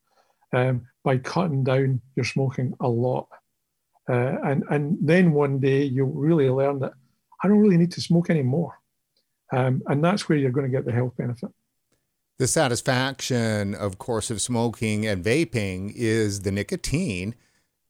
um, 0.52 0.86
by 1.02 1.18
cutting 1.18 1.64
down 1.64 2.00
your 2.16 2.24
smoking 2.24 2.74
a 2.80 2.88
lot. 2.88 3.28
Uh, 4.08 4.36
and, 4.44 4.64
and 4.70 4.98
then 5.00 5.32
one 5.32 5.58
day 5.58 5.82
you'll 5.82 6.08
really 6.08 6.48
learn 6.48 6.78
that 6.80 6.92
I 7.42 7.48
don't 7.48 7.60
really 7.60 7.76
need 7.76 7.92
to 7.92 8.00
smoke 8.00 8.30
anymore. 8.30 8.78
Um, 9.52 9.82
and 9.86 10.02
that's 10.02 10.28
where 10.28 10.38
you're 10.38 10.50
going 10.50 10.70
to 10.70 10.76
get 10.76 10.84
the 10.84 10.92
health 10.92 11.16
benefit. 11.16 11.50
The 12.38 12.46
satisfaction, 12.48 13.74
of 13.74 13.98
course, 13.98 14.30
of 14.30 14.40
smoking 14.40 15.06
and 15.06 15.24
vaping 15.24 15.92
is 15.94 16.40
the 16.40 16.50
nicotine, 16.50 17.34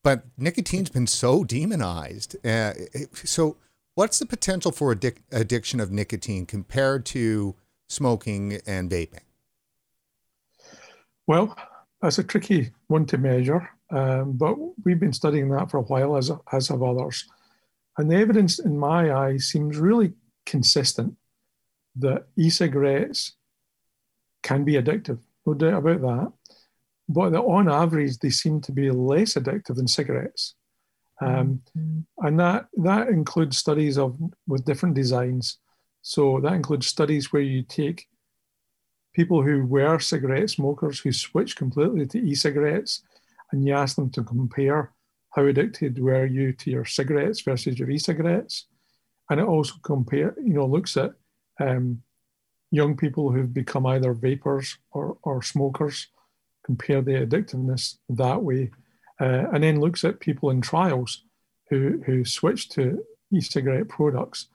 but 0.04 0.22
nicotine's 0.36 0.90
been 0.90 1.08
so 1.08 1.42
demonized. 1.42 2.36
Uh, 2.46 2.74
so, 3.14 3.56
what's 3.94 4.20
the 4.20 4.26
potential 4.26 4.70
for 4.70 4.94
addic- 4.94 5.22
addiction 5.32 5.80
of 5.80 5.90
nicotine 5.90 6.46
compared 6.46 7.04
to 7.06 7.56
smoking 7.88 8.60
and 8.66 8.90
vaping? 8.90 9.24
Well, 11.26 11.56
that's 12.02 12.18
a 12.18 12.22
tricky 12.22 12.70
one 12.88 13.06
to 13.06 13.18
measure, 13.18 13.68
um, 13.90 14.32
but 14.32 14.56
we've 14.84 15.00
been 15.00 15.12
studying 15.12 15.48
that 15.48 15.70
for 15.70 15.78
a 15.78 15.82
while, 15.82 16.16
as, 16.16 16.30
as 16.52 16.68
have 16.68 16.82
others. 16.82 17.24
And 17.96 18.10
the 18.10 18.16
evidence, 18.16 18.58
in 18.58 18.78
my 18.78 19.10
eye, 19.10 19.38
seems 19.38 19.78
really 19.78 20.12
consistent 20.44 21.16
that 21.96 22.26
e 22.36 22.50
cigarettes 22.50 23.32
can 24.42 24.64
be 24.64 24.74
addictive, 24.74 25.20
no 25.46 25.54
doubt 25.54 25.78
about 25.78 26.00
that. 26.02 26.32
But 27.08 27.30
that 27.30 27.42
on 27.42 27.68
average, 27.68 28.18
they 28.18 28.30
seem 28.30 28.60
to 28.62 28.72
be 28.72 28.90
less 28.90 29.34
addictive 29.34 29.76
than 29.76 29.88
cigarettes. 29.88 30.54
Um, 31.20 31.62
mm-hmm. 31.76 32.26
And 32.26 32.40
that, 32.40 32.66
that 32.78 33.08
includes 33.08 33.58
studies 33.58 33.98
of 33.98 34.18
with 34.46 34.64
different 34.64 34.94
designs. 34.94 35.58
So 36.02 36.40
that 36.40 36.54
includes 36.54 36.86
studies 36.86 37.32
where 37.32 37.42
you 37.42 37.62
take 37.62 38.06
people 39.14 39.42
who 39.42 39.64
were 39.64 39.98
cigarette 39.98 40.50
smokers 40.50 41.00
who 41.00 41.12
switched 41.12 41.56
completely 41.56 42.06
to 42.06 42.18
e-cigarettes 42.18 43.02
and 43.52 43.66
you 43.66 43.74
ask 43.74 43.96
them 43.96 44.10
to 44.10 44.22
compare 44.22 44.92
how 45.30 45.46
addicted 45.46 45.98
were 45.98 46.26
you 46.26 46.52
to 46.52 46.70
your 46.70 46.84
cigarettes 46.84 47.40
versus 47.40 47.78
your 47.78 47.90
e-cigarettes 47.90 48.66
and 49.30 49.40
it 49.40 49.46
also 49.46 49.74
compare 49.82 50.34
you 50.38 50.54
know 50.54 50.66
looks 50.66 50.96
at 50.96 51.12
um, 51.60 52.02
young 52.70 52.96
people 52.96 53.30
who've 53.30 53.54
become 53.54 53.86
either 53.86 54.12
vapors 54.12 54.76
or, 54.90 55.16
or 55.22 55.42
smokers 55.42 56.08
compare 56.64 57.02
the 57.02 57.26
addictiveness 57.26 57.98
that 58.08 58.42
way 58.42 58.70
uh, 59.20 59.44
and 59.52 59.62
then 59.62 59.80
looks 59.80 60.04
at 60.04 60.20
people 60.20 60.50
in 60.50 60.60
trials 60.60 61.24
who 61.70 62.02
who 62.06 62.24
switch 62.24 62.68
to 62.70 63.04
e-cigarette 63.32 63.88
products 63.88 64.48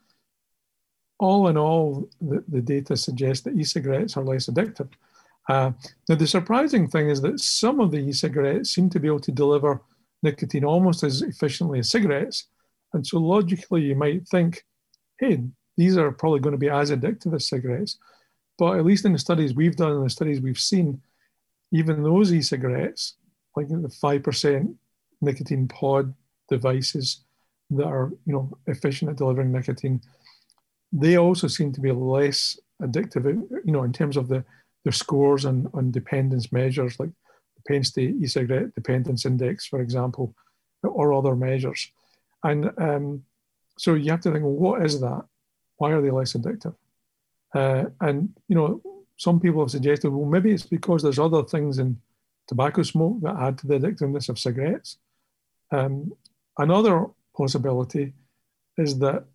all 1.20 1.50
in 1.50 1.58
all, 1.58 2.10
the, 2.22 2.44
the 2.48 2.62
data 2.62 2.96
suggests 2.96 3.44
that 3.44 3.56
e-cigarettes 3.56 4.18
are 4.18 4.24
less 4.24 4.48
addictive. 4.48 4.90
Uh, 5.50 5.72
now, 6.08 6.16
the 6.16 6.28
surprising 6.28 6.88
thing 6.88 7.10
is 7.10 7.22
that 7.22 7.40
some 7.40 7.80
of 7.80 7.92
the 7.92 7.98
e-cigarettes 7.98 8.72
seem 8.72 8.90
to 8.90 9.00
be 9.00 9.08
able 9.08 9.20
to 9.20 9.32
deliver 9.32 9.82
nicotine 10.24 10.64
almost 10.64 11.04
as 11.04 11.22
efficiently 11.22 11.80
as 11.80 11.90
cigarettes. 11.90 12.48
And 12.94 13.06
so 13.06 13.20
logically, 13.20 13.82
you 13.82 13.96
might 13.96 14.28
think, 14.28 14.64
hey, 15.20 15.44
these 15.78 15.98
are 15.98 16.12
probably 16.12 16.40
going 16.40 16.54
to 16.54 16.58
be 16.58 16.70
as 16.70 16.92
addictive 16.92 17.36
as 17.36 17.48
cigarettes. 17.48 17.98
But 18.58 18.78
at 18.78 18.86
least 18.86 19.06
in 19.06 19.14
the 19.14 19.20
studies 19.20 19.54
we've 19.54 19.76
done 19.76 19.92
and 19.92 20.06
the 20.06 20.10
studies 20.10 20.42
we've 20.42 20.60
seen, 20.60 21.02
even 21.72 22.04
those 22.04 22.34
e-cigarettes, 22.34 23.16
like 23.56 23.68
the 23.68 23.76
5% 23.76 24.76
nicotine 25.22 25.68
pod 25.68 26.14
devices 26.50 27.24
that 27.72 27.86
are, 27.86 28.12
you 28.26 28.34
know, 28.34 28.58
efficient 28.68 29.12
at 29.12 29.18
delivering 29.18 29.52
nicotine, 29.52 30.02
they 30.92 31.18
also 31.18 31.48
seem 31.48 31.72
to 31.74 31.82
be 31.82 31.92
less 31.92 32.60
addictive, 32.82 33.26
you 33.66 33.72
know, 33.72 33.84
in 33.84 33.94
terms 33.94 34.18
of 34.18 34.28
the 34.28 34.44
their 34.84 34.94
scores 34.94 35.46
and 35.46 35.68
on 35.74 35.92
dependence 35.92 36.52
measures 36.52 37.00
like 37.00 37.10
the 37.10 37.62
Penn 37.68 37.84
State 37.84 38.16
e-cigarette 38.22 38.74
dependence 38.76 39.26
index, 39.26 39.66
for 39.66 39.82
example, 39.82 40.34
or 40.84 41.14
other 41.14 41.36
measures. 41.36 41.92
And 42.44 42.72
um, 42.78 43.24
so 43.78 43.96
you 43.96 44.12
have 44.12 44.22
to 44.22 44.32
think, 44.32 44.44
well, 44.44 44.54
what 44.54 44.86
is 44.86 45.02
that? 45.02 45.26
Why 45.78 45.92
are 45.92 46.02
they 46.02 46.12
less 46.12 46.34
addictive? 46.34 46.76
Uh, 47.54 47.86
and 48.00 48.30
you 48.48 48.56
know, 48.56 48.82
some 49.20 49.38
people 49.38 49.60
have 49.60 49.70
suggested, 49.70 50.12
well, 50.12 50.26
maybe 50.26 50.52
it's 50.52 50.66
because 50.66 51.04
there's 51.04 51.20
other 51.20 51.44
things 51.44 51.78
in 51.78 52.00
tobacco 52.48 52.84
smoke 52.84 53.20
that 53.22 53.36
add 53.36 53.58
to 53.58 53.68
the 53.68 53.78
addictiveness 53.78 54.30
of 54.30 54.40
cigarettes. 54.40 54.98
Um, 55.72 56.14
another 56.58 57.06
possibility 57.36 58.14
is 58.78 58.98
that 59.00 59.26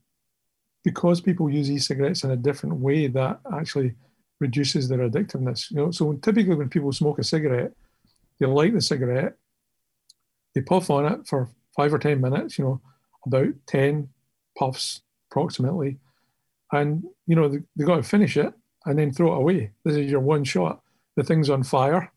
because 0.84 1.20
people 1.20 1.50
use 1.50 1.70
e-cigarettes 1.70 2.24
in 2.24 2.30
a 2.30 2.36
different 2.36 2.76
way, 2.76 3.08
that 3.08 3.40
actually 3.52 3.94
reduces 4.40 4.88
their 4.88 5.06
addictiveness. 5.06 5.70
You 5.70 5.76
know, 5.76 5.90
so 5.90 6.14
typically 6.14 6.54
when 6.54 6.70
people 6.70 6.92
smoke 6.92 7.18
a 7.18 7.24
cigarette, 7.24 7.72
they 8.40 8.46
light 8.46 8.72
the 8.72 8.80
cigarette, 8.80 9.34
they 10.54 10.62
puff 10.62 10.88
on 10.88 11.04
it 11.12 11.26
for 11.26 11.50
five 11.76 11.92
or 11.92 11.98
ten 11.98 12.22
minutes. 12.22 12.58
You 12.58 12.64
know, 12.64 12.80
about 13.26 13.52
ten 13.66 14.08
puffs 14.58 15.02
approximately, 15.30 15.98
and 16.72 17.04
you 17.26 17.36
know 17.36 17.48
they, 17.48 17.58
they 17.76 17.84
got 17.84 17.96
to 17.96 18.02
finish 18.02 18.38
it 18.38 18.54
and 18.86 18.98
then 18.98 19.12
throw 19.12 19.34
it 19.34 19.38
away. 19.38 19.70
This 19.84 19.96
is 19.96 20.10
your 20.10 20.20
one 20.20 20.44
shot. 20.44 20.80
The 21.16 21.22
thing's 21.22 21.50
on 21.50 21.62
fire, 21.62 22.12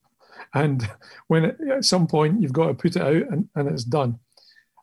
and 0.54 0.88
when 1.28 1.46
it, 1.46 1.58
at 1.72 1.86
some 1.86 2.08
point 2.08 2.42
you've 2.42 2.54
got 2.54 2.68
to 2.68 2.74
put 2.74 2.96
it 2.96 3.02
out 3.02 3.32
and, 3.32 3.48
and 3.56 3.68
it's 3.70 3.84
done. 3.84 4.20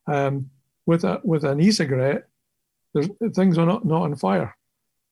Um, 0.06 0.50
with 0.86 1.04
a 1.04 1.20
with 1.24 1.44
an 1.44 1.60
e-cigarette, 1.60 2.28
there's 2.92 3.08
things 3.34 3.58
are 3.58 3.66
not, 3.66 3.84
not 3.84 4.02
on 4.02 4.16
fire. 4.16 4.54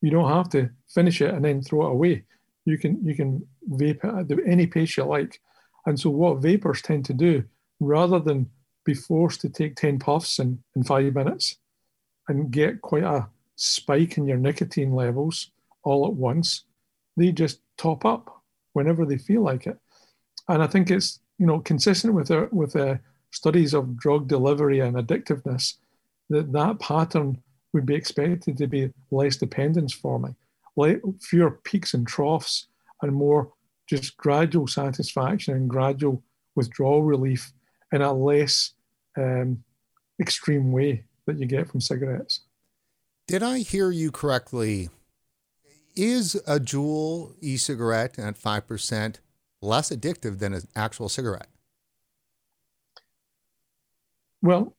You 0.01 0.11
don't 0.11 0.31
have 0.31 0.51
to 0.51 0.71
finish 0.89 1.21
it 1.21 1.33
and 1.33 1.45
then 1.45 1.63
throw 1.63 1.87
it 1.87 1.93
away. 1.93 2.25
You 2.65 2.79
can 2.79 3.05
you 3.05 3.15
can 3.15 3.47
vape 3.71 4.05
it 4.05 4.31
at 4.31 4.47
any 4.47 4.67
pace 4.67 4.97
you 4.97 5.05
like. 5.05 5.41
And 5.87 5.99
so 5.99 6.11
what 6.11 6.43
vapors 6.43 6.83
tend 6.83 7.05
to 7.07 7.15
do, 7.15 7.45
rather 7.81 8.21
than 8.21 8.51
be 8.85 8.95
forced 8.95 9.41
to 9.43 9.49
take 9.49 9.77
10 9.77 9.99
puffs 9.99 10.39
in, 10.39 10.63
in 10.75 10.83
five 10.83 11.15
minutes 11.15 11.57
and 12.29 12.51
get 12.51 12.83
quite 12.83 13.05
a 13.05 13.29
spike 13.57 14.19
in 14.19 14.27
your 14.27 14.37
nicotine 14.37 14.93
levels 14.93 15.52
all 15.85 16.07
at 16.07 16.15
once, 16.15 16.65
they 17.17 17.33
just 17.33 17.61
top 17.77 18.05
up 18.05 18.43
whenever 18.73 19.05
they 19.05 19.19
feel 19.19 19.43
like 19.43 19.67
it. 19.67 19.79
And 20.49 20.63
I 20.63 20.67
think 20.67 20.91
it's 20.91 21.21
you 21.39 21.47
know 21.47 21.61
consistent 21.61 22.15
with 22.15 22.29
the, 22.29 22.49
with 22.53 22.73
the 22.73 23.01
studies 23.31 23.75
of 23.75 23.97
drug 23.97 24.29
delivery 24.29 24.81
and 24.81 24.97
addictiveness 24.97 25.75
that 26.31 26.53
that 26.53 26.79
pattern 26.79 27.43
would 27.73 27.87
be 27.87 27.95
expected 27.95 28.57
to 28.57 28.67
be 28.67 28.91
less 29.11 29.37
dependence 29.37 29.93
forming, 29.93 30.37
fewer 31.21 31.51
peaks 31.65 31.95
and 31.95 32.07
troughs, 32.07 32.67
and 33.01 33.13
more 33.13 33.53
just 33.89 34.17
gradual 34.17 34.67
satisfaction 34.67 35.55
and 35.55 35.69
gradual 35.69 36.23
withdrawal 36.55 37.03
relief 37.03 37.53
in 37.93 38.03
a 38.03 38.13
less 38.13 38.73
um, 39.17 39.63
extreme 40.21 40.73
way 40.73 41.05
that 41.27 41.39
you 41.39 41.47
get 41.47 41.69
from 41.69 41.81
cigarettes. 41.81 42.43
Did 43.27 43.43
I 43.43 43.61
hear 43.61 43.91
you 43.91 44.11
correctly? 44.11 44.89
Is 45.95 46.35
a 46.47 46.59
Juul 46.59 47.35
e 47.41 47.57
cigarette 47.57 48.19
at 48.19 48.39
5% 48.39 49.17
less 49.61 49.91
addictive 49.91 50.39
than 50.39 50.55
an 50.55 50.63
actual 50.75 51.09
cigarette? 51.09 51.49
Well, 54.41 54.75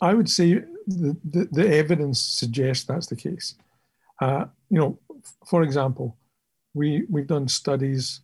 I 0.00 0.14
would 0.14 0.30
say 0.30 0.54
the, 0.86 1.16
the, 1.24 1.48
the 1.50 1.68
evidence 1.68 2.20
suggests 2.20 2.84
that's 2.84 3.06
the 3.06 3.16
case. 3.16 3.54
Uh, 4.20 4.46
you 4.70 4.78
know, 4.78 4.98
for 5.46 5.62
example, 5.62 6.16
we, 6.72 7.04
we've 7.10 7.26
done 7.26 7.48
studies 7.48 8.20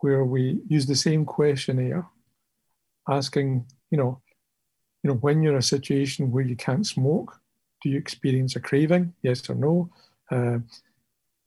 where 0.00 0.24
we 0.24 0.60
use 0.68 0.86
the 0.86 0.94
same 0.96 1.24
questionnaire, 1.24 2.06
asking, 3.08 3.64
you 3.90 3.98
know, 3.98 4.20
you 5.02 5.10
know, 5.10 5.16
when 5.16 5.42
you're 5.42 5.52
in 5.52 5.58
a 5.58 5.62
situation 5.62 6.32
where 6.32 6.44
you 6.44 6.56
can't 6.56 6.86
smoke, 6.86 7.38
do 7.82 7.88
you 7.88 7.98
experience 7.98 8.56
a 8.56 8.60
craving? 8.60 9.12
Yes 9.22 9.48
or 9.48 9.54
no? 9.54 9.90
Uh, 10.30 10.58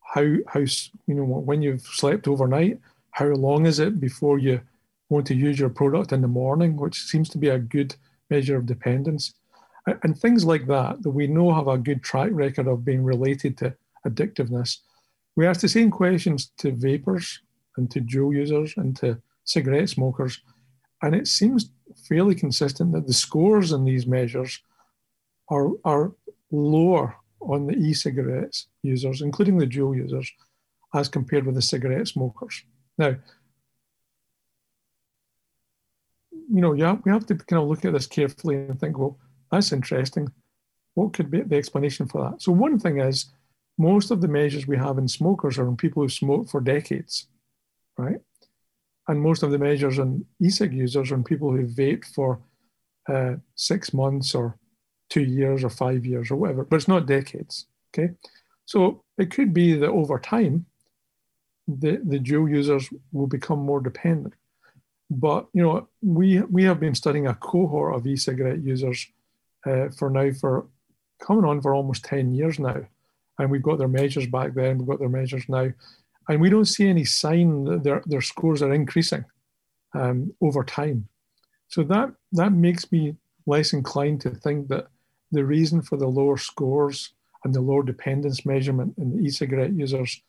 how 0.10 0.26
how 0.48 0.60
you 0.60 1.16
know 1.16 1.24
when 1.24 1.62
you've 1.62 1.82
slept 1.82 2.28
overnight, 2.28 2.80
how 3.12 3.28
long 3.28 3.66
is 3.66 3.80
it 3.80 4.00
before 4.00 4.40
you 4.40 4.60
want 5.10 5.26
to 5.28 5.36
use 5.36 5.60
your 5.60 5.70
product 5.70 6.12
in 6.12 6.22
the 6.22 6.28
morning, 6.28 6.76
which 6.76 7.02
seems 7.02 7.30
to 7.30 7.38
be 7.38 7.50
a 7.50 7.60
good 7.60 7.96
measure 8.30 8.58
of 8.58 8.66
dependence, 8.66 9.34
and, 10.04 10.18
things 10.18 10.46
like 10.46 10.68
that 10.68 11.02
that 11.02 11.10
we 11.10 11.28
know 11.28 11.54
have 11.54 11.68
a 11.68 11.78
good 11.78 12.04
track 12.04 12.30
record 12.32 12.68
of 12.68 12.86
being 12.86 13.04
related 13.04 13.58
to 13.58 13.76
addictiveness. 14.06 14.78
We 15.36 15.48
ask 15.48 15.62
the 15.62 15.68
same 15.68 15.90
questions 15.90 16.52
to 16.58 16.72
vapors 16.72 17.42
and 17.78 17.90
to 17.92 18.00
dual 18.00 18.34
users 18.34 18.74
and 18.78 18.96
to 18.98 19.22
cigarette 19.46 19.90
smokers, 19.90 20.42
and 21.02 21.16
it 21.16 21.28
seems 21.28 21.72
fairly 22.08 22.36
consistent 22.36 22.94
that 22.94 23.06
the 23.08 23.14
scores 23.14 23.72
in 23.72 23.84
these 23.86 24.08
measures 24.08 24.60
are, 25.50 25.72
are 25.86 26.14
lower 26.52 27.16
on 27.42 27.68
the 27.68 27.74
e-cigarettes 27.74 28.68
users, 28.84 29.22
including 29.22 29.58
the 29.58 29.66
dual 29.66 29.96
users, 29.96 30.32
as 30.94 31.08
compared 31.08 31.46
with 31.46 31.56
the 31.56 31.62
cigarette 31.62 32.08
smokers. 32.08 32.64
Now, 32.98 33.16
you 36.32 36.62
know, 36.62 36.74
yeah, 36.74 36.98
we 37.06 37.12
have 37.12 37.26
to 37.28 37.36
kind 37.36 37.62
of 37.62 37.70
look 37.70 37.86
at 37.86 37.94
this 37.94 38.08
carefully 38.08 38.56
and 38.56 38.80
think, 38.80 38.98
well, 38.98 39.18
that's 39.52 39.72
interesting. 39.72 40.32
What 40.96 41.14
could 41.14 41.30
be 41.30 41.42
the 41.42 41.56
explanation 41.56 42.08
for 42.08 42.30
that? 42.30 42.42
So 42.42 42.52
one 42.52 42.80
thing 42.80 43.00
is, 43.00 43.32
most 43.78 44.12
of 44.12 44.20
the 44.20 44.28
measures 44.28 44.68
we 44.68 44.78
have 44.78 44.98
in 44.98 45.08
smokers 45.08 45.58
are 45.58 45.68
in 45.68 45.78
people 45.78 46.04
who 46.04 46.10
smoked 46.10 46.50
for 46.50 46.60
decades, 46.60 47.28
right? 47.98 48.20
And 49.08 49.22
most 49.22 49.42
of 49.42 49.52
the 49.52 49.58
measures 49.58 50.00
on 50.00 50.26
e-cig 50.42 50.74
users 50.74 51.12
are 51.12 51.16
in 51.16 51.24
people 51.24 51.52
who 51.52 51.66
vape 51.66 52.06
for 52.06 52.42
uh, 53.08 53.36
six 53.56 53.94
months 53.94 54.36
or 54.36 54.59
two 55.10 55.24
years 55.24 55.64
or 55.64 55.70
five 55.70 56.06
years 56.06 56.32
or 56.32 56.36
whatever, 56.36 56.64
but 56.64 56.76
it's 56.78 56.88
not 56.88 57.06
decades. 57.06 57.66
Okay. 57.94 58.14
So 58.66 59.04
it 59.18 59.32
could 59.32 59.54
be 59.54 59.74
that 59.74 59.90
over 59.90 60.20
time, 60.20 60.66
the, 61.68 62.02
the 62.04 62.20
JUUL 62.20 62.50
users 62.50 62.90
will 63.12 63.28
become 63.28 63.60
more 63.60 63.82
dependent. 63.82 64.34
But 65.10 65.48
you 65.54 65.64
know, 65.64 65.88
we 66.04 66.42
we 66.42 66.64
have 66.66 66.80
been 66.80 66.94
studying 66.94 67.28
a 67.28 67.34
cohort 67.34 67.96
of 67.96 68.06
e-cigarette 68.06 68.62
users 68.62 69.08
uh, 69.66 69.90
for 69.90 70.10
now 70.10 70.32
for 70.32 70.68
coming 71.20 71.46
on 71.46 71.62
for 71.62 71.74
almost 71.74 72.06
10 72.06 72.32
years 72.32 72.60
now. 72.60 72.82
And 73.40 73.50
we've 73.50 73.64
got 73.64 73.78
their 73.78 73.88
measures 73.88 74.28
back 74.28 74.54
then, 74.54 74.78
we've 74.78 74.88
got 74.88 75.00
their 75.00 75.10
measures 75.10 75.48
now. 75.50 75.72
And 76.28 76.40
we 76.40 76.50
don't 76.50 76.66
see 76.66 76.88
any 76.88 77.06
sign 77.06 77.64
that 77.66 77.84
their, 77.84 78.04
their 78.06 78.22
scores 78.22 78.62
are 78.62 78.74
increasing 78.74 79.26
um, 79.94 80.34
over 80.42 80.64
time. 80.64 81.08
So 81.68 81.84
that 81.84 82.14
that 82.34 82.52
makes 82.52 82.92
me 82.92 83.16
less 83.46 83.74
inclined 83.74 84.22
to 84.22 84.30
think 84.30 84.68
that 84.68 84.88
the 85.32 85.46
reason 85.46 85.82
for 85.82 85.98
the 85.98 86.08
lower 86.08 86.38
scores 86.38 87.14
and 87.44 87.54
the 87.54 87.62
lower 87.62 87.84
dependence 87.84 88.46
measurement 88.46 88.94
in 88.98 89.16
the 89.16 89.24
e-cigarette 89.24 89.74
users 89.74 90.22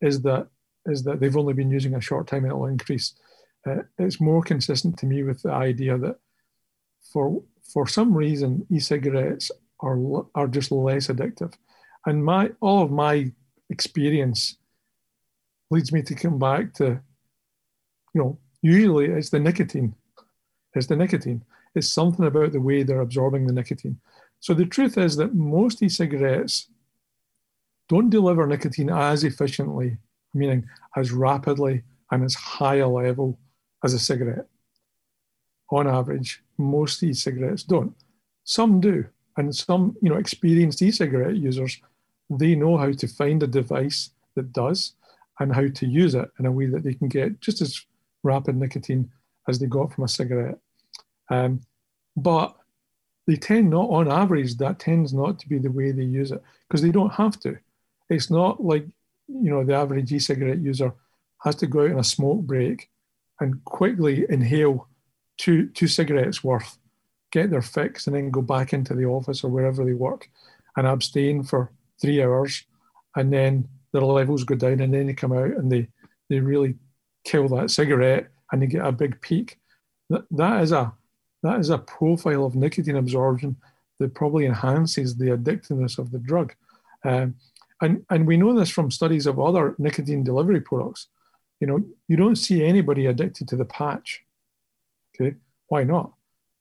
is 0.00 0.22
that 0.22 0.48
is 0.86 1.02
that 1.02 1.20
they've 1.20 1.36
only 1.36 1.52
been 1.54 1.70
using 1.70 1.94
a 1.94 2.00
short 2.00 2.26
time 2.26 2.44
and 2.44 2.52
it 2.52 2.56
will 2.56 2.66
increase. 2.66 3.14
Uh, 3.66 3.82
it's 3.98 4.20
more 4.20 4.42
consistent 4.42 4.96
to 4.98 5.06
me 5.06 5.22
with 5.22 5.42
the 5.42 5.50
idea 5.50 5.98
that 5.98 6.16
for 7.12 7.42
for 7.72 7.86
some 7.86 8.14
reason 8.14 8.66
e-cigarettes 8.70 9.50
are 9.80 9.98
are 10.34 10.48
just 10.48 10.70
less 10.70 11.08
addictive, 11.08 11.54
and 12.06 12.24
my 12.24 12.50
all 12.60 12.82
of 12.82 12.90
my 12.90 13.30
experience 13.70 14.56
leads 15.70 15.92
me 15.92 16.02
to 16.02 16.14
come 16.14 16.38
back 16.38 16.72
to, 16.72 17.00
you 18.14 18.20
know, 18.20 18.38
usually 18.62 19.06
it's 19.06 19.30
the 19.30 19.38
nicotine. 19.38 19.94
It's 20.74 20.86
the 20.86 20.96
nicotine. 20.96 21.44
It's 21.74 21.90
something 21.90 22.24
about 22.24 22.52
the 22.52 22.60
way 22.60 22.82
they're 22.82 23.02
absorbing 23.02 23.46
the 23.46 23.52
nicotine. 23.52 24.00
So 24.40 24.54
the 24.54 24.66
truth 24.66 24.96
is 24.98 25.16
that 25.16 25.34
most 25.34 25.82
e-cigarettes 25.82 26.68
don't 27.88 28.10
deliver 28.10 28.46
nicotine 28.46 28.90
as 28.90 29.24
efficiently, 29.24 29.96
meaning 30.34 30.68
as 30.96 31.10
rapidly 31.10 31.82
and 32.10 32.22
as 32.24 32.34
high 32.34 32.76
a 32.76 32.88
level 32.88 33.38
as 33.84 33.94
a 33.94 33.98
cigarette. 33.98 34.46
On 35.70 35.86
average, 35.86 36.42
most 36.56 37.02
e-cigarettes 37.02 37.62
don't. 37.62 37.94
Some 38.44 38.80
do, 38.80 39.04
and 39.36 39.54
some, 39.54 39.96
you 40.00 40.08
know, 40.08 40.16
experienced 40.16 40.82
e-cigarette 40.82 41.36
users, 41.36 41.80
they 42.30 42.54
know 42.54 42.76
how 42.76 42.92
to 42.92 43.06
find 43.06 43.42
a 43.42 43.46
device 43.46 44.10
that 44.34 44.52
does 44.52 44.94
and 45.40 45.54
how 45.54 45.68
to 45.68 45.86
use 45.86 46.14
it 46.14 46.30
in 46.38 46.46
a 46.46 46.52
way 46.52 46.66
that 46.66 46.82
they 46.82 46.94
can 46.94 47.08
get 47.08 47.40
just 47.40 47.60
as 47.60 47.84
rapid 48.22 48.56
nicotine 48.56 49.10
as 49.48 49.58
they 49.58 49.66
got 49.66 49.92
from 49.92 50.04
a 50.04 50.08
cigarette. 50.08 50.58
Um, 51.30 51.60
but 52.16 52.56
they 53.28 53.36
tend 53.36 53.68
not, 53.68 53.90
on 53.90 54.10
average, 54.10 54.56
that 54.56 54.78
tends 54.78 55.12
not 55.12 55.38
to 55.38 55.48
be 55.50 55.58
the 55.58 55.70
way 55.70 55.92
they 55.92 56.02
use 56.02 56.32
it 56.32 56.42
because 56.66 56.80
they 56.80 56.90
don't 56.90 57.12
have 57.12 57.38
to. 57.40 57.58
It's 58.08 58.30
not 58.30 58.64
like, 58.64 58.86
you 59.28 59.50
know, 59.50 59.62
the 59.62 59.74
average 59.74 60.10
e 60.10 60.18
cigarette 60.18 60.60
user 60.60 60.94
has 61.42 61.54
to 61.56 61.66
go 61.66 61.84
out 61.84 61.92
on 61.92 61.98
a 61.98 62.04
smoke 62.04 62.40
break 62.40 62.88
and 63.38 63.62
quickly 63.66 64.24
inhale 64.30 64.88
two, 65.36 65.68
two 65.68 65.88
cigarettes 65.88 66.42
worth, 66.42 66.78
get 67.30 67.50
their 67.50 67.60
fix, 67.60 68.06
and 68.06 68.16
then 68.16 68.30
go 68.30 68.40
back 68.40 68.72
into 68.72 68.94
the 68.94 69.04
office 69.04 69.44
or 69.44 69.50
wherever 69.50 69.84
they 69.84 69.92
work 69.92 70.30
and 70.78 70.86
abstain 70.86 71.42
for 71.42 71.70
three 72.00 72.22
hours. 72.22 72.64
And 73.14 73.30
then 73.30 73.68
their 73.92 74.00
levels 74.00 74.44
go 74.44 74.54
down 74.54 74.80
and 74.80 74.94
then 74.94 75.06
they 75.06 75.12
come 75.12 75.32
out 75.32 75.50
and 75.50 75.70
they, 75.70 75.88
they 76.30 76.40
really 76.40 76.76
kill 77.26 77.46
that 77.48 77.70
cigarette 77.70 78.28
and 78.50 78.62
they 78.62 78.66
get 78.66 78.86
a 78.86 78.90
big 78.90 79.20
peak. 79.20 79.58
That, 80.08 80.24
that 80.30 80.62
is 80.62 80.72
a 80.72 80.94
that 81.42 81.60
is 81.60 81.70
a 81.70 81.78
profile 81.78 82.44
of 82.44 82.56
nicotine 82.56 82.96
absorption 82.96 83.56
that 83.98 84.14
probably 84.14 84.46
enhances 84.46 85.16
the 85.16 85.26
addictiveness 85.26 85.98
of 85.98 86.10
the 86.10 86.18
drug. 86.18 86.54
Um, 87.04 87.36
and, 87.80 88.04
and 88.10 88.26
we 88.26 88.36
know 88.36 88.58
this 88.58 88.70
from 88.70 88.90
studies 88.90 89.26
of 89.26 89.38
other 89.38 89.74
nicotine 89.78 90.24
delivery 90.24 90.60
products. 90.60 91.08
You 91.60 91.66
know, 91.66 91.84
you 92.08 92.16
don't 92.16 92.36
see 92.36 92.64
anybody 92.64 93.06
addicted 93.06 93.48
to 93.48 93.56
the 93.56 93.64
patch. 93.64 94.22
Okay, 95.14 95.36
why 95.68 95.84
not? 95.84 96.12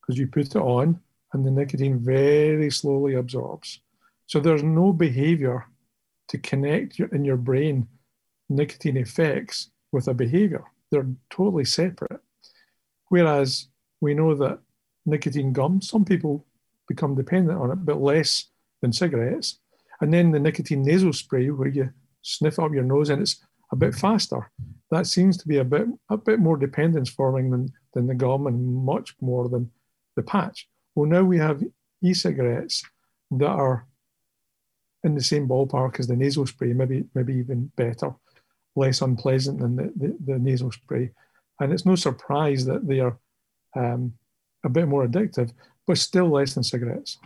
Because 0.02 0.20
you 0.20 0.28
put 0.28 0.48
it 0.48 0.56
on 0.56 1.00
and 1.34 1.46
the 1.46 1.52
nicotine 1.52 2.00
very 2.00 2.72
slowly 2.72 3.16
absorbs. 3.16 3.82
So 4.28 4.40
there's 4.40 4.64
no 4.64 4.94
behavior 4.94 5.66
to 6.30 6.38
connect 6.38 7.00
in 7.00 7.24
your 7.26 7.38
brain 7.38 7.88
nicotine 8.50 8.98
effects 8.98 9.70
with 9.92 10.08
a 10.08 10.14
behavior. 10.14 10.66
They're 10.92 11.08
totally 11.30 11.66
separate. 11.66 12.22
Whereas 13.10 13.68
we 14.02 14.14
know 14.14 14.36
that 14.36 14.60
nicotine 15.08 15.54
gum. 15.54 15.82
Some 15.82 16.06
people 16.06 16.46
become 16.88 17.16
dependent 17.16 17.60
on 17.60 17.72
it, 17.72 17.86
but 17.86 18.00
less 18.00 18.46
than 18.82 18.94
cigarettes. 18.94 19.60
And 20.02 20.14
then 20.14 20.32
the 20.32 20.40
nicotine 20.40 20.84
nasal 20.84 21.14
spray, 21.14 21.50
where 21.50 21.70
you 21.70 21.90
sniff 22.22 22.60
up 22.60 22.74
your 22.74 22.84
nose 22.84 23.10
and 23.10 23.22
it's 23.22 23.44
a 23.72 23.76
bit 23.76 23.96
faster. 23.96 24.52
That 24.92 25.08
seems 25.08 25.38
to 25.38 25.48
be 25.48 25.58
a 25.58 25.64
bit 25.64 25.88
a 26.10 26.18
bit 26.18 26.40
more 26.40 26.58
dependence 26.58 27.10
forming 27.10 27.50
than, 27.50 27.70
than 27.94 28.08
the 28.08 28.16
gum 28.16 28.48
and 28.48 28.86
much 28.86 29.16
more 29.22 29.50
than 29.50 29.72
the 30.16 30.24
patch. 30.24 30.68
Well, 30.96 31.10
now 31.10 31.24
we 31.24 31.38
have 31.38 31.64
e-cigarettes 32.02 32.84
that 33.32 33.48
are 33.48 33.88
in 35.04 35.16
the 35.16 35.24
same 35.24 35.48
ballpark 35.48 36.00
as 36.00 36.08
the 36.08 36.16
nasal 36.16 36.46
spray, 36.46 36.74
maybe 36.74 37.06
maybe 37.16 37.34
even 37.36 37.72
better, 37.76 38.14
less 38.76 39.02
unpleasant 39.02 39.60
than 39.60 39.76
the, 39.76 39.94
the, 39.96 40.18
the 40.26 40.40
nasal 40.40 40.72
spray. 40.72 41.12
And 41.60 41.74
it's 41.74 41.86
no 41.86 41.96
surprise 41.96 42.66
that 42.66 42.88
they 42.88 43.00
are 43.00 43.18
um, 43.76 44.14
a 44.68 44.70
bit 44.70 44.88
more 44.88 45.08
addictive, 45.08 45.52
but 45.88 45.98
still 45.98 46.30
less 46.30 46.54
than 46.54 46.64
cigarettes. 46.64 47.18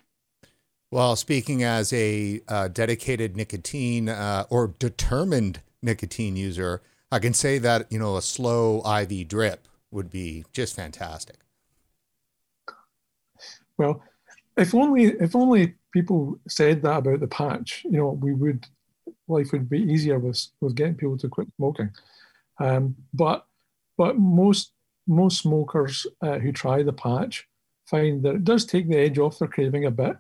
Well, 0.92 1.16
speaking 1.16 1.64
as 1.64 1.92
a 1.94 2.42
uh, 2.48 2.68
dedicated 2.68 3.36
nicotine 3.36 4.10
uh, 4.10 4.46
or 4.50 4.76
determined 4.80 5.62
nicotine 5.82 6.36
user, 6.36 6.82
I 7.12 7.20
can 7.20 7.34
say 7.34 7.58
that 7.58 7.92
you 7.92 8.00
know 8.00 8.16
a 8.16 8.22
slow 8.22 8.82
IV 8.86 9.28
drip 9.28 9.68
would 9.92 10.10
be 10.10 10.46
just 10.54 10.76
fantastic. 10.76 11.38
Well, 13.78 14.04
if 14.58 14.76
only 14.76 15.06
if 15.06 15.36
only 15.36 15.76
people 15.92 16.40
said 16.48 16.82
that 16.82 17.00
about 17.00 17.20
the 17.20 17.28
patch, 17.28 17.84
you 17.84 17.98
know, 17.98 18.10
we 18.10 18.34
would 18.34 18.66
life 19.28 19.52
would 19.52 19.70
be 19.70 19.82
easier 19.82 20.20
with 20.20 20.46
with 20.60 20.76
getting 20.76 20.96
people 20.96 21.18
to 21.18 21.30
quit 21.30 21.48
smoking. 21.56 21.90
Um, 22.60 22.96
but 23.14 23.46
but 23.98 24.18
most 24.18 24.74
most 25.12 25.42
smokers 25.42 26.08
uh, 26.22 26.40
who 26.40 26.52
try 26.52 26.82
the 26.82 26.94
patch 26.94 27.48
find 27.86 28.24
that 28.24 28.36
it 28.36 28.44
does 28.44 28.66
take 28.66 28.88
the 28.88 28.98
edge 28.98 29.20
off 29.20 29.38
their 29.38 29.48
craving 29.48 29.86
a 29.86 29.92
bit. 29.92 30.16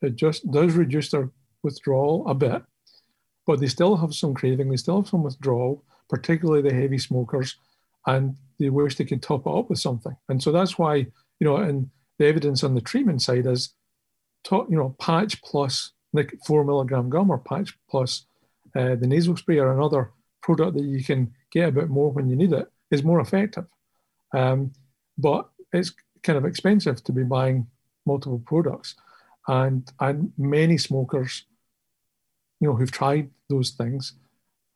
It 0.00 0.16
just 0.16 0.48
does 0.50 0.74
reduce 0.74 1.10
their 1.10 1.30
withdrawal 1.62 2.26
a 2.28 2.34
bit, 2.34 2.62
but 3.46 3.58
they 3.58 3.66
still 3.66 3.96
have 3.96 4.14
some 4.14 4.34
craving, 4.34 4.70
they 4.70 4.76
still 4.76 5.00
have 5.00 5.08
some 5.08 5.24
withdrawal, 5.24 5.82
particularly 6.08 6.62
the 6.62 6.74
heavy 6.74 6.98
smokers, 6.98 7.56
and 8.06 8.36
they 8.58 8.70
wish 8.70 8.94
they 8.94 9.04
could 9.04 9.22
top 9.22 9.46
it 9.46 9.50
up 9.50 9.68
with 9.68 9.80
something. 9.80 10.16
And 10.28 10.42
so 10.42 10.52
that's 10.52 10.78
why, 10.78 10.94
you 10.94 11.44
know, 11.44 11.56
and 11.56 11.90
the 12.18 12.26
evidence 12.26 12.62
on 12.62 12.74
the 12.74 12.80
treatment 12.80 13.22
side 13.22 13.46
is, 13.46 13.74
you 14.50 14.66
know, 14.70 14.94
patch 15.00 15.42
plus 15.42 15.92
like 16.12 16.34
four 16.46 16.64
milligram 16.64 17.10
gum 17.10 17.30
or 17.30 17.38
patch 17.38 17.76
plus 17.90 18.26
uh, 18.74 18.94
the 18.94 19.06
nasal 19.06 19.36
spray 19.36 19.58
or 19.58 19.72
another 19.72 20.12
product 20.42 20.76
that 20.76 20.84
you 20.84 21.02
can 21.04 21.34
get 21.50 21.68
a 21.68 21.72
bit 21.72 21.88
more 21.88 22.10
when 22.10 22.28
you 22.28 22.36
need 22.36 22.52
it 22.52 22.70
is 22.90 23.02
more 23.02 23.20
effective. 23.20 23.66
Um, 24.32 24.72
but 25.16 25.48
it's 25.72 25.92
kind 26.22 26.38
of 26.38 26.44
expensive 26.44 27.02
to 27.04 27.12
be 27.12 27.24
buying 27.24 27.66
multiple 28.06 28.42
products. 28.44 28.94
And, 29.46 29.90
and 30.00 30.32
many 30.36 30.78
smokers, 30.78 31.44
you 32.60 32.68
know, 32.68 32.74
who've 32.74 32.90
tried 32.90 33.30
those 33.48 33.70
things 33.70 34.14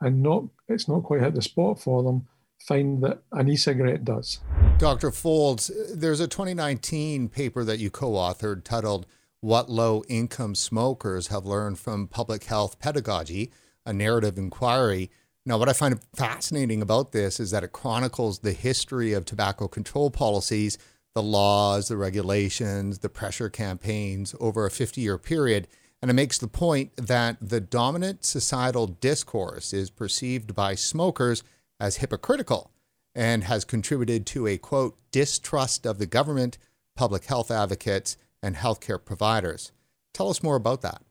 and 0.03 0.23
not 0.23 0.45
it's 0.69 0.89
not 0.89 1.05
quite 1.05 1.21
hit 1.21 1.35
the 1.35 1.43
spot 1.43 1.81
for 1.81 2.03
them, 2.03 2.27
find 2.61 3.03
that 3.03 3.23
an 3.33 3.49
e-cigarette 3.49 4.05
does. 4.05 4.41
Dr. 4.79 5.11
Foulds, 5.11 5.71
there's 5.95 6.21
a 6.21 6.29
2019 6.29 7.29
paper 7.29 7.65
that 7.65 7.79
you 7.79 7.91
co-authored 7.91 8.65
titled 8.65 9.07
What 9.41 9.71
Low 9.71 10.03
Income 10.09 10.57
Smokers 10.57 11.29
Have 11.29 11.47
Learned 11.47 11.79
from 11.79 12.09
Public 12.09 12.45
Health 12.45 12.79
Pedagogy, 12.79 13.53
a 13.87 13.93
narrative 13.93 14.39
inquiry. 14.39 15.11
Now, 15.45 15.59
what 15.59 15.68
I 15.68 15.72
find 15.72 15.99
fascinating 16.14 16.82
about 16.82 17.12
this 17.12 17.40
is 17.40 17.51
that 17.51 17.64
it 17.64 17.72
chronicles 17.72 18.38
the 18.38 18.53
history 18.53 19.12
of 19.12 19.24
tobacco 19.24 19.68
control 19.68 20.11
policies 20.11 20.78
the 21.14 21.22
laws, 21.22 21.88
the 21.88 21.97
regulations, 21.97 23.01
the 23.01 23.09
pressure 23.09 23.51
campaigns 23.51 24.34
over 24.40 24.64
a 24.64 24.70
50 24.70 25.01
year 25.01 25.18
period. 25.18 25.68
And 26.01 26.11
it 26.11 26.14
makes 26.14 26.38
the 26.38 26.49
point 26.49 26.97
that 26.97 27.36
the 27.40 27.61
dominant 27.61 28.24
societal 28.24 28.86
discourse 28.86 29.72
is 29.72 29.90
perceived 29.90 30.55
by 30.55 30.74
smokers 30.74 31.45
as 31.78 31.97
hypocritical 31.97 32.72
and 33.14 33.45
has 33.45 33.64
contributed 33.64 34.26
to 34.26 34.47
a 34.47 34.59
quote, 34.59 34.97
distrust 35.11 35.86
of 35.86 35.99
the 35.99 36.07
government, 36.07 36.59
public 36.97 37.26
health 37.26 37.51
advocates, 37.51 38.16
and 38.43 38.57
healthcare 38.57 39.03
providers. 39.03 39.70
Tell 40.12 40.30
us 40.30 40.43
more 40.43 40.57
about 40.57 40.80
that. 40.82 41.03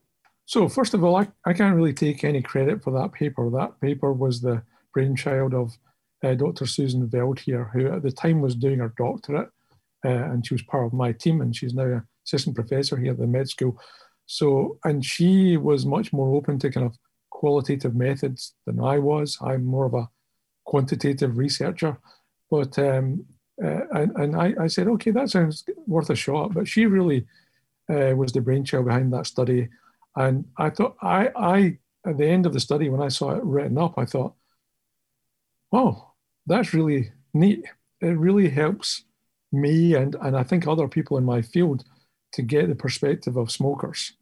So, 0.46 0.68
first 0.68 0.94
of 0.94 1.04
all, 1.04 1.16
I, 1.16 1.28
I 1.46 1.52
can't 1.52 1.76
really 1.76 1.94
take 1.94 2.24
any 2.24 2.42
credit 2.42 2.82
for 2.82 2.92
that 2.92 3.12
paper. 3.12 3.48
That 3.50 3.80
paper 3.80 4.12
was 4.12 4.40
the 4.40 4.62
brainchild 4.92 5.54
of 5.54 5.76
uh, 6.22 6.34
Dr. 6.34 6.66
Susan 6.66 7.08
Veldheer, 7.08 7.70
who 7.72 7.92
at 7.92 8.02
the 8.02 8.12
time 8.12 8.40
was 8.40 8.54
doing 8.54 8.80
her 8.80 8.92
doctorate 8.96 9.48
uh, 10.04 10.08
and 10.08 10.46
she 10.46 10.54
was 10.54 10.62
part 10.62 10.86
of 10.86 10.92
my 10.92 11.12
team, 11.12 11.40
and 11.40 11.54
she's 11.54 11.74
now 11.74 11.84
an 11.84 12.06
assistant 12.26 12.56
professor 12.56 12.96
here 12.96 13.12
at 13.12 13.18
the 13.18 13.26
med 13.26 13.48
school. 13.48 13.78
So, 14.26 14.78
and 14.84 15.04
she 15.04 15.56
was 15.56 15.86
much 15.86 16.12
more 16.12 16.34
open 16.34 16.58
to 16.60 16.70
kind 16.70 16.86
of 16.86 16.96
qualitative 17.30 17.94
methods 17.94 18.54
than 18.66 18.80
I 18.80 18.98
was. 18.98 19.38
I'm 19.40 19.64
more 19.64 19.86
of 19.86 19.94
a 19.94 20.08
quantitative 20.64 21.38
researcher, 21.38 21.98
but 22.50 22.78
um, 22.78 23.24
uh, 23.62 23.86
and, 23.92 24.16
and 24.16 24.36
I, 24.36 24.54
I, 24.60 24.66
said, 24.66 24.88
okay, 24.88 25.10
that 25.12 25.30
sounds 25.30 25.64
worth 25.86 26.10
a 26.10 26.16
shot. 26.16 26.54
But 26.54 26.66
she 26.66 26.86
really 26.86 27.26
uh, 27.88 28.14
was 28.16 28.32
the 28.32 28.40
brainchild 28.40 28.86
behind 28.86 29.12
that 29.12 29.26
study, 29.26 29.68
and 30.16 30.44
I 30.56 30.70
thought 30.70 30.96
I, 31.02 31.30
I 31.36 31.78
at 32.06 32.18
the 32.18 32.26
end 32.26 32.46
of 32.46 32.52
the 32.52 32.60
study 32.60 32.88
when 32.88 33.02
I 33.02 33.08
saw 33.08 33.32
it 33.32 33.44
written 33.44 33.78
up, 33.78 33.94
I 33.96 34.04
thought, 34.04 34.34
oh, 35.72 36.12
that's 36.46 36.74
really 36.74 37.12
neat. 37.32 37.64
It 38.00 38.18
really 38.18 38.48
helps 38.48 39.04
me 39.52 39.94
and, 39.94 40.16
and 40.20 40.36
I 40.36 40.42
think 40.42 40.66
other 40.66 40.88
people 40.88 41.18
in 41.18 41.24
my 41.24 41.42
field 41.42 41.84
to 42.32 42.42
get 42.42 42.68
the 42.68 42.74
perspective 42.74 43.36
of 43.36 43.50
smokers. 43.50 44.14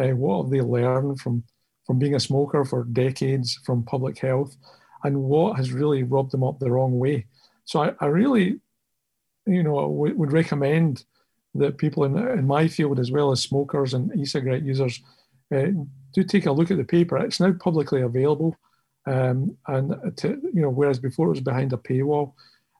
Uh, 0.00 0.08
what 0.08 0.42
have 0.42 0.50
they 0.50 0.60
learned 0.60 1.20
from, 1.20 1.42
from 1.86 1.98
being 1.98 2.14
a 2.14 2.20
smoker 2.20 2.64
for 2.64 2.84
decades, 2.84 3.58
from 3.64 3.82
public 3.82 4.18
health, 4.18 4.56
and 5.04 5.22
what 5.22 5.56
has 5.56 5.72
really 5.72 6.02
rubbed 6.02 6.30
them 6.30 6.44
up 6.44 6.58
the 6.58 6.70
wrong 6.70 6.98
way? 6.98 7.26
So 7.64 7.82
I, 7.82 7.92
I 8.00 8.06
really, 8.06 8.60
you 9.46 9.62
know, 9.62 9.80
w- 9.80 10.14
would 10.14 10.32
recommend 10.32 11.04
that 11.54 11.78
people 11.78 12.04
in, 12.04 12.16
in 12.16 12.46
my 12.46 12.68
field, 12.68 12.98
as 12.98 13.10
well 13.10 13.32
as 13.32 13.42
smokers 13.42 13.94
and 13.94 14.14
e-cigarette 14.16 14.62
users, 14.62 15.02
uh, 15.54 15.66
do 16.12 16.24
take 16.24 16.46
a 16.46 16.52
look 16.52 16.70
at 16.70 16.76
the 16.76 16.84
paper. 16.84 17.16
It's 17.18 17.40
now 17.40 17.52
publicly 17.52 18.02
available, 18.02 18.56
um, 19.06 19.56
and 19.66 20.16
to, 20.18 20.40
you 20.54 20.62
know, 20.62 20.70
whereas 20.70 20.98
before 20.98 21.26
it 21.26 21.30
was 21.30 21.40
behind 21.40 21.72
a 21.72 21.76
paywall. 21.76 22.32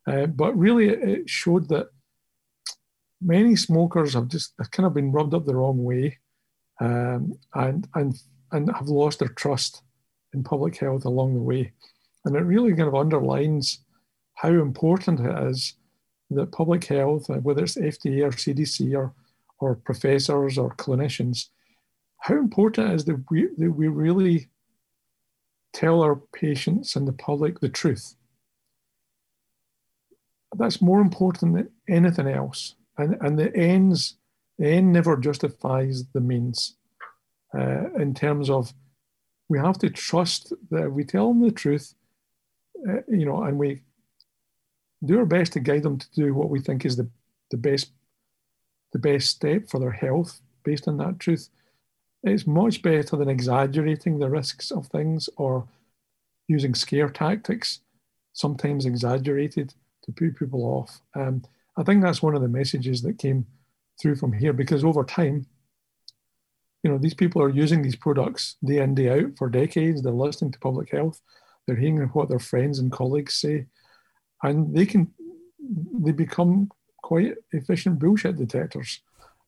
Uh, 0.07 0.27
but 0.27 0.57
really, 0.57 0.89
it 0.89 1.29
showed 1.29 1.69
that 1.69 1.89
many 3.21 3.57
smokers 3.57 4.15
have 4.15 4.29
just 4.29 4.53
have 4.59 4.71
kind 4.71 4.87
of 4.87 4.95
been 4.95 5.13
rubbed 5.13 5.35
up 5.35 5.47
the 5.47 5.55
wrong 5.55 5.83
way 5.83 6.19
um, 6.81 7.33
and, 7.55 7.89
and, 7.95 8.17
and 8.53 8.71
have 8.75 8.89
lost 8.89 9.19
their 9.19 9.29
trust 9.29 9.83
in 10.35 10.43
public 10.43 10.77
health 10.77 11.05
along 11.05 11.35
the 11.35 11.41
way. 11.41 11.73
And 12.25 12.37
it 12.37 12.41
really 12.41 12.75
kind 12.75 12.89
of 12.89 12.95
underlines 12.95 13.81
how 14.35 14.51
important 14.51 15.21
it 15.21 15.49
is 15.49 15.75
that 16.31 16.53
public 16.53 16.85
health, 16.85 17.31
uh, 17.31 17.35
whether 17.35 17.63
it's 17.63 17.77
FDA 17.77 18.25
or 18.25 18.31
CDC 18.31 18.97
or, 18.97 19.15
or 19.59 19.77
professors 19.77 20.59
or 20.59 20.75
clinicians, 20.75 21.47
how 22.27 22.35
important 22.35 22.93
is 22.93 23.05
that 23.05 23.25
we, 23.31 23.47
that 23.57 23.71
we 23.71 23.87
really 23.87 24.49
tell 25.73 26.03
our 26.03 26.17
patients 26.17 26.97
and 26.97 27.07
the 27.07 27.13
public 27.13 27.61
the 27.61 27.69
truth. 27.69 28.17
That's 30.57 30.83
more 30.83 31.01
important 31.01 31.55
than 31.55 31.71
anything 31.89 32.27
else. 32.27 32.75
And 32.99 33.17
and 33.21 33.39
the 33.39 33.55
ends 33.55 34.17
the 34.59 34.67
end 34.67 34.93
never 34.93 35.17
justifies 35.17 36.05
the 36.15 36.21
means. 36.21 36.77
Uh, 37.57 37.91
in 38.01 38.13
terms 38.13 38.51
of 38.51 38.73
we 39.49 39.59
have 39.59 39.79
to 39.79 39.89
trust 39.89 40.53
that 40.71 40.91
we 40.91 41.05
tell 41.05 41.29
them 41.29 41.43
the 41.43 41.53
truth 41.53 41.95
uh, 42.89 43.03
you 43.09 43.25
know 43.25 43.45
and 43.45 43.57
we 43.57 43.81
do 45.05 45.19
our 45.21 45.25
best 45.25 45.53
to 45.53 45.61
guide 45.61 45.85
them 45.85 45.97
to 45.97 46.11
do 46.11 46.35
what 46.35 46.51
we 46.51 46.59
think 46.59 46.85
is 46.85 46.97
the, 46.97 47.09
the 47.53 47.57
best 47.57 47.93
the 48.93 48.99
best 48.99 49.31
step 49.31 49.69
for 49.69 49.79
their 49.79 49.93
health 49.93 50.41
based 50.65 50.89
on 50.89 50.97
that 50.97 51.21
truth 51.21 51.49
it's 52.23 52.47
much 52.47 52.83
better 52.83 53.17
than 53.17 53.29
exaggerating 53.29 54.19
the 54.19 54.29
risks 54.29 54.71
of 54.71 54.87
things 54.87 55.29
or 55.37 55.67
using 56.49 56.75
scare 56.75 57.09
tactics 57.09 57.81
sometimes 58.33 58.87
exaggerated 58.87 59.75
to 60.03 60.13
put 60.13 60.37
people 60.37 60.63
off 60.65 61.01
um, 61.15 61.43
I 61.77 61.83
think 61.83 62.03
that's 62.03 62.23
one 62.23 62.35
of 62.35 62.43
the 62.43 62.49
messages 62.49 63.03
that 63.03 63.19
came 63.19 63.47
through 64.01 64.17
from 64.17 64.33
here 64.33 64.53
because 64.53 64.85
over 64.85 65.05
time, 65.05 65.47
you 66.83 66.91
know, 66.91 66.99
these 66.99 67.15
people 67.15 67.43
are 67.43 67.51
using 67.51 67.83
these 67.83 67.97
products 67.97 68.57
day 68.65 68.79
in, 68.79 68.95
day 68.95 69.09
out 69.09 69.37
for 69.37 69.49
decades. 69.49 70.03
They're 70.03 70.13
listening 70.13 70.53
to 70.53 70.59
public 70.59 70.91
health, 70.91 71.21
they're 71.67 71.77
hearing 71.77 71.99
what 72.09 72.29
their 72.29 72.39
friends 72.39 72.79
and 72.79 72.93
colleagues 72.93 73.35
say, 73.35 73.67
and 74.43 74.75
they 74.75 74.87
can, 74.87 75.13
they 75.99 76.13
become 76.13 76.71
quite 77.03 77.35
efficient 77.53 77.99
bullshit 77.99 78.37
detectors. 78.37 79.01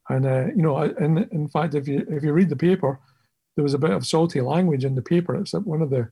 And, 0.08 0.26
uh, 0.26 0.46
you 0.46 0.62
know, 0.62 0.82
in, 0.82 1.28
in 1.32 1.48
fact, 1.48 1.74
if 1.74 1.86
you, 1.86 2.06
if 2.08 2.22
you 2.22 2.32
read 2.32 2.48
the 2.48 2.56
paper, 2.56 2.98
there 3.56 3.62
was 3.62 3.74
a 3.74 3.78
bit 3.78 3.90
of 3.90 4.06
salty 4.06 4.40
language 4.40 4.84
in 4.84 4.94
the 4.94 5.02
paper. 5.02 5.34
It's 5.36 5.52
one 5.52 5.82
of 5.82 5.90
the 5.90 6.08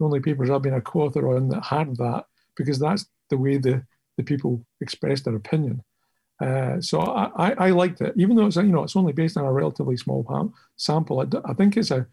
only 0.00 0.20
papers 0.20 0.50
I've 0.50 0.62
been 0.62 0.74
a 0.74 0.80
co-author 0.80 1.36
on 1.36 1.48
that 1.50 1.64
had 1.64 1.96
that 1.96 2.24
because 2.56 2.78
that's 2.78 3.06
the 3.30 3.36
way 3.36 3.58
the 3.58 3.84
the 4.16 4.24
people 4.24 4.64
express 4.80 5.20
their 5.20 5.36
opinion. 5.36 5.82
Uh, 6.40 6.80
so 6.80 7.00
I, 7.00 7.30
I, 7.36 7.52
I, 7.66 7.70
liked 7.70 8.00
it, 8.00 8.14
even 8.16 8.36
though 8.36 8.46
it's 8.46 8.56
you 8.56 8.64
know 8.64 8.84
it's 8.84 8.96
only 8.96 9.12
based 9.12 9.36
on 9.36 9.44
a 9.44 9.52
relatively 9.52 9.96
small 9.96 10.52
sample. 10.76 11.20
I, 11.20 11.26
I 11.50 11.52
think 11.54 11.76
it's 11.76 11.90
a, 11.90 12.06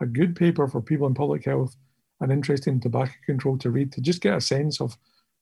a 0.00 0.06
good 0.06 0.36
paper 0.36 0.68
for 0.68 0.82
people 0.82 1.06
in 1.06 1.14
public 1.14 1.44
health 1.44 1.76
and 2.20 2.30
interested 2.30 2.70
in 2.70 2.80
tobacco 2.80 3.12
control 3.24 3.56
to 3.58 3.70
read 3.70 3.92
to 3.92 4.00
just 4.00 4.20
get 4.20 4.36
a 4.36 4.40
sense 4.40 4.80
of 4.80 4.96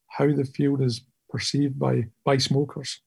how 0.08 0.26
the 0.32 0.44
field 0.44 0.82
is 0.82 1.02
perceived 1.28 1.78
by 1.78 2.06
by 2.24 2.36
smokers. 2.36 3.00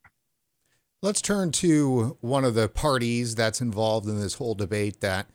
Let's 1.03 1.21
turn 1.21 1.51
to 1.53 2.15
one 2.21 2.45
of 2.45 2.53
the 2.53 2.69
parties 2.69 3.33
that's 3.33 3.59
involved 3.59 4.07
in 4.07 4.19
this 4.19 4.35
whole 4.35 4.53
debate 4.53 5.01
that 5.01 5.25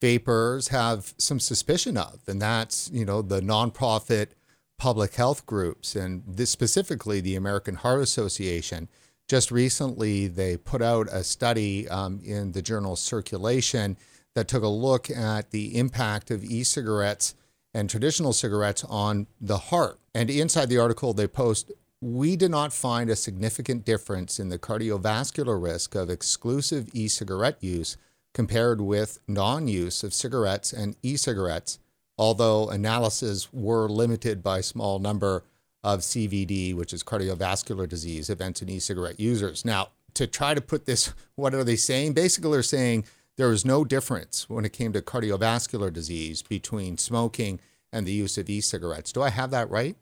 vapors 0.00 0.68
have 0.68 1.14
some 1.16 1.38
suspicion 1.38 1.96
of, 1.96 2.22
and 2.26 2.42
that's 2.42 2.90
you 2.92 3.04
know 3.04 3.22
the 3.22 3.40
nonprofit 3.40 4.30
public 4.78 5.14
health 5.14 5.46
groups, 5.46 5.94
and 5.94 6.24
this 6.26 6.50
specifically 6.50 7.20
the 7.20 7.36
American 7.36 7.76
Heart 7.76 8.00
Association. 8.00 8.88
Just 9.28 9.52
recently, 9.52 10.26
they 10.26 10.56
put 10.56 10.82
out 10.82 11.06
a 11.12 11.22
study 11.22 11.88
um, 11.88 12.20
in 12.24 12.50
the 12.50 12.60
journal 12.60 12.96
Circulation 12.96 13.96
that 14.34 14.48
took 14.48 14.64
a 14.64 14.68
look 14.68 15.08
at 15.08 15.52
the 15.52 15.78
impact 15.78 16.32
of 16.32 16.42
e 16.42 16.64
cigarettes 16.64 17.36
and 17.72 17.88
traditional 17.88 18.32
cigarettes 18.32 18.82
on 18.88 19.28
the 19.40 19.58
heart. 19.58 20.00
And 20.16 20.28
inside 20.30 20.68
the 20.68 20.78
article, 20.78 21.14
they 21.14 21.28
post 21.28 21.70
we 22.02 22.36
did 22.36 22.50
not 22.50 22.74
find 22.74 23.08
a 23.08 23.16
significant 23.16 23.86
difference 23.86 24.38
in 24.38 24.50
the 24.50 24.58
cardiovascular 24.58 25.62
risk 25.62 25.94
of 25.94 26.10
exclusive 26.10 26.90
e 26.92 27.08
cigarette 27.08 27.56
use 27.60 27.96
compared 28.34 28.82
with 28.82 29.18
non 29.26 29.68
use 29.68 30.04
of 30.04 30.12
cigarettes 30.12 30.74
and 30.74 30.96
e 31.02 31.16
cigarettes 31.16 31.78
although 32.18 32.68
analyses 32.68 33.48
were 33.52 33.88
limited 33.88 34.42
by 34.42 34.60
small 34.60 34.98
number 34.98 35.44
of 35.82 36.00
CVD, 36.00 36.74
which 36.74 36.92
is 36.92 37.02
cardiovascular 37.02 37.88
disease 37.88 38.30
events 38.30 38.62
in 38.62 38.68
e-cigarette 38.68 39.18
users. 39.18 39.64
Now, 39.64 39.88
to 40.14 40.26
try 40.26 40.54
to 40.54 40.60
put 40.60 40.86
this, 40.86 41.12
what 41.34 41.54
are 41.54 41.64
they 41.64 41.76
saying? 41.76 42.12
Basically, 42.12 42.52
they're 42.52 42.62
saying 42.62 43.06
there 43.36 43.50
is 43.50 43.64
no 43.64 43.84
difference 43.84 44.48
when 44.48 44.64
it 44.64 44.72
came 44.72 44.92
to 44.92 45.02
cardiovascular 45.02 45.92
disease 45.92 46.42
between 46.42 46.98
smoking 46.98 47.58
and 47.92 48.06
the 48.06 48.12
use 48.12 48.38
of 48.38 48.48
e-cigarettes. 48.48 49.12
Do 49.12 49.22
I 49.22 49.30
have 49.30 49.50
that 49.50 49.70
right? 49.70 49.96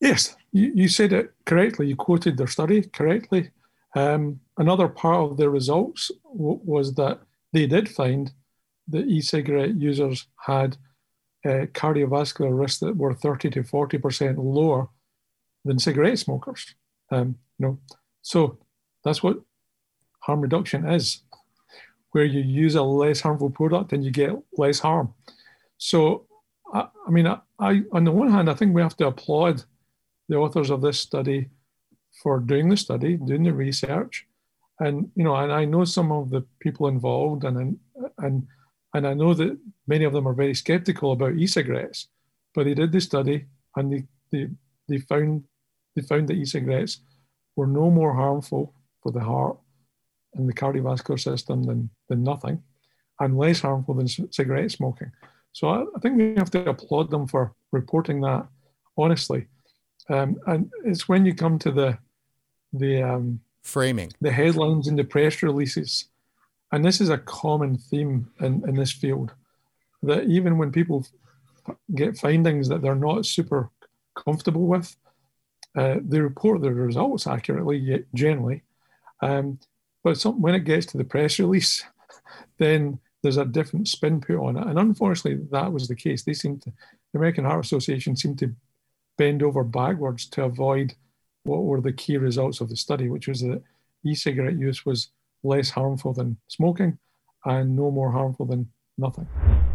Yes, 0.00 0.36
you, 0.52 0.72
you 0.74 0.88
said 0.88 1.12
it 1.12 1.32
correctly. 1.46 1.86
You 1.86 1.96
quoted 1.96 2.36
their 2.36 2.46
study 2.46 2.82
correctly. 2.82 3.50
Um, 3.96 4.40
another 4.58 4.88
part 4.88 5.30
of 5.30 5.36
the 5.36 5.48
results 5.48 6.10
w- 6.32 6.60
was 6.64 6.94
that 6.94 7.20
they 7.52 7.66
did 7.66 7.88
find 7.88 8.32
that 8.88 9.06
e-cigarette 9.06 9.76
users 9.76 10.26
had 10.36 10.76
uh, 11.44 11.66
cardiovascular 11.72 12.58
risks 12.58 12.80
that 12.80 12.96
were 12.96 13.14
30 13.14 13.50
to 13.50 13.62
40% 13.62 14.36
lower 14.38 14.88
than 15.64 15.78
cigarette 15.78 16.18
smokers. 16.18 16.74
Um, 17.10 17.36
you 17.58 17.66
know, 17.66 17.78
so 18.22 18.58
that's 19.04 19.22
what 19.22 19.38
harm 20.20 20.40
reduction 20.40 20.86
is, 20.88 21.22
where 22.10 22.24
you 22.24 22.40
use 22.40 22.74
a 22.74 22.82
less 22.82 23.20
harmful 23.20 23.50
product 23.50 23.92
and 23.92 24.04
you 24.04 24.10
get 24.10 24.32
less 24.56 24.80
harm. 24.80 25.14
So, 25.78 26.26
I, 26.72 26.88
I 27.06 27.10
mean, 27.10 27.26
I, 27.26 27.38
I, 27.58 27.82
on 27.92 28.04
the 28.04 28.12
one 28.12 28.30
hand, 28.30 28.50
I 28.50 28.54
think 28.54 28.74
we 28.74 28.82
have 28.82 28.96
to 28.96 29.06
applaud 29.06 29.62
the 30.28 30.36
authors 30.36 30.70
of 30.70 30.80
this 30.80 30.98
study 30.98 31.48
for 32.22 32.38
doing 32.38 32.68
the 32.68 32.76
study, 32.76 33.16
doing 33.16 33.42
the 33.42 33.52
research, 33.52 34.26
and 34.80 35.10
you 35.14 35.24
know, 35.24 35.36
and 35.36 35.52
I 35.52 35.64
know 35.64 35.84
some 35.84 36.12
of 36.12 36.30
the 36.30 36.44
people 36.60 36.88
involved, 36.88 37.44
and 37.44 37.78
and 38.18 38.46
and 38.94 39.06
I 39.06 39.14
know 39.14 39.34
that 39.34 39.58
many 39.86 40.04
of 40.04 40.12
them 40.12 40.26
are 40.28 40.34
very 40.34 40.54
skeptical 40.54 41.12
about 41.12 41.34
e-cigarettes, 41.34 42.08
but 42.54 42.64
they 42.64 42.74
did 42.74 42.92
the 42.92 43.00
study 43.00 43.46
and 43.76 43.92
they 43.92 44.04
they, 44.30 44.48
they 44.88 44.98
found 44.98 45.44
they 45.94 46.02
found 46.02 46.28
that 46.28 46.36
e-cigarettes 46.36 47.00
were 47.56 47.66
no 47.66 47.90
more 47.90 48.14
harmful 48.14 48.74
for 49.02 49.12
the 49.12 49.20
heart 49.20 49.58
and 50.34 50.48
the 50.48 50.52
cardiovascular 50.52 51.20
system 51.20 51.62
than, 51.62 51.90
than 52.08 52.24
nothing, 52.24 52.62
and 53.20 53.38
less 53.38 53.60
harmful 53.60 53.94
than 53.94 54.08
cigarette 54.08 54.70
smoking. 54.70 55.12
So 55.52 55.68
I, 55.68 55.82
I 55.82 56.00
think 56.00 56.16
we 56.16 56.34
have 56.36 56.50
to 56.50 56.68
applaud 56.68 57.10
them 57.10 57.28
for 57.28 57.54
reporting 57.70 58.20
that 58.22 58.46
honestly. 58.96 59.46
Um, 60.08 60.38
and 60.46 60.70
it's 60.84 61.08
when 61.08 61.24
you 61.24 61.34
come 61.34 61.58
to 61.60 61.70
the 61.70 61.98
the 62.72 63.02
um, 63.02 63.40
framing, 63.62 64.12
the 64.20 64.32
headlines 64.32 64.88
in 64.88 64.96
the 64.96 65.04
press 65.04 65.42
releases, 65.42 66.08
and 66.72 66.84
this 66.84 67.00
is 67.00 67.08
a 67.08 67.18
common 67.18 67.78
theme 67.78 68.30
in, 68.40 68.68
in 68.68 68.74
this 68.74 68.92
field, 68.92 69.32
that 70.02 70.24
even 70.24 70.58
when 70.58 70.72
people 70.72 71.06
get 71.94 72.18
findings 72.18 72.68
that 72.68 72.82
they're 72.82 72.94
not 72.94 73.26
super 73.26 73.70
comfortable 74.14 74.66
with, 74.66 74.96
uh, 75.76 75.96
they 76.02 76.20
report 76.20 76.60
their 76.60 76.74
results 76.74 77.26
accurately, 77.26 78.04
generally. 78.14 78.62
Um, 79.20 79.58
but 80.02 80.18
some, 80.18 80.40
when 80.40 80.54
it 80.54 80.64
gets 80.64 80.86
to 80.86 80.98
the 80.98 81.04
press 81.04 81.38
release, 81.38 81.84
then 82.58 82.98
there's 83.22 83.38
a 83.38 83.44
different 83.44 83.88
spin 83.88 84.20
put 84.20 84.36
on 84.36 84.56
it. 84.56 84.66
And 84.66 84.78
unfortunately, 84.78 85.46
that 85.50 85.72
was 85.72 85.88
the 85.88 85.96
case. 85.96 86.22
They 86.22 86.34
seemed 86.34 86.62
to, 86.62 86.72
the 87.12 87.18
American 87.18 87.44
Heart 87.44 87.64
Association 87.64 88.16
seemed 88.16 88.38
to 88.40 88.54
bend 89.16 89.42
over 89.42 89.64
backwards 89.64 90.26
to 90.26 90.44
avoid 90.44 90.94
what 91.44 91.64
were 91.64 91.80
the 91.80 91.92
key 91.92 92.16
results 92.16 92.60
of 92.60 92.68
the 92.68 92.76
study, 92.76 93.08
which 93.08 93.28
was 93.28 93.40
that 93.40 93.62
e-cigarette 94.04 94.58
use 94.58 94.84
was 94.84 95.10
less 95.42 95.70
harmful 95.70 96.12
than 96.12 96.36
smoking 96.48 96.98
and 97.44 97.76
no 97.76 97.90
more 97.90 98.10
harmful 98.10 98.46
than 98.46 98.68
nothing. 98.96 99.26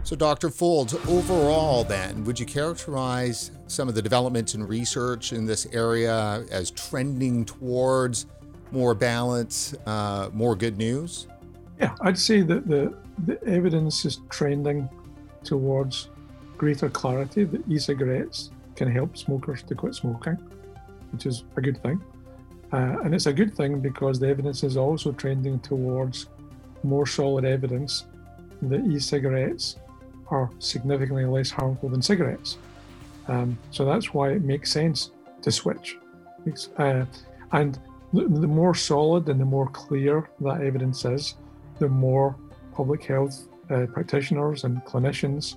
So, 0.03 0.15
Dr. 0.15 0.49
Foulds, 0.49 0.95
overall, 1.07 1.83
then, 1.83 2.23
would 2.23 2.39
you 2.39 2.45
characterize 2.45 3.51
some 3.67 3.87
of 3.89 3.95
the 3.95 4.01
developments 4.01 4.55
in 4.55 4.65
research 4.65 5.33
in 5.33 5.45
this 5.45 5.67
area 5.67 6.45
as 6.49 6.71
trending 6.71 7.45
towards 7.45 8.25
more 8.71 8.95
balance, 8.95 9.75
uh, 9.85 10.29
more 10.33 10.55
good 10.55 10.77
news? 10.77 11.27
Yeah, 11.79 11.95
I'd 12.01 12.17
say 12.17 12.41
that 12.41 12.67
the, 12.67 12.93
the 13.25 13.43
evidence 13.45 14.05
is 14.05 14.21
trending 14.29 14.89
towards 15.43 16.09
greater 16.57 16.89
clarity 16.89 17.43
that 17.45 17.61
e 17.69 17.77
cigarettes 17.77 18.51
can 18.79 18.89
help 18.89 19.17
smokers 19.17 19.61
to 19.61 19.75
quit 19.75 19.93
smoking, 19.93 20.37
which 21.11 21.25
is 21.25 21.43
a 21.57 21.61
good 21.61 21.77
thing. 21.83 22.01
Uh, 22.71 22.95
and 23.03 23.13
it's 23.13 23.25
a 23.25 23.33
good 23.33 23.53
thing 23.53 23.81
because 23.81 24.15
the 24.21 24.27
evidence 24.27 24.63
is 24.63 24.77
also 24.77 25.11
trending 25.11 25.59
towards 25.59 26.27
more 26.83 27.05
solid 27.05 27.43
evidence 27.43 28.05
that 28.61 28.81
e 28.85 28.97
cigarettes 28.97 29.65
are 30.35 30.49
significantly 30.59 31.25
less 31.25 31.49
harmful 31.49 31.89
than 31.89 32.01
cigarettes. 32.01 32.57
Um, 33.27 33.57
so 33.71 33.83
that's 33.83 34.13
why 34.13 34.29
it 34.37 34.43
makes 34.43 34.71
sense 34.71 35.11
to 35.41 35.51
switch. 35.51 35.97
Uh, 36.77 37.03
and 37.51 37.79
the, 38.13 38.23
the 38.45 38.51
more 38.61 38.73
solid 38.73 39.27
and 39.27 39.39
the 39.41 39.51
more 39.57 39.69
clear 39.83 40.29
that 40.39 40.61
evidence 40.61 41.03
is, 41.03 41.35
the 41.79 41.89
more 41.89 42.35
public 42.73 43.03
health 43.03 43.35
uh, 43.69 43.87
practitioners 43.95 44.63
and 44.63 44.73
clinicians 44.85 45.55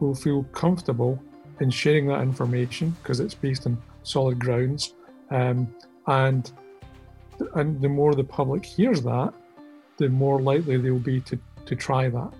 will 0.00 0.14
feel 0.14 0.42
comfortable 0.64 1.18
in 1.60 1.70
sharing 1.70 2.06
that 2.08 2.22
information 2.22 2.96
because 3.02 3.20
it's 3.20 3.34
based 3.34 3.66
on 3.66 3.80
solid 4.02 4.38
grounds. 4.38 4.94
Um, 5.30 5.72
and 6.06 6.50
and 7.54 7.80
the 7.80 7.88
more 7.88 8.14
the 8.14 8.24
public 8.24 8.64
hears 8.64 9.02
that, 9.02 9.32
the 9.96 10.08
more 10.08 10.40
likely 10.40 10.76
they 10.76 10.90
will 10.90 10.98
be 10.98 11.20
to, 11.20 11.38
to 11.66 11.74
try 11.74 12.08
that. 12.08 12.32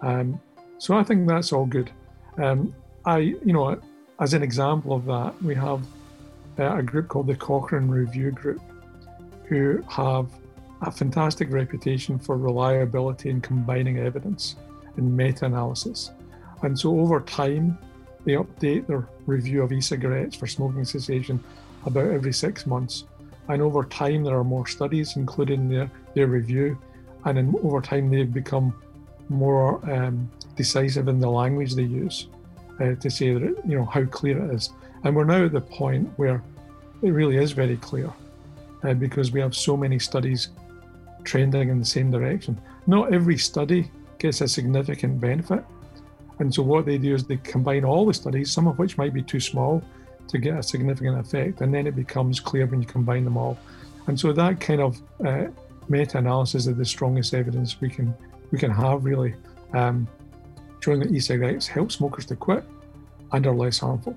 Um, 0.00 0.40
so 0.78 0.96
I 0.96 1.02
think 1.02 1.28
that's 1.28 1.52
all 1.52 1.66
good. 1.66 1.90
Um, 2.38 2.74
I, 3.04 3.18
you 3.18 3.52
know, 3.52 3.80
as 4.18 4.34
an 4.34 4.42
example 4.42 4.94
of 4.94 5.04
that, 5.06 5.42
we 5.42 5.54
have 5.54 5.82
uh, 6.58 6.76
a 6.76 6.82
group 6.82 7.08
called 7.08 7.26
the 7.26 7.34
Cochrane 7.34 7.88
Review 7.88 8.30
Group, 8.30 8.62
who 9.44 9.82
have 9.88 10.30
a 10.82 10.90
fantastic 10.90 11.50
reputation 11.50 12.18
for 12.18 12.38
reliability 12.38 13.28
in 13.28 13.40
combining 13.40 13.98
evidence 13.98 14.56
and 14.96 15.14
meta 15.14 15.44
analysis. 15.44 16.10
And 16.62 16.78
so 16.78 16.98
over 17.00 17.20
time, 17.20 17.78
they 18.24 18.32
update 18.32 18.86
their 18.86 19.08
review 19.26 19.62
of 19.62 19.72
e 19.72 19.80
cigarettes 19.80 20.36
for 20.36 20.46
smoking 20.46 20.84
cessation 20.84 21.42
about 21.86 22.06
every 22.06 22.32
six 22.32 22.66
months. 22.66 23.04
And 23.48 23.62
over 23.62 23.84
time, 23.84 24.24
there 24.24 24.36
are 24.36 24.44
more 24.44 24.66
studies 24.66 25.16
included 25.16 25.54
in 25.54 25.68
their, 25.68 25.90
their 26.14 26.26
review. 26.26 26.78
And 27.24 27.38
in, 27.38 27.54
over 27.62 27.80
time, 27.80 28.10
they've 28.10 28.32
become 28.32 28.74
more 29.28 29.80
um, 29.90 30.30
decisive 30.56 31.08
in 31.08 31.20
the 31.20 31.30
language 31.30 31.74
they 31.74 31.82
use 31.82 32.28
uh, 32.80 32.94
to 32.96 33.10
say 33.10 33.32
that, 33.32 33.56
you 33.66 33.76
know, 33.76 33.84
how 33.84 34.04
clear 34.04 34.44
it 34.44 34.54
is. 34.54 34.70
And 35.04 35.16
we're 35.16 35.24
now 35.24 35.44
at 35.44 35.52
the 35.52 35.60
point 35.60 36.10
where 36.16 36.42
it 37.02 37.10
really 37.10 37.36
is 37.36 37.52
very 37.52 37.76
clear 37.78 38.12
uh, 38.84 38.94
because 38.94 39.32
we 39.32 39.40
have 39.40 39.54
so 39.54 39.76
many 39.76 39.98
studies 39.98 40.50
trending 41.24 41.68
in 41.68 41.78
the 41.78 41.84
same 41.84 42.10
direction. 42.10 42.60
Not 42.86 43.12
every 43.12 43.38
study 43.38 43.90
gets 44.18 44.40
a 44.40 44.48
significant 44.48 45.20
benefit. 45.20 45.64
And 46.40 46.52
so 46.52 46.62
what 46.62 46.86
they 46.86 46.98
do 46.98 47.14
is 47.14 47.24
they 47.24 47.36
combine 47.36 47.84
all 47.84 48.04
the 48.06 48.14
studies, 48.14 48.50
some 48.50 48.66
of 48.66 48.78
which 48.78 48.98
might 48.98 49.14
be 49.14 49.22
too 49.22 49.40
small 49.40 49.82
to 50.28 50.38
get 50.38 50.58
a 50.58 50.62
significant 50.62 51.18
effect, 51.18 51.60
and 51.60 51.72
then 51.72 51.86
it 51.86 51.94
becomes 51.94 52.40
clear 52.40 52.66
when 52.66 52.80
you 52.80 52.86
combine 52.86 53.24
them 53.24 53.36
all. 53.36 53.58
And 54.06 54.18
so 54.18 54.32
that 54.32 54.60
kind 54.60 54.80
of 54.80 55.00
uh, 55.24 55.46
meta-analysis 55.88 56.66
is 56.66 56.76
the 56.76 56.84
strongest 56.84 57.34
evidence 57.34 57.80
we 57.80 57.90
can 57.90 58.14
we 58.50 58.58
can 58.58 58.70
have 58.70 59.04
really, 59.04 59.34
um, 59.74 60.08
showing 60.80 60.98
that 61.00 61.12
e-cigarettes 61.12 61.68
help 61.68 61.92
smokers 61.92 62.26
to 62.26 62.36
quit 62.36 62.64
and 63.32 63.46
are 63.46 63.54
less 63.54 63.78
harmful. 63.78 64.16